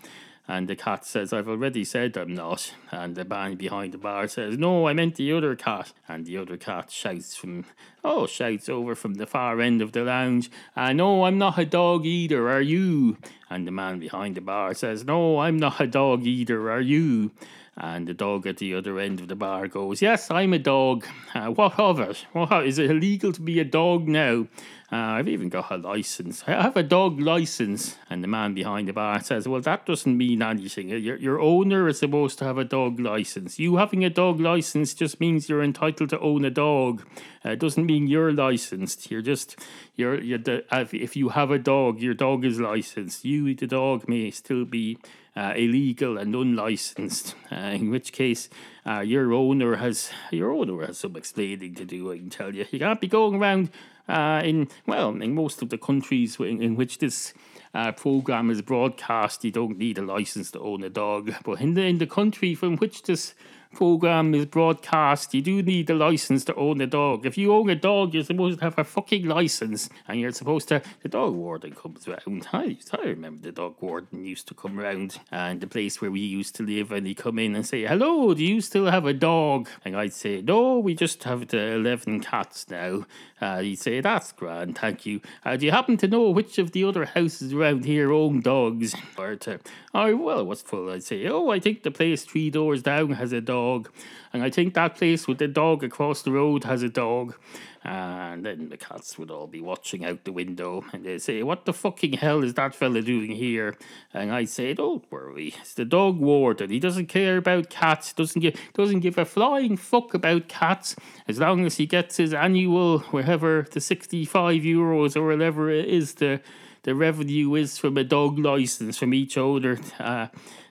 And 0.46 0.68
the 0.68 0.76
cat 0.76 1.06
says, 1.06 1.32
I've 1.32 1.48
already 1.48 1.86
said 1.86 2.18
I'm 2.18 2.34
not. 2.34 2.74
And 2.92 3.16
the 3.16 3.24
man 3.24 3.56
behind 3.56 3.94
the 3.94 3.98
bar 3.98 4.28
says, 4.28 4.58
No, 4.58 4.90
I 4.90 4.94
meant 4.94 5.16
the 5.16 5.32
other 5.32 5.56
cat. 5.56 5.94
And 6.10 6.26
the 6.26 6.36
other 6.36 6.58
cat 6.58 6.92
shouts 6.92 7.38
from, 7.38 7.64
oh, 8.04 8.28
shouts 8.28 8.70
over 8.70 8.96
from 8.96 9.16
the 9.16 9.26
far 9.26 9.62
end 9.62 9.82
of 9.82 9.92
the 9.92 10.04
lounge, 10.04 10.50
uh, 10.76 10.94
No, 10.94 11.26
I'm 11.26 11.38
not 11.38 11.58
a 11.58 11.66
dog 11.66 12.06
either, 12.06 12.50
are 12.50 12.62
you? 12.62 13.18
And 13.50 13.68
the 13.68 13.72
man 13.72 14.00
behind 14.00 14.36
the 14.36 14.42
bar 14.42 14.74
says, 14.74 15.06
No, 15.06 15.40
I'm 15.40 15.58
not 15.58 15.80
a 15.80 15.88
dog 15.88 16.26
either, 16.26 16.72
are 16.72 16.82
you? 16.82 17.32
And 17.78 18.06
the 18.06 18.14
dog 18.14 18.46
at 18.46 18.58
the 18.58 18.76
other 18.76 19.00
end 19.00 19.22
of 19.22 19.28
the 19.28 19.36
bar 19.36 19.68
goes, 19.68 20.02
Yes, 20.02 20.30
I'm 20.30 20.54
a 20.54 20.60
dog. 20.60 21.06
Uh, 21.34 21.48
what 21.48 21.80
of 21.80 22.00
it? 22.00 22.26
What, 22.34 22.66
is 22.66 22.78
it 22.78 22.92
illegal 22.92 23.32
to 23.32 23.42
be 23.42 23.60
a 23.60 23.66
dog 23.66 24.08
now? 24.08 24.48
Uh, 24.92 25.16
I've 25.16 25.30
even 25.30 25.48
got 25.48 25.72
a 25.72 25.78
license. 25.78 26.44
I 26.46 26.52
have 26.62 26.76
a 26.76 26.84
dog 26.84 27.22
license. 27.22 27.96
And 28.10 28.22
the 28.22 28.28
man 28.28 28.54
behind 28.54 28.90
the 28.90 28.94
bar 28.94 29.22
says, 29.24 29.48
Well, 29.48 29.62
that 29.62 29.86
doesn't 29.86 30.18
mean 30.18 30.42
anything. 30.42 30.90
Your, 30.90 31.16
your 31.16 31.40
owner 31.40 31.88
is 31.88 32.00
supposed 32.00 32.38
to 32.40 32.46
have 32.46 32.58
a 32.58 32.66
dog 32.66 33.00
license. 33.00 33.58
You 33.58 33.78
having 33.78 34.04
a 34.04 34.10
dog 34.10 34.42
license 34.42 34.94
just 34.94 35.22
means 35.22 35.48
you're 35.48 35.64
entitled 35.64 36.10
to 36.10 36.20
own 36.20 36.44
a 36.44 36.52
dog. 36.52 37.08
Uh, 37.46 37.52
it 37.52 37.60
doesn't 37.60 37.86
you're 37.96 38.32
licensed. 38.34 39.12
You're 39.12 39.22
just, 39.22 39.58
you're, 39.96 40.18
the, 40.20 40.64
if 40.92 41.16
you 41.16 41.30
have 41.30 41.52
a 41.52 41.60
dog, 41.60 42.02
your 42.02 42.14
dog 42.14 42.46
is 42.46 42.60
licensed. 42.60 43.26
You, 43.26 43.54
the 43.56 43.68
dog, 43.68 44.08
may 44.08 44.32
still 44.32 44.66
be 44.66 44.98
uh, 45.36 45.54
illegal 45.56 46.18
and 46.18 46.36
unlicensed. 46.36 47.36
Uh, 47.52 47.56
in 47.56 47.90
which 47.90 48.12
case, 48.12 48.50
uh, 48.86 49.00
your 49.00 49.34
owner 49.34 49.76
has 49.78 50.12
your 50.32 50.52
owner 50.52 50.86
has 50.86 50.98
some 50.98 51.16
explaining 51.16 51.76
to 51.76 51.86
do. 51.86 52.12
I 52.12 52.18
can 52.18 52.30
tell 52.30 52.54
you, 52.54 52.66
you 52.72 52.80
can't 52.80 53.02
be 53.02 53.08
going 53.08 53.36
around 53.36 53.70
uh, 54.10 54.42
in 54.44 54.70
well 54.86 55.10
in 55.10 55.34
most 55.34 55.62
of 55.62 55.70
the 55.70 55.78
countries 55.78 56.38
in, 56.40 56.62
in 56.62 56.76
which 56.76 56.98
this. 57.00 57.34
Uh, 57.74 57.90
program 57.90 58.50
is 58.50 58.62
broadcast. 58.62 59.46
You 59.46 59.52
don't 59.52 59.78
need 59.78 59.98
a 59.98 60.02
license 60.02 60.52
to 60.52 60.60
own 60.60 60.84
a 60.84 60.90
dog, 60.90 61.34
but 61.46 61.62
in 61.62 61.74
the 61.74 61.84
in 61.84 62.00
the 62.00 62.06
country 62.06 62.54
from 62.54 62.76
which 62.76 63.04
this 63.04 63.34
program 63.74 64.36
is 64.36 64.46
broadcast, 64.46 65.34
you 65.34 65.42
do 65.42 65.62
need 65.64 65.90
a 65.90 65.96
license 65.96 66.44
to 66.46 66.56
own 66.56 66.82
a 66.82 66.88
dog. 66.88 67.26
If 67.26 67.38
you 67.38 67.54
own 67.54 67.70
a 67.70 67.76
dog, 67.76 68.14
you're 68.14 68.24
supposed 68.24 68.60
to 68.60 68.66
have 68.66 68.78
a 68.78 68.84
fucking 68.84 69.26
license, 69.26 69.90
and 70.08 70.20
you're 70.20 70.32
supposed 70.32 70.68
to. 70.70 70.82
The 71.02 71.10
dog 71.10 71.34
warden 71.34 71.74
comes 71.74 72.08
round. 72.08 72.48
I, 72.54 72.78
I 72.92 73.02
remember 73.06 73.44
the 73.44 73.52
dog 73.52 73.76
warden 73.80 74.26
used 74.26 74.48
to 74.50 74.54
come 74.54 74.78
round, 74.78 75.20
and 75.32 75.62
the 75.62 75.68
place 75.68 76.02
where 76.02 76.12
we 76.12 76.20
used 76.20 76.56
to 76.56 76.64
live, 76.64 76.92
and 76.92 77.08
he'd 77.08 77.16
come 77.16 77.40
in 77.40 77.56
and 77.56 77.66
say, 77.66 77.86
"Hello, 77.86 78.34
do 78.34 78.44
you 78.44 78.62
still 78.62 78.88
have 78.88 79.06
a 79.06 79.14
dog?" 79.14 79.70
And 79.86 79.96
I'd 79.96 80.14
say, 80.14 80.42
"No, 80.42 80.80
we 80.80 80.94
just 80.94 81.24
have 81.24 81.48
the 81.48 81.74
eleven 81.74 82.20
cats 82.20 82.70
now." 82.70 83.06
Uh, 83.40 83.62
he'd 83.62 83.80
say, 83.80 84.02
"That's 84.02 84.32
grand, 84.32 84.78
thank 84.78 85.06
you." 85.06 85.22
Uh, 85.46 85.56
do 85.56 85.66
you 85.66 85.72
happen 85.72 85.98
to 85.98 86.08
know 86.08 86.30
which 86.30 86.58
of 86.58 86.72
the 86.72 86.84
other 86.84 87.06
houses 87.06 87.54
around 87.54 87.86
here 87.86 88.12
own 88.12 88.42
dogs? 88.42 88.94
Or 89.18 89.36
to, 89.36 89.60
oh 89.94 90.16
well, 90.16 90.46
what's 90.46 90.62
full? 90.62 90.92
I'd 90.92 91.04
say, 91.04 91.28
"Oh, 91.28 91.50
I 91.50 91.60
think 91.60 91.84
the 91.84 91.92
place 91.92 92.24
three 92.26 92.50
doors 92.50 92.84
down 92.84 93.12
has 93.12 93.32
a 93.32 93.42
dog." 93.42 93.61
Dog. 93.62 93.90
And 94.34 94.44
I 94.44 94.50
think 94.50 94.74
that 94.74 94.96
place 94.96 95.28
with 95.28 95.40
the 95.40 95.48
dog 95.48 95.84
across 95.84 96.22
the 96.22 96.32
road 96.32 96.64
has 96.64 96.84
a 96.84 96.90
dog. 96.90 97.36
And 97.84 98.46
then 98.46 98.70
the 98.70 98.78
cats 98.78 99.18
would 99.18 99.32
all 99.32 99.48
be 99.48 99.60
watching 99.60 100.06
out 100.06 100.24
the 100.24 100.32
window 100.32 100.84
and 100.94 101.04
they'd 101.04 101.22
say, 101.22 101.42
What 101.42 101.66
the 101.66 101.74
fucking 101.74 102.14
hell 102.14 102.44
is 102.44 102.54
that 102.54 102.76
fella 102.76 103.02
doing 103.02 103.32
here? 103.32 103.76
And 104.14 104.32
I'd 104.32 104.50
say, 104.50 104.74
Don't 104.76 105.12
worry, 105.12 105.56
it's 105.60 105.74
the 105.74 105.86
dog 105.86 106.20
warden. 106.20 106.70
He 106.70 106.80
doesn't 106.80 107.08
care 107.08 107.38
about 107.38 107.72
cats, 107.72 108.14
doesn't 108.14 108.42
give 108.42 108.56
doesn't 108.74 109.00
give 109.00 109.18
a 109.18 109.26
flying 109.26 109.78
fuck 109.78 110.14
about 110.14 110.48
cats 110.48 110.96
as 111.28 111.40
long 111.40 111.66
as 111.66 111.78
he 111.78 111.88
gets 111.88 112.18
his 112.18 112.34
annual 112.36 113.00
wherever 113.16 113.66
the 113.72 113.82
sixty 113.82 114.26
five 114.26 114.62
euros 114.62 115.16
or 115.16 115.26
whatever 115.26 115.72
it 115.72 115.88
is 115.88 116.16
the 116.16 116.40
the 116.84 116.94
revenue 116.96 117.56
is 117.56 117.78
from 117.78 117.98
a 117.98 118.04
dog 118.04 118.40
license 118.40 118.98
from 118.98 119.14
each 119.14 119.38
owner. 119.38 119.80
Uh, 120.00 120.28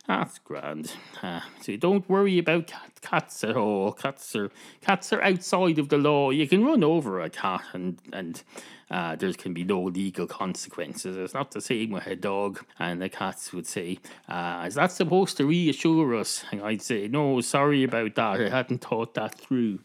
that's 0.06 0.38
grand. 0.38 0.92
Uh, 1.22 1.40
so 1.60 1.76
don't 1.76 2.08
worry 2.08 2.38
about 2.38 2.66
cat, 2.66 2.90
cats 3.00 3.44
at 3.44 3.56
all. 3.56 3.92
Cats 3.92 4.34
are 4.34 4.50
cats 4.80 5.12
are 5.12 5.22
outside 5.22 5.78
of 5.78 5.88
the 5.88 5.98
law. 5.98 6.30
You 6.30 6.48
can 6.48 6.64
run 6.64 6.82
over 6.82 7.20
a 7.20 7.30
cat 7.30 7.62
and 7.72 7.98
and 8.12 8.42
uh, 8.90 9.14
there 9.14 9.32
can 9.32 9.54
be 9.54 9.62
no 9.62 9.82
legal 9.82 10.26
consequences. 10.26 11.16
It's 11.16 11.34
not 11.34 11.52
the 11.52 11.60
same 11.60 11.90
with 11.90 12.06
a 12.06 12.16
dog. 12.16 12.64
And 12.78 13.00
the 13.00 13.08
cats 13.08 13.52
would 13.52 13.66
say, 13.66 13.98
uh, 14.28 14.64
"Is 14.66 14.74
that 14.74 14.90
supposed 14.90 15.36
to 15.36 15.46
reassure 15.46 16.16
us?" 16.16 16.44
And 16.50 16.62
I'd 16.62 16.82
say, 16.82 17.06
"No, 17.06 17.40
sorry 17.40 17.84
about 17.84 18.14
that. 18.16 18.40
I 18.40 18.48
hadn't 18.48 18.82
thought 18.84 19.14
that 19.14 19.38
through." 19.38 19.80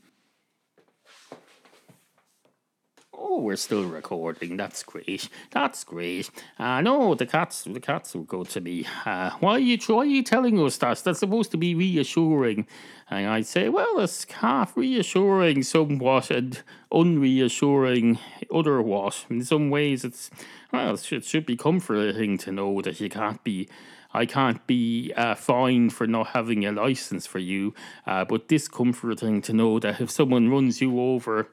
Oh, 3.17 3.39
we're 3.39 3.55
still 3.55 3.85
recording. 3.85 4.57
That's 4.57 4.83
great. 4.83 5.29
That's 5.51 5.83
great. 5.85 6.29
Uh, 6.59 6.81
no, 6.81 7.15
the 7.15 7.25
cats, 7.25 7.63
the 7.63 7.79
cats 7.79 8.13
will 8.13 8.23
go 8.23 8.43
to 8.43 8.59
me. 8.59 8.85
Uh, 9.05 9.31
why 9.39 9.53
are 9.53 9.59
you, 9.59 9.77
why 9.87 9.99
are 9.99 10.05
you 10.05 10.21
telling 10.21 10.59
us 10.59 10.77
that? 10.77 10.97
That's 11.03 11.19
supposed 11.19 11.51
to 11.51 11.57
be 11.57 11.75
reassuring. 11.75 12.67
And 13.09 13.27
I'd 13.27 13.45
say, 13.45 13.69
well, 13.69 13.99
it's 13.99 14.29
half 14.29 14.75
reassuring 14.75 15.63
somewhat 15.63 16.29
and 16.29 16.61
unreassuring 16.91 18.19
otherwise. 18.53 19.25
In 19.29 19.43
some 19.45 19.69
ways, 19.69 20.03
it's 20.03 20.29
well, 20.73 20.95
it 20.95 21.01
should, 21.01 21.23
should 21.23 21.45
be 21.45 21.55
comforting 21.55 22.37
to 22.39 22.51
know 22.51 22.81
that 22.81 22.99
you 22.99 23.09
can't 23.09 23.41
be 23.43 23.69
I 24.15 24.25
can't 24.25 24.65
be 24.65 25.11
uh, 25.17 25.35
fined 25.35 25.91
for 25.91 26.07
not 26.07 26.27
having 26.27 26.65
a 26.65 26.71
license 26.71 27.27
for 27.27 27.39
you, 27.39 27.73
uh, 28.07 28.23
but 28.23 28.47
discomforting 28.47 29.41
to 29.41 29.51
know 29.51 29.77
that 29.79 29.99
if 29.99 30.09
someone 30.09 30.49
runs 30.49 30.79
you 30.79 31.01
over 31.01 31.49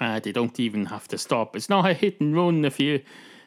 uh, 0.00 0.20
they 0.20 0.32
don't 0.32 0.58
even 0.60 0.86
have 0.86 1.08
to 1.08 1.18
stop. 1.18 1.56
It's 1.56 1.68
not 1.68 1.88
a 1.88 1.94
hit 1.94 2.20
and 2.20 2.34
run 2.34 2.64
if 2.64 2.80
you 2.80 3.02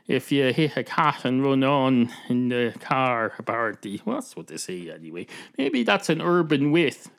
if 0.08 0.32
you 0.32 0.52
hit 0.52 0.76
a 0.76 0.84
cat 0.84 1.24
and 1.24 1.43
run 1.43 1.64
on 1.64 2.10
in 2.30 2.50
the 2.50 2.74
car, 2.80 3.34
apparently. 3.38 4.02
Well, 4.04 4.16
that's 4.16 4.36
what 4.36 4.47
they 4.47 4.58
say 4.58 4.89
anyway. 4.89 5.28
Maybe 5.56 5.84
that's 5.84 6.10
an 6.10 6.20
urban 6.20 6.72
myth 6.72 7.12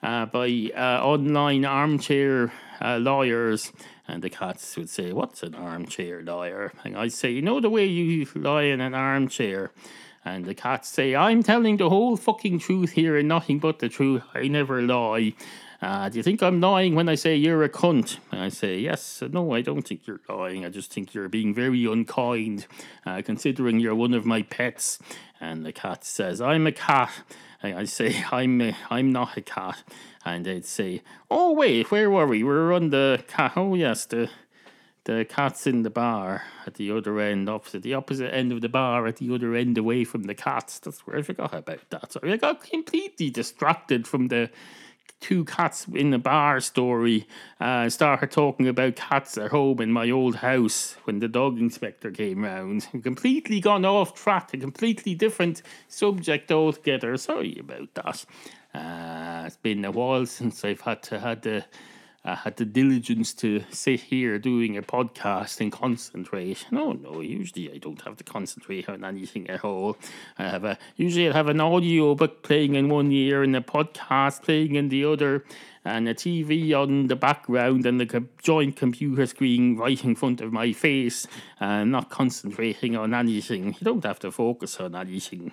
uh, 0.00 0.26
by 0.26 0.70
uh, 0.76 1.04
online 1.04 1.64
armchair 1.64 2.52
uh, 2.80 2.98
lawyers. 2.98 3.72
And 4.06 4.22
the 4.22 4.30
cats 4.30 4.76
would 4.76 4.88
say, 4.88 5.12
What's 5.12 5.42
an 5.42 5.56
armchair 5.56 6.22
lawyer? 6.22 6.72
And 6.84 6.96
I'd 6.96 7.12
say, 7.12 7.32
You 7.32 7.42
know 7.42 7.60
the 7.60 7.70
way 7.70 7.86
you 7.86 8.28
lie 8.36 8.62
in 8.62 8.80
an 8.80 8.94
armchair? 8.94 9.72
And 10.24 10.44
the 10.44 10.54
cats 10.54 10.88
say, 10.88 11.14
I'm 11.14 11.42
telling 11.42 11.76
the 11.76 11.88
whole 11.88 12.16
fucking 12.16 12.60
truth 12.60 12.92
here 12.92 13.16
and 13.16 13.28
nothing 13.28 13.58
but 13.58 13.78
the 13.78 13.88
truth. 13.88 14.22
I 14.34 14.48
never 14.48 14.82
lie. 14.82 15.34
Uh, 15.82 16.08
do 16.08 16.16
you 16.16 16.22
think 16.22 16.42
I'm 16.42 16.60
lying 16.60 16.94
when 16.94 17.08
I 17.08 17.14
say 17.14 17.36
you're 17.36 17.62
a 17.62 17.68
cunt? 17.68 18.18
And 18.32 18.40
I 18.40 18.48
say, 18.48 18.78
yes, 18.78 19.22
no, 19.30 19.52
I 19.52 19.60
don't 19.60 19.82
think 19.82 20.06
you're 20.06 20.20
lying. 20.28 20.64
I 20.64 20.70
just 20.70 20.92
think 20.92 21.12
you're 21.12 21.28
being 21.28 21.54
very 21.54 21.84
unkind, 21.84 22.66
uh, 23.04 23.22
considering 23.22 23.78
you're 23.78 23.94
one 23.94 24.14
of 24.14 24.24
my 24.24 24.42
pets. 24.42 24.98
And 25.40 25.66
the 25.66 25.72
cat 25.72 26.04
says, 26.04 26.40
I'm 26.40 26.66
a 26.66 26.72
cat. 26.72 27.10
And 27.62 27.78
I 27.78 27.84
say, 27.84 28.24
I'm, 28.32 28.60
a, 28.60 28.76
I'm 28.90 29.12
not 29.12 29.36
a 29.36 29.42
cat. 29.42 29.82
And 30.24 30.46
they'd 30.46 30.64
say, 30.64 31.02
oh, 31.30 31.52
wait, 31.52 31.90
where 31.90 32.10
were 32.10 32.26
we? 32.26 32.42
We 32.42 32.50
are 32.50 32.72
on 32.72 32.90
the 32.90 33.22
cat. 33.28 33.52
Oh, 33.56 33.74
yes, 33.74 34.06
the 34.06 34.30
the 35.04 35.24
cat's 35.24 35.68
in 35.68 35.84
the 35.84 35.90
bar 35.90 36.42
at 36.66 36.74
the 36.74 36.90
other 36.90 37.20
end, 37.20 37.48
opposite 37.48 37.84
the 37.84 37.94
opposite 37.94 38.34
end 38.34 38.50
of 38.50 38.60
the 38.60 38.68
bar 38.68 39.06
at 39.06 39.18
the 39.18 39.32
other 39.32 39.54
end, 39.54 39.78
away 39.78 40.02
from 40.02 40.24
the 40.24 40.34
cats. 40.34 40.80
That's 40.80 41.06
where 41.06 41.16
I 41.16 41.22
forgot 41.22 41.54
about 41.54 41.88
that. 41.90 42.12
So 42.12 42.20
I 42.24 42.36
got 42.36 42.60
completely 42.60 43.30
distracted 43.30 44.08
from 44.08 44.26
the 44.26 44.50
two 45.20 45.44
cats 45.44 45.86
in 45.92 46.10
the 46.10 46.18
bar 46.18 46.60
story 46.60 47.26
uh, 47.60 47.88
started 47.88 48.30
talking 48.30 48.68
about 48.68 48.96
cats 48.96 49.36
at 49.38 49.50
home 49.50 49.80
in 49.80 49.90
my 49.90 50.10
old 50.10 50.36
house 50.36 50.96
when 51.04 51.18
the 51.18 51.28
dog 51.28 51.58
inspector 51.58 52.10
came 52.10 52.44
round. 52.44 52.86
Completely 53.02 53.60
gone 53.60 53.84
off 53.84 54.14
track, 54.14 54.54
a 54.54 54.58
completely 54.58 55.14
different 55.14 55.62
subject 55.88 56.52
altogether. 56.52 57.16
Sorry 57.16 57.58
about 57.58 57.94
that. 57.94 58.24
Uh, 58.74 59.44
it's 59.46 59.56
been 59.56 59.84
a 59.84 59.90
while 59.90 60.26
since 60.26 60.64
I've 60.64 60.82
had 60.82 61.02
to 61.04 61.18
had 61.18 61.42
the 61.42 61.64
I 62.28 62.34
had 62.34 62.56
the 62.56 62.64
diligence 62.64 63.32
to 63.34 63.62
sit 63.70 64.00
here 64.00 64.36
doing 64.40 64.76
a 64.76 64.82
podcast 64.82 65.60
and 65.60 65.70
concentrate. 65.70 66.66
No, 66.72 66.88
oh, 66.88 66.92
no, 66.92 67.20
usually 67.20 67.72
I 67.72 67.78
don't 67.78 68.00
have 68.02 68.16
to 68.16 68.24
concentrate 68.24 68.88
on 68.88 69.04
anything 69.04 69.48
at 69.48 69.64
all. 69.64 69.96
I 70.36 70.48
have 70.48 70.64
a 70.64 70.76
usually 70.96 71.30
I 71.30 71.32
have 71.34 71.48
an 71.48 71.60
audio 71.60 72.16
book 72.16 72.42
playing 72.42 72.74
in 72.74 72.88
one 72.88 73.12
ear 73.12 73.44
and 73.44 73.54
a 73.54 73.60
podcast 73.60 74.42
playing 74.42 74.74
in 74.74 74.88
the 74.88 75.04
other, 75.04 75.44
and 75.84 76.08
a 76.08 76.14
TV 76.14 76.74
on 76.74 77.06
the 77.06 77.14
background 77.14 77.86
and 77.86 78.00
the 78.00 78.24
joint 78.42 78.74
computer 78.74 79.26
screen 79.26 79.76
right 79.76 80.04
in 80.04 80.16
front 80.16 80.40
of 80.40 80.52
my 80.52 80.72
face, 80.72 81.28
and 81.60 81.92
not 81.92 82.10
concentrating 82.10 82.96
on 82.96 83.14
anything. 83.14 83.66
You 83.66 83.84
don't 83.84 84.04
have 84.04 84.18
to 84.20 84.32
focus 84.32 84.80
on 84.80 84.96
anything. 84.96 85.52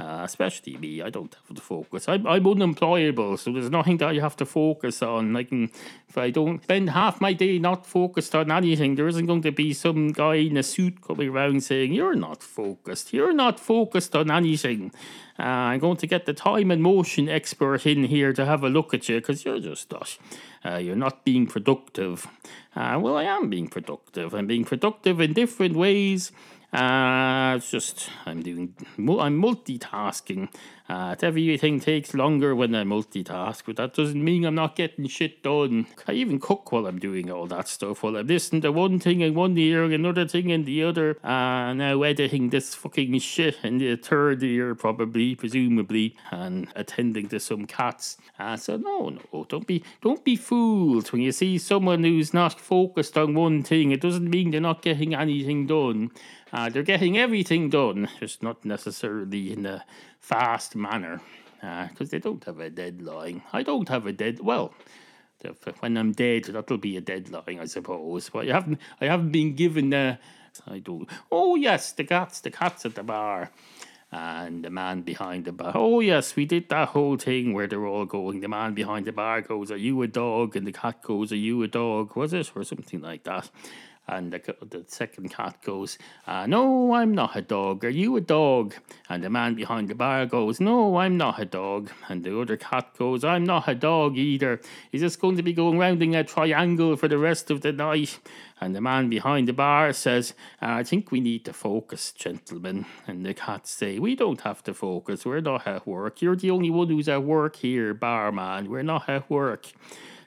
Uh, 0.00 0.22
especially 0.24 0.78
me, 0.78 1.02
I 1.02 1.10
don't 1.10 1.34
have 1.34 1.54
to 1.54 1.60
focus. 1.60 2.08
I'm, 2.08 2.26
I'm 2.26 2.46
unemployable, 2.46 3.36
so 3.36 3.52
there's 3.52 3.70
nothing 3.70 3.98
that 3.98 4.08
I 4.08 4.14
have 4.14 4.34
to 4.36 4.46
focus 4.46 5.02
on. 5.02 5.34
Like, 5.34 5.52
if 5.52 6.16
I 6.16 6.30
don't 6.30 6.62
spend 6.62 6.88
half 6.88 7.20
my 7.20 7.34
day 7.34 7.58
not 7.58 7.86
focused 7.86 8.34
on 8.34 8.50
anything, 8.50 8.94
there 8.94 9.08
isn't 9.08 9.26
going 9.26 9.42
to 9.42 9.52
be 9.52 9.74
some 9.74 10.12
guy 10.12 10.36
in 10.36 10.56
a 10.56 10.62
suit 10.62 11.02
coming 11.02 11.28
around 11.28 11.64
saying, 11.64 11.92
You're 11.92 12.14
not 12.14 12.42
focused. 12.42 13.12
You're 13.12 13.34
not 13.34 13.60
focused 13.60 14.16
on 14.16 14.30
anything. 14.30 14.90
Uh, 15.38 15.42
I'm 15.72 15.80
going 15.80 15.98
to 15.98 16.06
get 16.06 16.24
the 16.24 16.32
time 16.32 16.70
and 16.70 16.82
motion 16.82 17.28
expert 17.28 17.84
in 17.84 18.04
here 18.04 18.32
to 18.32 18.46
have 18.46 18.64
a 18.64 18.70
look 18.70 18.94
at 18.94 19.06
you 19.06 19.20
because 19.20 19.44
you're 19.44 19.60
just 19.60 19.90
not. 19.90 20.16
Uh, 20.64 20.76
you're 20.76 20.96
not 20.96 21.24
being 21.24 21.46
productive. 21.46 22.26
Uh, 22.74 22.98
well, 23.02 23.18
I 23.18 23.24
am 23.24 23.50
being 23.50 23.68
productive. 23.68 24.34
I'm 24.34 24.46
being 24.46 24.64
productive 24.64 25.20
in 25.20 25.34
different 25.34 25.76
ways. 25.76 26.32
Uh, 26.72 27.54
it's 27.56 27.70
just 27.70 28.10
I'm 28.26 28.42
doing 28.42 28.74
I'm 28.98 29.42
multitasking. 29.42 30.52
Uh, 30.90 31.14
everything 31.22 31.78
takes 31.78 32.14
longer 32.14 32.52
when 32.52 32.74
I 32.74 32.82
multitask, 32.82 33.62
but 33.64 33.76
that 33.76 33.94
doesn't 33.94 34.24
mean 34.24 34.44
I'm 34.44 34.56
not 34.56 34.74
getting 34.74 35.06
shit 35.06 35.40
done. 35.40 35.86
I 36.08 36.14
even 36.14 36.40
cook 36.40 36.72
while 36.72 36.88
I'm 36.88 36.98
doing 36.98 37.30
all 37.30 37.46
that 37.46 37.68
stuff. 37.68 38.02
While 38.02 38.16
I'm 38.16 38.26
listening 38.26 38.62
to 38.62 38.72
one 38.72 38.98
thing 38.98 39.20
in 39.20 39.34
one 39.34 39.56
ear, 39.56 39.84
and 39.84 39.94
another 39.94 40.26
thing 40.26 40.50
in 40.50 40.64
the 40.64 40.82
other, 40.82 41.16
uh, 41.22 41.72
now 41.74 42.02
editing 42.02 42.50
this 42.50 42.74
fucking 42.74 43.16
shit 43.20 43.58
in 43.62 43.78
the 43.78 43.94
third 43.94 44.42
ear, 44.42 44.74
probably, 44.74 45.36
presumably, 45.36 46.16
and 46.32 46.66
attending 46.74 47.28
to 47.28 47.38
some 47.38 47.66
cats. 47.66 48.16
Uh, 48.36 48.56
so 48.56 48.76
no, 48.76 49.10
no, 49.10 49.46
don't 49.48 49.68
be, 49.68 49.84
don't 50.02 50.24
be 50.24 50.34
fooled 50.34 51.12
when 51.12 51.22
you 51.22 51.30
see 51.30 51.56
someone 51.56 52.02
who's 52.02 52.34
not 52.34 52.58
focused 52.58 53.16
on 53.16 53.34
one 53.34 53.62
thing. 53.62 53.92
It 53.92 54.00
doesn't 54.00 54.28
mean 54.28 54.50
they're 54.50 54.60
not 54.60 54.82
getting 54.82 55.14
anything 55.14 55.68
done. 55.68 56.10
Uh, 56.52 56.68
they're 56.68 56.82
getting 56.82 57.16
everything 57.16 57.70
done, 57.70 58.08
just 58.18 58.42
not 58.42 58.64
necessarily 58.64 59.52
in 59.52 59.64
a 59.64 59.84
fast 60.20 60.76
manner, 60.76 61.20
because 61.60 62.08
uh, 62.08 62.10
they 62.10 62.18
don't 62.18 62.44
have 62.44 62.60
a 62.60 62.70
deadline. 62.70 63.42
I 63.52 63.62
don't 63.62 63.88
have 63.88 64.06
a 64.06 64.12
dead. 64.12 64.40
Well, 64.40 64.72
when 65.80 65.96
I'm 65.96 66.12
dead, 66.12 66.44
that'll 66.44 66.78
be 66.78 66.96
a 66.96 67.00
deadline, 67.00 67.58
I 67.60 67.64
suppose. 67.64 68.30
But 68.30 68.48
I 68.48 68.52
haven't, 68.52 68.78
I 69.00 69.06
haven't 69.06 69.32
been 69.32 69.54
given. 69.54 69.92
Uh, 69.92 70.16
I 70.66 70.78
don't. 70.78 71.08
Oh 71.30 71.56
yes, 71.56 71.92
the 71.92 72.04
cats, 72.04 72.40
the 72.40 72.50
cats 72.50 72.86
at 72.86 72.94
the 72.94 73.02
bar. 73.02 73.50
And 74.12 74.64
the 74.64 74.70
man 74.70 75.02
behind 75.02 75.44
the 75.44 75.52
bar. 75.52 75.70
Oh 75.76 76.00
yes, 76.00 76.34
we 76.34 76.44
did 76.44 76.68
that 76.70 76.88
whole 76.88 77.16
thing 77.16 77.52
where 77.52 77.68
they're 77.68 77.86
all 77.86 78.06
going. 78.06 78.40
The 78.40 78.48
man 78.48 78.74
behind 78.74 79.06
the 79.06 79.12
bar 79.12 79.40
goes, 79.40 79.70
"Are 79.70 79.76
you 79.76 80.02
a 80.02 80.08
dog?" 80.08 80.56
And 80.56 80.66
the 80.66 80.72
cat 80.72 81.00
goes, 81.00 81.30
"Are 81.30 81.36
you 81.36 81.62
a 81.62 81.68
dog?" 81.68 82.16
Was 82.16 82.32
it 82.32 82.50
or 82.56 82.64
something 82.64 83.00
like 83.00 83.22
that? 83.22 83.48
And 84.10 84.32
the, 84.32 84.56
the 84.68 84.84
second 84.88 85.30
cat 85.30 85.62
goes, 85.62 85.96
uh, 86.26 86.44
No, 86.46 86.92
I'm 86.94 87.14
not 87.14 87.36
a 87.36 87.42
dog. 87.42 87.84
Are 87.84 87.88
you 87.88 88.16
a 88.16 88.20
dog? 88.20 88.74
And 89.08 89.22
the 89.22 89.30
man 89.30 89.54
behind 89.54 89.86
the 89.86 89.94
bar 89.94 90.26
goes, 90.26 90.58
No, 90.58 90.96
I'm 90.96 91.16
not 91.16 91.40
a 91.40 91.44
dog. 91.44 91.92
And 92.08 92.24
the 92.24 92.38
other 92.40 92.56
cat 92.56 92.90
goes, 92.98 93.22
I'm 93.22 93.44
not 93.44 93.68
a 93.68 93.74
dog 93.76 94.18
either. 94.18 94.60
Is 94.90 95.00
this 95.02 95.14
going 95.14 95.36
to 95.36 95.44
be 95.44 95.52
going 95.52 95.78
round 95.78 96.02
in 96.02 96.16
a 96.16 96.24
triangle 96.24 96.96
for 96.96 97.06
the 97.06 97.18
rest 97.18 97.52
of 97.52 97.60
the 97.60 97.70
night? 97.70 98.18
And 98.60 98.74
the 98.74 98.80
man 98.80 99.08
behind 99.08 99.46
the 99.46 99.52
bar 99.52 99.92
says, 99.92 100.34
I 100.60 100.82
think 100.82 101.12
we 101.12 101.20
need 101.20 101.44
to 101.44 101.52
focus, 101.52 102.10
gentlemen. 102.10 102.86
And 103.06 103.24
the 103.24 103.32
cats 103.32 103.70
say, 103.70 104.00
We 104.00 104.16
don't 104.16 104.40
have 104.40 104.64
to 104.64 104.74
focus. 104.74 105.24
We're 105.24 105.40
not 105.40 105.68
at 105.68 105.86
work. 105.86 106.20
You're 106.20 106.34
the 106.34 106.50
only 106.50 106.70
one 106.70 106.88
who's 106.88 107.08
at 107.08 107.22
work 107.22 107.54
here, 107.56 107.94
barman. 107.94 108.68
We're 108.68 108.82
not 108.82 109.08
at 109.08 109.30
work. 109.30 109.68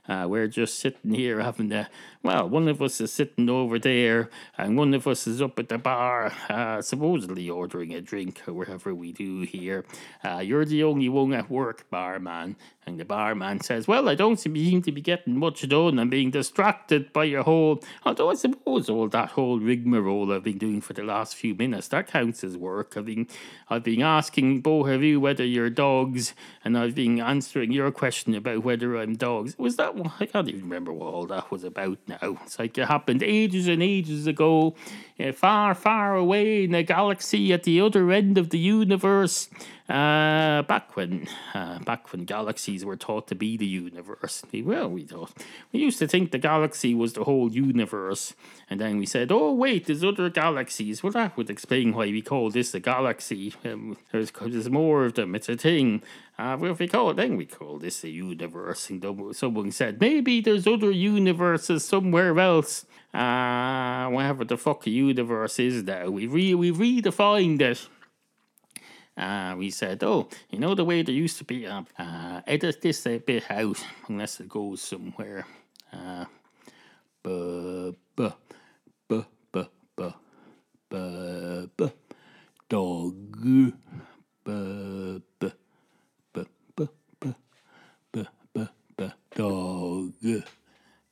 Uh, 0.07 0.25
we're 0.27 0.47
just 0.47 0.79
sitting 0.79 1.13
here 1.13 1.39
having 1.39 1.71
a 1.71 1.89
well, 2.23 2.47
one 2.47 2.69
of 2.69 2.81
us 2.81 3.01
is 3.01 3.11
sitting 3.11 3.49
over 3.49 3.77
there, 3.77 4.29
and 4.57 4.77
one 4.77 4.93
of 4.93 5.05
us 5.07 5.27
is 5.27 5.41
up 5.41 5.59
at 5.59 5.67
the 5.67 5.77
bar, 5.77 6.31
uh, 6.49 6.81
supposedly 6.81 7.49
ordering 7.49 7.93
a 7.93 7.99
drink 7.99 8.41
or 8.47 8.53
whatever 8.53 8.95
we 8.95 9.11
do 9.11 9.41
here. 9.41 9.83
Uh, 10.23 10.39
you're 10.39 10.63
the 10.63 10.83
only 10.83 11.09
one 11.09 11.33
at 11.33 11.49
work, 11.49 11.89
barman. 11.89 12.55
And 12.85 12.99
the 12.99 13.05
barman 13.05 13.61
says, 13.61 13.87
Well, 13.87 14.09
I 14.09 14.15
don't 14.15 14.39
seem 14.39 14.81
to 14.81 14.91
be 14.91 15.01
getting 15.01 15.37
much 15.37 15.67
done. 15.69 15.99
I'm 15.99 16.09
being 16.09 16.31
distracted 16.31 17.13
by 17.13 17.25
your 17.25 17.43
whole. 17.43 17.81
Although 18.05 18.31
I 18.31 18.35
suppose 18.35 18.89
all 18.89 19.07
that 19.09 19.29
whole 19.29 19.59
rigmarole 19.59 20.33
I've 20.33 20.43
been 20.43 20.57
doing 20.57 20.81
for 20.81 20.91
the 20.91 21.03
last 21.03 21.35
few 21.35 21.55
minutes, 21.55 21.87
that 21.89 22.07
counts 22.07 22.43
as 22.43 22.57
work. 22.57 22.97
I've 22.97 23.05
been, 23.05 23.27
I've 23.69 23.83
been 23.83 24.01
asking 24.01 24.61
both 24.61 24.89
of 24.89 25.01
you 25.01 25.21
whether 25.21 25.45
you're 25.45 25.69
dogs, 25.69 26.33
and 26.65 26.77
I've 26.77 26.95
been 26.95 27.21
answering 27.21 27.71
your 27.71 27.91
question 27.91 28.35
about 28.35 28.63
whether 28.63 28.97
I'm 28.97 29.15
dogs. 29.15 29.57
Was 29.57 29.77
that? 29.77 29.93
I 30.19 30.25
can't 30.25 30.49
even 30.49 30.63
remember 30.63 30.91
what 30.91 31.13
all 31.13 31.25
that 31.27 31.51
was 31.51 31.63
about 31.63 31.99
now 32.07 32.12
now. 32.21 32.37
It's 32.43 32.59
like 32.59 32.77
it 32.77 32.87
happened 32.87 33.23
ages 33.23 33.67
and 33.67 33.81
ages 33.81 34.27
ago, 34.27 34.75
uh, 35.19 35.31
far, 35.31 35.75
far 35.75 36.15
away 36.15 36.63
in 36.63 36.75
a 36.75 36.83
galaxy 36.83 37.53
at 37.53 37.63
the 37.63 37.81
other 37.81 38.11
end 38.11 38.37
of 38.37 38.49
the 38.49 38.59
universe. 38.59 39.49
Uh, 39.89 40.61
back 40.61 40.95
when, 40.95 41.27
uh, 41.53 41.77
back 41.79 42.11
when 42.13 42.23
galaxies 42.23 42.85
were 42.85 42.95
thought 42.95 43.27
to 43.27 43.35
be 43.35 43.57
the 43.57 43.65
universe. 43.65 44.41
Well, 44.53 44.89
we 44.89 45.03
thought 45.03 45.33
we 45.73 45.81
used 45.81 45.99
to 45.99 46.07
think 46.07 46.31
the 46.31 46.37
galaxy 46.37 46.95
was 46.95 47.13
the 47.13 47.25
whole 47.25 47.51
universe, 47.51 48.33
and 48.69 48.79
then 48.79 48.97
we 48.97 49.05
said, 49.05 49.29
"Oh, 49.29 49.53
wait, 49.53 49.85
there's 49.85 50.03
other 50.03 50.29
galaxies." 50.29 51.03
Well, 51.03 51.11
that 51.11 51.35
would 51.35 51.49
explain 51.49 51.93
why 51.93 52.05
we 52.05 52.21
call 52.21 52.49
this 52.49 52.73
a 52.73 52.79
galaxy. 52.79 53.53
Um, 53.65 53.97
there's, 54.13 54.31
there's 54.31 54.69
more 54.69 55.03
of 55.03 55.15
them. 55.15 55.35
It's 55.35 55.49
a 55.49 55.57
thing. 55.57 56.01
Uh, 56.37 56.57
if 56.61 56.79
we 56.79 56.87
call 56.87 57.11
it, 57.11 57.17
then 57.17 57.37
we 57.37 57.45
call 57.45 57.77
this 57.77 58.03
a 58.03 58.09
universe. 58.09 58.89
And 58.89 59.35
someone 59.35 59.71
said 59.71 60.01
maybe 60.01 60.41
there's 60.41 60.65
other 60.65 60.91
universes 60.91 61.85
somewhere 61.85 62.37
else. 62.39 62.85
Uh, 63.13 64.09
whatever 64.09 64.43
the 64.43 64.57
fuck 64.57 64.87
a 64.87 64.89
universe 64.89 65.59
is 65.59 65.83
now. 65.83 66.09
We 66.09 66.25
re- 66.25 66.55
we 66.55 66.71
redefined 66.71 67.61
it. 67.61 67.87
Uh, 69.15 69.53
we 69.55 69.69
said, 69.69 70.03
oh, 70.03 70.27
you 70.49 70.57
know 70.57 70.73
the 70.73 70.83
way 70.83 71.03
there 71.03 71.13
used 71.13 71.37
to 71.37 71.43
be, 71.43 71.67
uh, 71.67 71.83
uh, 71.99 72.41
edit 72.47 72.81
this 72.81 73.05
a 73.05 73.19
bit 73.19 73.43
out, 73.51 73.77
unless 74.07 74.39
it 74.39 74.49
goes 74.49 74.81
somewhere. 74.81 75.45
Uh, 75.91 76.25
buh, 77.21 77.91
buh, 78.15 78.31
buh, 79.07 79.25
buh, 79.51 79.67
buh, 79.95 80.13
buh, 80.89 81.67
buh, 81.77 81.89
dog, 82.67 83.15
buh, 84.43 85.19
buh. 85.39 85.51
Dog. 89.35 90.13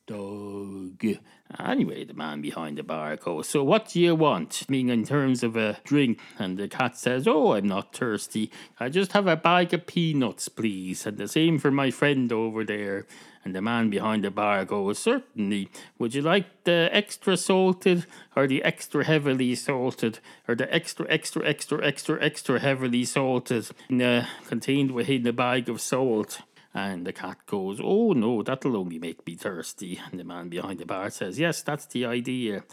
Dog. 0.06 1.18
Anyway, 1.60 2.04
the 2.04 2.14
man 2.14 2.40
behind 2.40 2.78
the 2.78 2.84
bar 2.84 3.16
goes, 3.16 3.50
So 3.50 3.64
what 3.64 3.90
do 3.90 4.00
you 4.00 4.14
want? 4.14 4.64
I 4.68 4.72
mean, 4.72 4.90
in 4.90 5.06
terms 5.06 5.42
of 5.42 5.56
a 5.56 5.80
drink. 5.84 6.20
And 6.38 6.58
the 6.58 6.68
cat 6.68 6.98
says, 6.98 7.28
Oh, 7.28 7.54
I'm 7.54 7.68
not 7.68 7.96
thirsty. 7.96 8.52
I 8.80 8.90
just 8.90 9.14
have 9.14 9.26
a 9.26 9.36
bag 9.36 9.74
of 9.74 9.88
peanuts, 9.88 10.50
please. 10.50 11.06
And 11.06 11.18
the 11.18 11.28
same 11.28 11.58
for 11.58 11.72
my 11.72 11.90
friend 11.90 12.32
over 12.32 12.64
there. 12.64 13.08
And 13.44 13.56
the 13.56 13.62
man 13.62 13.90
behind 13.90 14.24
the 14.24 14.30
bar 14.30 14.66
goes, 14.66 15.00
Certainly. 15.00 15.70
Would 15.98 16.14
you 16.14 16.22
like 16.22 16.64
the 16.64 16.90
extra 16.92 17.38
salted 17.38 18.06
or 18.36 18.46
the 18.46 18.64
extra 18.64 19.04
heavily 19.04 19.56
salted 19.56 20.20
or 20.48 20.54
the 20.54 20.72
extra, 20.74 21.08
extra, 21.10 21.48
extra, 21.48 21.84
extra, 21.84 22.24
extra 22.24 22.60
heavily 22.60 23.04
salted 23.04 23.70
uh, 23.92 24.26
contained 24.48 24.92
within 24.92 25.24
the 25.24 25.34
bag 25.34 25.70
of 25.70 25.82
salt? 25.82 26.42
And 26.74 27.06
the 27.06 27.12
cat 27.12 27.46
goes, 27.48 27.80
Oh 27.84 28.14
no, 28.14 28.44
that'll 28.44 28.78
only 28.78 28.98
make 28.98 29.26
me 29.28 29.36
thirsty. 29.36 30.00
And 30.10 30.20
the 30.20 30.24
man 30.24 30.48
behind 30.48 30.80
the 30.80 30.86
bar 30.86 31.10
says, 31.10 31.38
Yes, 31.38 31.62
that's 31.62 31.86
the 31.86 32.06
idea. 32.06 32.64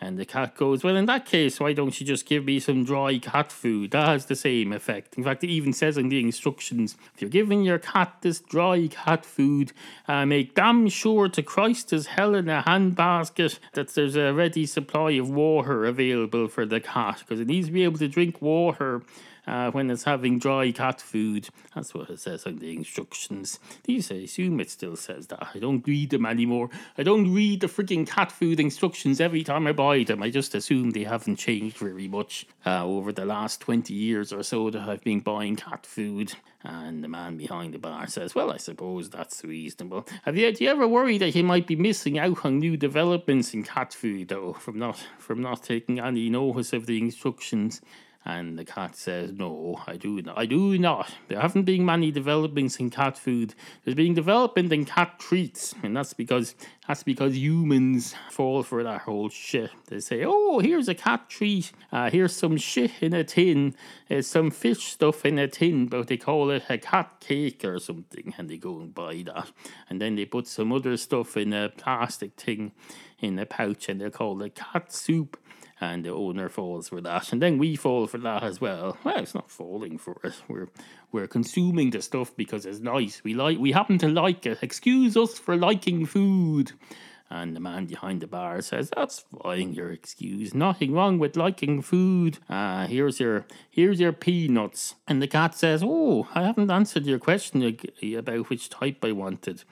And 0.00 0.16
the 0.16 0.24
cat 0.24 0.56
goes, 0.56 0.84
Well, 0.84 0.96
in 0.96 1.06
that 1.06 1.26
case, 1.26 1.58
why 1.58 1.72
don't 1.72 2.00
you 2.00 2.06
just 2.06 2.24
give 2.24 2.44
me 2.44 2.60
some 2.60 2.84
dry 2.84 3.18
cat 3.18 3.50
food? 3.50 3.90
That 3.90 4.06
has 4.06 4.26
the 4.26 4.36
same 4.36 4.72
effect. 4.72 5.18
In 5.18 5.24
fact, 5.24 5.42
it 5.42 5.50
even 5.50 5.72
says 5.72 5.98
in 5.98 6.08
the 6.08 6.20
instructions 6.20 6.96
if 7.14 7.20
you're 7.20 7.30
giving 7.30 7.64
your 7.64 7.80
cat 7.80 8.18
this 8.20 8.38
dry 8.38 8.86
cat 8.86 9.24
food, 9.24 9.72
uh, 10.06 10.24
make 10.24 10.54
damn 10.54 10.88
sure 10.88 11.28
to 11.28 11.42
Christ 11.42 11.92
as 11.92 12.06
hell 12.06 12.36
in 12.36 12.48
a 12.48 12.62
handbasket 12.62 13.58
that 13.72 13.88
there's 13.94 14.14
a 14.14 14.32
ready 14.32 14.66
supply 14.66 15.12
of 15.12 15.30
water 15.30 15.84
available 15.84 16.46
for 16.46 16.64
the 16.64 16.80
cat 16.80 17.18
because 17.20 17.40
it 17.40 17.48
needs 17.48 17.66
to 17.66 17.72
be 17.72 17.82
able 17.82 17.98
to 17.98 18.08
drink 18.08 18.40
water 18.40 19.02
uh, 19.48 19.70
when 19.70 19.90
it's 19.90 20.04
having 20.04 20.38
dry 20.38 20.70
cat 20.70 21.00
food. 21.00 21.48
That's 21.74 21.94
what 21.94 22.10
it 22.10 22.20
says 22.20 22.46
on 22.46 22.56
the 22.56 22.76
instructions. 22.76 23.58
These, 23.84 24.12
I 24.12 24.16
assume 24.16 24.60
it 24.60 24.70
still 24.70 24.96
says 24.96 25.28
that. 25.28 25.48
I 25.54 25.58
don't 25.58 25.86
read 25.86 26.10
them 26.10 26.26
anymore. 26.26 26.68
I 26.98 27.02
don't 27.02 27.32
read 27.32 27.62
the 27.62 27.66
freaking 27.66 28.06
cat 28.06 28.30
food 28.30 28.60
instructions 28.60 29.20
every 29.20 29.42
time 29.42 29.66
I 29.66 29.72
buy 29.72 30.04
them. 30.04 30.22
I 30.22 30.30
just 30.30 30.54
assume 30.54 30.90
they 30.90 31.04
haven't 31.04 31.36
changed 31.36 31.78
very 31.78 32.08
much 32.08 32.46
uh, 32.66 32.84
over 32.84 33.10
the 33.10 33.24
last 33.24 33.60
20 33.62 33.94
years 33.94 34.32
or 34.32 34.42
so 34.42 34.70
that 34.70 34.88
I've 34.88 35.04
been 35.04 35.20
buying 35.20 35.56
cat 35.56 35.86
food. 35.86 36.34
And 36.62 37.02
the 37.02 37.08
man 37.08 37.36
behind 37.36 37.72
the 37.72 37.78
bar 37.78 38.06
says, 38.08 38.34
Well, 38.34 38.50
I 38.50 38.56
suppose 38.56 39.08
that's 39.08 39.44
reasonable. 39.44 40.06
Have 40.24 40.36
you, 40.36 40.52
do 40.52 40.64
you 40.64 40.70
ever 40.70 40.88
worry 40.88 41.16
that 41.18 41.34
you 41.34 41.44
might 41.44 41.66
be 41.66 41.76
missing 41.76 42.18
out 42.18 42.44
on 42.44 42.58
new 42.58 42.76
developments 42.76 43.54
in 43.54 43.62
cat 43.62 43.94
food, 43.94 44.28
though, 44.28 44.54
from 44.54 44.78
not, 44.78 44.98
from 45.18 45.40
not 45.40 45.62
taking 45.62 46.00
any 46.00 46.28
notice 46.28 46.72
of 46.72 46.86
the 46.86 47.00
instructions? 47.00 47.80
And 48.24 48.58
the 48.58 48.64
cat 48.64 48.96
says, 48.96 49.32
No, 49.32 49.80
I 49.86 49.96
do 49.96 50.20
not. 50.20 50.36
I 50.36 50.44
do 50.44 50.76
not. 50.76 51.10
There 51.28 51.40
haven't 51.40 51.62
been 51.62 51.84
many 51.84 52.10
developments 52.10 52.76
in 52.76 52.90
cat 52.90 53.16
food. 53.16 53.54
There's 53.84 53.94
been 53.94 54.12
development 54.12 54.72
in 54.72 54.84
cat 54.84 55.18
treats, 55.18 55.74
and 55.82 55.96
that's 55.96 56.12
because 56.12 56.54
that's 56.86 57.02
because 57.02 57.36
humans 57.36 58.14
fall 58.30 58.62
for 58.64 58.82
that 58.82 59.02
whole 59.02 59.28
shit. 59.28 59.70
They 59.86 60.00
say, 60.00 60.24
Oh, 60.26 60.58
here's 60.58 60.88
a 60.88 60.94
cat 60.94 61.28
treat. 61.28 61.72
Uh, 61.92 62.10
here's 62.10 62.34
some 62.34 62.56
shit 62.56 62.90
in 63.00 63.14
a 63.14 63.24
tin. 63.24 63.74
There's 64.08 64.26
some 64.26 64.50
fish 64.50 64.84
stuff 64.92 65.24
in 65.24 65.38
a 65.38 65.48
tin, 65.48 65.86
but 65.86 66.08
they 66.08 66.16
call 66.16 66.50
it 66.50 66.64
a 66.68 66.76
cat 66.76 67.20
cake 67.20 67.64
or 67.64 67.78
something, 67.78 68.34
and 68.36 68.50
they 68.50 68.56
go 68.56 68.80
and 68.80 68.92
buy 68.94 69.22
that. 69.26 69.52
And 69.88 70.00
then 70.00 70.16
they 70.16 70.24
put 70.24 70.48
some 70.48 70.72
other 70.72 70.96
stuff 70.96 71.36
in 71.36 71.52
a 71.52 71.68
plastic 71.68 72.34
thing 72.34 72.72
in 73.20 73.38
a 73.38 73.46
pouch, 73.46 73.88
and 73.88 74.00
they 74.00 74.10
call 74.10 74.42
it 74.42 74.56
cat 74.56 74.92
soup 74.92 75.38
and 75.80 76.04
the 76.04 76.10
owner 76.10 76.48
falls 76.48 76.88
for 76.88 77.00
that, 77.00 77.32
and 77.32 77.40
then 77.40 77.58
we 77.58 77.76
fall 77.76 78.06
for 78.06 78.18
that 78.18 78.42
as 78.42 78.60
well. 78.60 78.96
Well, 79.04 79.18
it's 79.18 79.34
not 79.34 79.50
falling 79.50 79.98
for 79.98 80.18
it. 80.24 80.34
We're 80.48 80.68
we're 81.12 81.28
consuming 81.28 81.90
the 81.90 82.02
stuff 82.02 82.36
because 82.36 82.66
it's 82.66 82.80
nice. 82.80 83.22
We 83.24 83.34
like 83.34 83.58
we 83.58 83.72
happen 83.72 83.98
to 83.98 84.08
like 84.08 84.46
it. 84.46 84.58
Excuse 84.62 85.16
us 85.16 85.38
for 85.38 85.56
liking 85.56 86.06
food. 86.06 86.72
And 87.30 87.54
the 87.54 87.60
man 87.60 87.84
behind 87.84 88.22
the 88.22 88.26
bar 88.26 88.62
says, 88.62 88.90
"That's 88.96 89.24
fine. 89.42 89.74
your 89.74 89.90
excuse. 89.90 90.54
Nothing 90.54 90.92
wrong 90.92 91.18
with 91.18 91.36
liking 91.36 91.82
food. 91.82 92.38
Ah, 92.48 92.84
uh, 92.84 92.86
here's 92.86 93.20
your 93.20 93.46
here's 93.70 94.00
your 94.00 94.12
peanuts." 94.12 94.94
And 95.06 95.20
the 95.20 95.28
cat 95.28 95.54
says, 95.54 95.82
"Oh, 95.84 96.26
I 96.34 96.42
haven't 96.42 96.70
answered 96.70 97.04
your 97.04 97.18
question 97.18 97.62
about 98.16 98.48
which 98.48 98.70
type 98.70 99.04
I 99.04 99.12
wanted." 99.12 99.64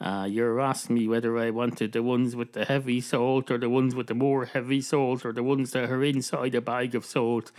Uh, 0.00 0.26
you're 0.28 0.60
asking 0.60 0.96
me 0.96 1.06
whether 1.06 1.36
I 1.36 1.50
wanted 1.50 1.92
the 1.92 2.02
ones 2.02 2.34
with 2.34 2.54
the 2.54 2.64
heavy 2.64 3.00
salt 3.02 3.50
or 3.50 3.58
the 3.58 3.68
ones 3.68 3.94
with 3.94 4.06
the 4.06 4.14
more 4.14 4.46
heavy 4.46 4.80
salt 4.80 5.26
or 5.26 5.32
the 5.32 5.42
ones 5.42 5.72
that 5.72 5.90
are 5.90 6.02
inside 6.02 6.54
a 6.54 6.60
bag 6.60 6.94
of 6.94 7.04
salt. 7.04 7.52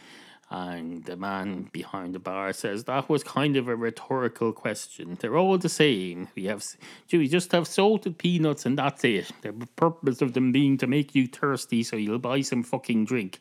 And 0.49 1.05
the 1.05 1.15
man 1.15 1.69
behind 1.71 2.13
the 2.13 2.19
bar 2.19 2.51
says 2.51 2.83
that 2.83 3.07
was 3.07 3.23
kind 3.23 3.55
of 3.55 3.69
a 3.69 3.75
rhetorical 3.75 4.51
question. 4.51 5.17
They're 5.19 5.37
all 5.37 5.57
the 5.57 5.69
same. 5.69 6.27
We 6.35 6.45
have, 6.45 6.65
we 7.13 7.27
just 7.29 7.53
have 7.53 7.67
salted 7.67 8.17
peanuts 8.17 8.65
and 8.65 8.77
that's 8.77 9.03
it. 9.05 9.31
The 9.43 9.53
purpose 9.77 10.21
of 10.21 10.33
them 10.33 10.51
being 10.51 10.77
to 10.79 10.87
make 10.87 11.15
you 11.15 11.27
thirsty 11.27 11.83
so 11.83 11.95
you'll 11.95 12.19
buy 12.19 12.41
some 12.41 12.63
fucking 12.63 13.05
drink. 13.05 13.39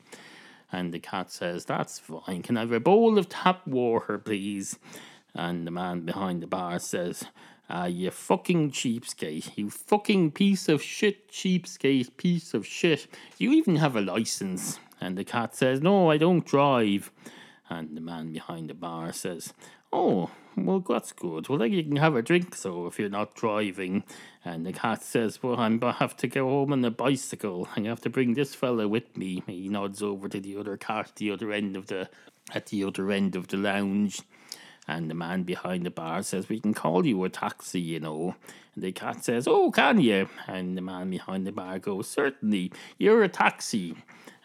And 0.70 0.92
the 0.92 1.00
cat 1.00 1.32
says, 1.32 1.64
That's 1.64 1.98
fine. 1.98 2.42
Can 2.42 2.56
I 2.56 2.60
have 2.60 2.70
a 2.70 2.78
bowl 2.78 3.18
of 3.18 3.28
tap 3.28 3.66
water, 3.66 4.18
please? 4.18 4.78
And 5.34 5.66
the 5.66 5.72
man 5.72 6.02
behind 6.02 6.42
the 6.42 6.46
bar 6.46 6.78
says, 6.78 7.24
uh, 7.70 7.86
you 7.86 8.10
fucking 8.10 8.72
cheapskate. 8.72 9.56
You 9.56 9.70
fucking 9.70 10.32
piece 10.32 10.68
of 10.68 10.82
shit, 10.82 11.30
cheapskate, 11.30 12.16
piece 12.16 12.52
of 12.52 12.66
shit. 12.66 13.06
You 13.38 13.52
even 13.52 13.76
have 13.76 13.96
a 13.96 14.00
license. 14.00 14.80
And 15.00 15.16
the 15.16 15.24
cat 15.24 15.54
says, 15.54 15.80
No, 15.80 16.10
I 16.10 16.18
don't 16.18 16.44
drive. 16.44 17.12
And 17.68 17.96
the 17.96 18.00
man 18.00 18.32
behind 18.32 18.68
the 18.70 18.74
bar 18.74 19.12
says, 19.12 19.54
Oh, 19.92 20.30
well, 20.56 20.80
that's 20.80 21.12
good. 21.12 21.48
Well, 21.48 21.58
then 21.58 21.72
you 21.72 21.84
can 21.84 21.96
have 21.96 22.16
a 22.16 22.22
drink, 22.22 22.54
so 22.56 22.86
if 22.86 22.98
you're 22.98 23.08
not 23.08 23.34
driving. 23.34 24.02
And 24.44 24.66
the 24.66 24.72
cat 24.72 25.02
says, 25.02 25.42
Well, 25.42 25.58
I'm 25.58 25.82
I 25.82 25.92
have 25.92 26.16
to 26.18 26.26
go 26.26 26.48
home 26.48 26.72
on 26.72 26.84
a 26.84 26.90
bicycle. 26.90 27.68
I 27.76 27.80
have 27.82 28.00
to 28.02 28.10
bring 28.10 28.34
this 28.34 28.54
fella 28.54 28.88
with 28.88 29.16
me. 29.16 29.44
He 29.46 29.68
nods 29.68 30.02
over 30.02 30.28
to 30.28 30.40
the 30.40 30.56
other 30.56 30.76
cat 30.76 31.10
at 31.10 31.16
the 31.16 31.30
other 31.30 31.52
end 31.52 31.76
of 31.76 31.86
the 31.86 32.10
at 32.52 32.66
the 32.66 32.82
other 32.82 33.12
end 33.12 33.36
of 33.36 33.48
the 33.48 33.56
lounge. 33.56 34.22
And 34.88 35.10
the 35.10 35.14
man 35.14 35.44
behind 35.44 35.86
the 35.86 35.90
bar 35.90 36.22
says, 36.22 36.48
We 36.48 36.60
can 36.60 36.74
call 36.74 37.06
you 37.06 37.22
a 37.24 37.28
taxi, 37.28 37.80
you 37.80 38.00
know. 38.00 38.34
And 38.74 38.84
the 38.84 38.92
cat 38.92 39.24
says, 39.24 39.46
Oh, 39.46 39.70
can 39.70 40.00
you? 40.00 40.28
And 40.46 40.76
the 40.76 40.82
man 40.82 41.10
behind 41.10 41.46
the 41.46 41.52
bar 41.52 41.78
goes, 41.78 42.08
Certainly, 42.08 42.72
you're 42.98 43.22
a 43.22 43.28
taxi. 43.28 43.94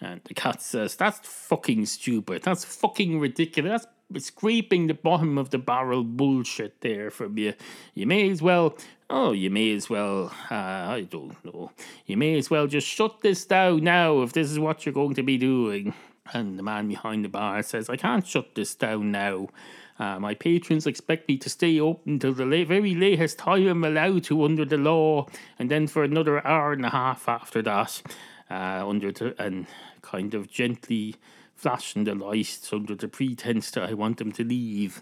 And 0.01 0.21
the 0.25 0.33
cat 0.33 0.61
says, 0.61 0.95
That's 0.95 1.19
fucking 1.23 1.85
stupid. 1.87 2.43
That's 2.43 2.65
fucking 2.65 3.19
ridiculous. 3.19 3.87
That's 4.09 4.25
scraping 4.27 4.87
the 4.87 4.93
bottom 4.93 5.37
of 5.37 5.49
the 5.49 5.57
barrel 5.57 6.03
bullshit 6.03 6.81
there 6.81 7.09
from 7.09 7.37
you. 7.37 7.53
You 7.95 8.05
may 8.05 8.29
as 8.29 8.41
well, 8.41 8.77
oh, 9.09 9.31
you 9.31 9.49
may 9.49 9.73
as 9.73 9.89
well, 9.89 10.31
uh, 10.51 10.53
I 10.53 11.07
don't 11.09 11.43
know. 11.43 11.71
You 12.05 12.17
may 12.17 12.37
as 12.37 12.49
well 12.51 12.67
just 12.67 12.87
shut 12.87 13.21
this 13.21 13.45
down 13.45 13.83
now 13.83 14.21
if 14.21 14.33
this 14.33 14.51
is 14.51 14.59
what 14.59 14.85
you're 14.85 14.93
going 14.93 15.15
to 15.15 15.23
be 15.23 15.37
doing. 15.37 15.95
And 16.33 16.57
the 16.57 16.63
man 16.63 16.87
behind 16.87 17.25
the 17.25 17.29
bar 17.29 17.61
says, 17.63 17.89
I 17.89 17.97
can't 17.97 18.25
shut 18.25 18.55
this 18.55 18.75
down 18.75 19.11
now. 19.11 19.49
Uh, 19.97 20.19
my 20.19 20.33
patrons 20.33 20.85
expect 20.85 21.27
me 21.27 21.37
to 21.37 21.49
stay 21.49 21.79
open 21.79 22.19
till 22.19 22.33
the 22.33 22.45
late, 22.45 22.67
very 22.67 22.93
latest 22.93 23.39
time 23.39 23.67
I'm 23.67 23.83
allowed 23.83 24.25
to 24.25 24.43
under 24.43 24.65
the 24.65 24.77
law, 24.77 25.27
and 25.57 25.71
then 25.71 25.87
for 25.87 26.03
another 26.03 26.45
hour 26.45 26.73
and 26.73 26.85
a 26.85 26.89
half 26.89 27.29
after 27.29 27.61
that, 27.61 28.01
uh, 28.49 28.87
under 28.87 29.11
the, 29.11 29.41
and 29.41 29.67
kind 30.01 30.33
of 30.33 30.49
gently 30.49 31.15
flashing 31.55 32.03
the 32.03 32.13
lights 32.13 32.71
under 32.73 32.93
the 32.93 33.07
pretense 33.07 33.71
that 33.71 33.89
I 33.89 33.93
want 33.93 34.17
them 34.17 34.31
to 34.33 34.43
leave 34.43 35.01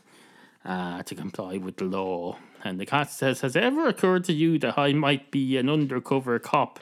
uh, 0.63 1.03
to 1.03 1.15
comply 1.15 1.57
with 1.57 1.77
the 1.77 1.85
law. 1.85 2.37
And 2.63 2.79
the 2.79 2.85
cat 2.85 3.11
says, 3.11 3.41
Has 3.41 3.55
it 3.55 3.63
ever 3.63 3.87
occurred 3.87 4.23
to 4.25 4.33
you 4.33 4.59
that 4.59 4.77
I 4.77 4.93
might 4.93 5.31
be 5.31 5.57
an 5.57 5.69
undercover 5.69 6.37
cop 6.39 6.79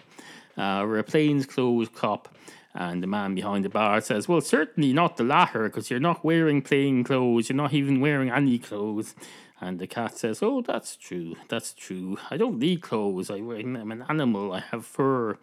uh, 0.57 0.82
or 0.82 0.97
a 0.97 1.03
plainclothes 1.03 1.89
cop? 1.89 2.36
And 2.74 3.03
the 3.03 3.07
man 3.07 3.36
behind 3.36 3.65
the 3.65 3.69
bar 3.69 3.99
says, 4.01 4.28
Well, 4.28 4.41
certainly 4.41 4.93
not 4.93 5.17
the 5.17 5.24
latter, 5.24 5.63
because 5.63 5.89
you're 5.89 5.99
not 5.99 6.24
wearing 6.24 6.61
plain 6.61 7.03
clothes, 7.03 7.49
you're 7.49 7.55
not 7.55 7.74
even 7.74 7.99
wearing 7.99 8.30
any 8.30 8.57
clothes. 8.59 9.13
And 9.59 9.78
the 9.78 9.88
cat 9.88 10.17
says, 10.17 10.41
Oh, 10.41 10.61
that's 10.61 10.95
true, 10.95 11.36
that's 11.49 11.74
true. 11.74 12.17
I 12.30 12.38
don't 12.38 12.59
need 12.59 12.82
clothes, 12.82 13.30
I, 13.30 13.36
I'm 13.36 13.91
an 13.91 14.05
animal, 14.07 14.53
I 14.53 14.61
have 14.72 14.86
fur. 14.86 15.38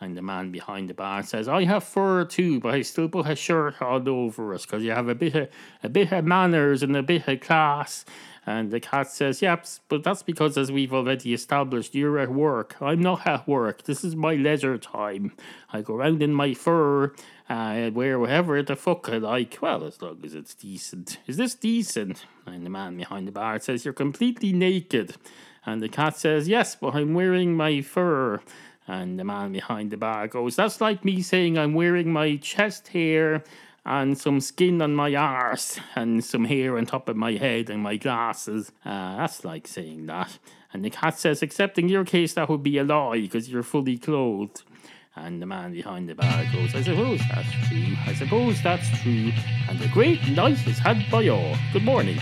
And 0.00 0.16
the 0.16 0.22
man 0.22 0.50
behind 0.50 0.90
the 0.90 0.94
bar 0.94 1.22
says, 1.22 1.46
I 1.46 1.62
have 1.64 1.84
fur 1.84 2.24
too, 2.24 2.58
but 2.58 2.74
I 2.74 2.82
still 2.82 3.08
put 3.08 3.28
a 3.28 3.36
shirt 3.36 3.80
all 3.80 4.08
over 4.08 4.52
us, 4.52 4.66
because 4.66 4.82
you 4.82 4.90
have 4.90 5.08
a 5.08 5.14
bit 5.14 5.36
of 5.36 5.48
a 5.84 5.88
bit 5.88 6.10
of 6.10 6.24
manners 6.24 6.82
and 6.82 6.96
a 6.96 7.02
bit 7.04 7.28
of 7.28 7.40
class. 7.40 8.04
And 8.44 8.72
the 8.72 8.80
cat 8.80 9.08
says, 9.08 9.40
Yep, 9.40 9.66
but 9.88 10.02
that's 10.02 10.22
because, 10.22 10.58
as 10.58 10.72
we've 10.72 10.92
already 10.92 11.32
established, 11.32 11.94
you're 11.94 12.18
at 12.18 12.30
work. 12.30 12.76
I'm 12.80 13.00
not 13.00 13.26
at 13.26 13.46
work. 13.46 13.84
This 13.84 14.02
is 14.02 14.16
my 14.16 14.34
leisure 14.34 14.78
time. 14.78 15.32
I 15.72 15.80
go 15.82 15.94
around 15.94 16.22
in 16.22 16.34
my 16.34 16.52
fur, 16.54 17.14
uh, 17.48 17.90
wear 17.94 18.18
whatever 18.18 18.60
the 18.62 18.74
fuck 18.74 19.08
I 19.08 19.18
like. 19.18 19.58
Well, 19.62 19.84
as 19.84 20.02
long 20.02 20.18
as 20.24 20.34
it's 20.34 20.54
decent. 20.54 21.18
Is 21.28 21.36
this 21.36 21.54
decent? 21.54 22.26
And 22.44 22.66
the 22.66 22.70
man 22.70 22.96
behind 22.96 23.28
the 23.28 23.32
bar 23.32 23.60
says, 23.60 23.84
You're 23.84 23.94
completely 23.94 24.52
naked. 24.52 25.14
And 25.64 25.80
the 25.80 25.88
cat 25.88 26.16
says, 26.16 26.48
Yes, 26.48 26.74
but 26.74 26.96
I'm 26.96 27.14
wearing 27.14 27.56
my 27.56 27.80
fur. 27.80 28.40
And 28.88 29.20
the 29.20 29.24
man 29.24 29.52
behind 29.52 29.92
the 29.92 29.96
bar 29.96 30.26
goes, 30.26 30.56
That's 30.56 30.80
like 30.80 31.04
me 31.04 31.22
saying 31.22 31.56
I'm 31.56 31.74
wearing 31.74 32.12
my 32.12 32.36
chest 32.36 32.88
hair 32.88 33.44
and 33.84 34.16
some 34.16 34.40
skin 34.40 34.80
on 34.80 34.94
my 34.94 35.14
arse 35.14 35.78
and 35.96 36.24
some 36.24 36.44
hair 36.44 36.78
on 36.78 36.86
top 36.86 37.08
of 37.08 37.16
my 37.16 37.32
head 37.32 37.68
and 37.68 37.82
my 37.82 37.96
glasses. 37.96 38.72
Uh, 38.84 39.16
that's 39.16 39.44
like 39.44 39.66
saying 39.66 40.06
that. 40.06 40.38
And 40.72 40.84
the 40.84 40.90
cat 40.90 41.18
says, 41.18 41.42
except 41.42 41.78
in 41.78 41.88
your 41.88 42.04
case, 42.04 42.34
that 42.34 42.48
would 42.48 42.62
be 42.62 42.78
a 42.78 42.84
lie 42.84 43.20
because 43.20 43.48
you're 43.48 43.62
fully 43.62 43.98
clothed. 43.98 44.62
And 45.14 45.42
the 45.42 45.46
man 45.46 45.72
behind 45.72 46.08
the 46.08 46.14
bar 46.14 46.44
goes, 46.52 46.74
I 46.74 46.82
suppose 46.82 47.20
that's 47.28 47.68
true. 47.68 47.94
I 48.06 48.14
suppose 48.14 48.62
that's 48.62 48.88
true. 49.02 49.30
And 49.68 49.80
a 49.82 49.88
great 49.88 50.26
night 50.28 50.66
is 50.66 50.78
had 50.78 51.04
by 51.10 51.28
all. 51.28 51.54
Good 51.72 51.84
morning. 51.84 52.18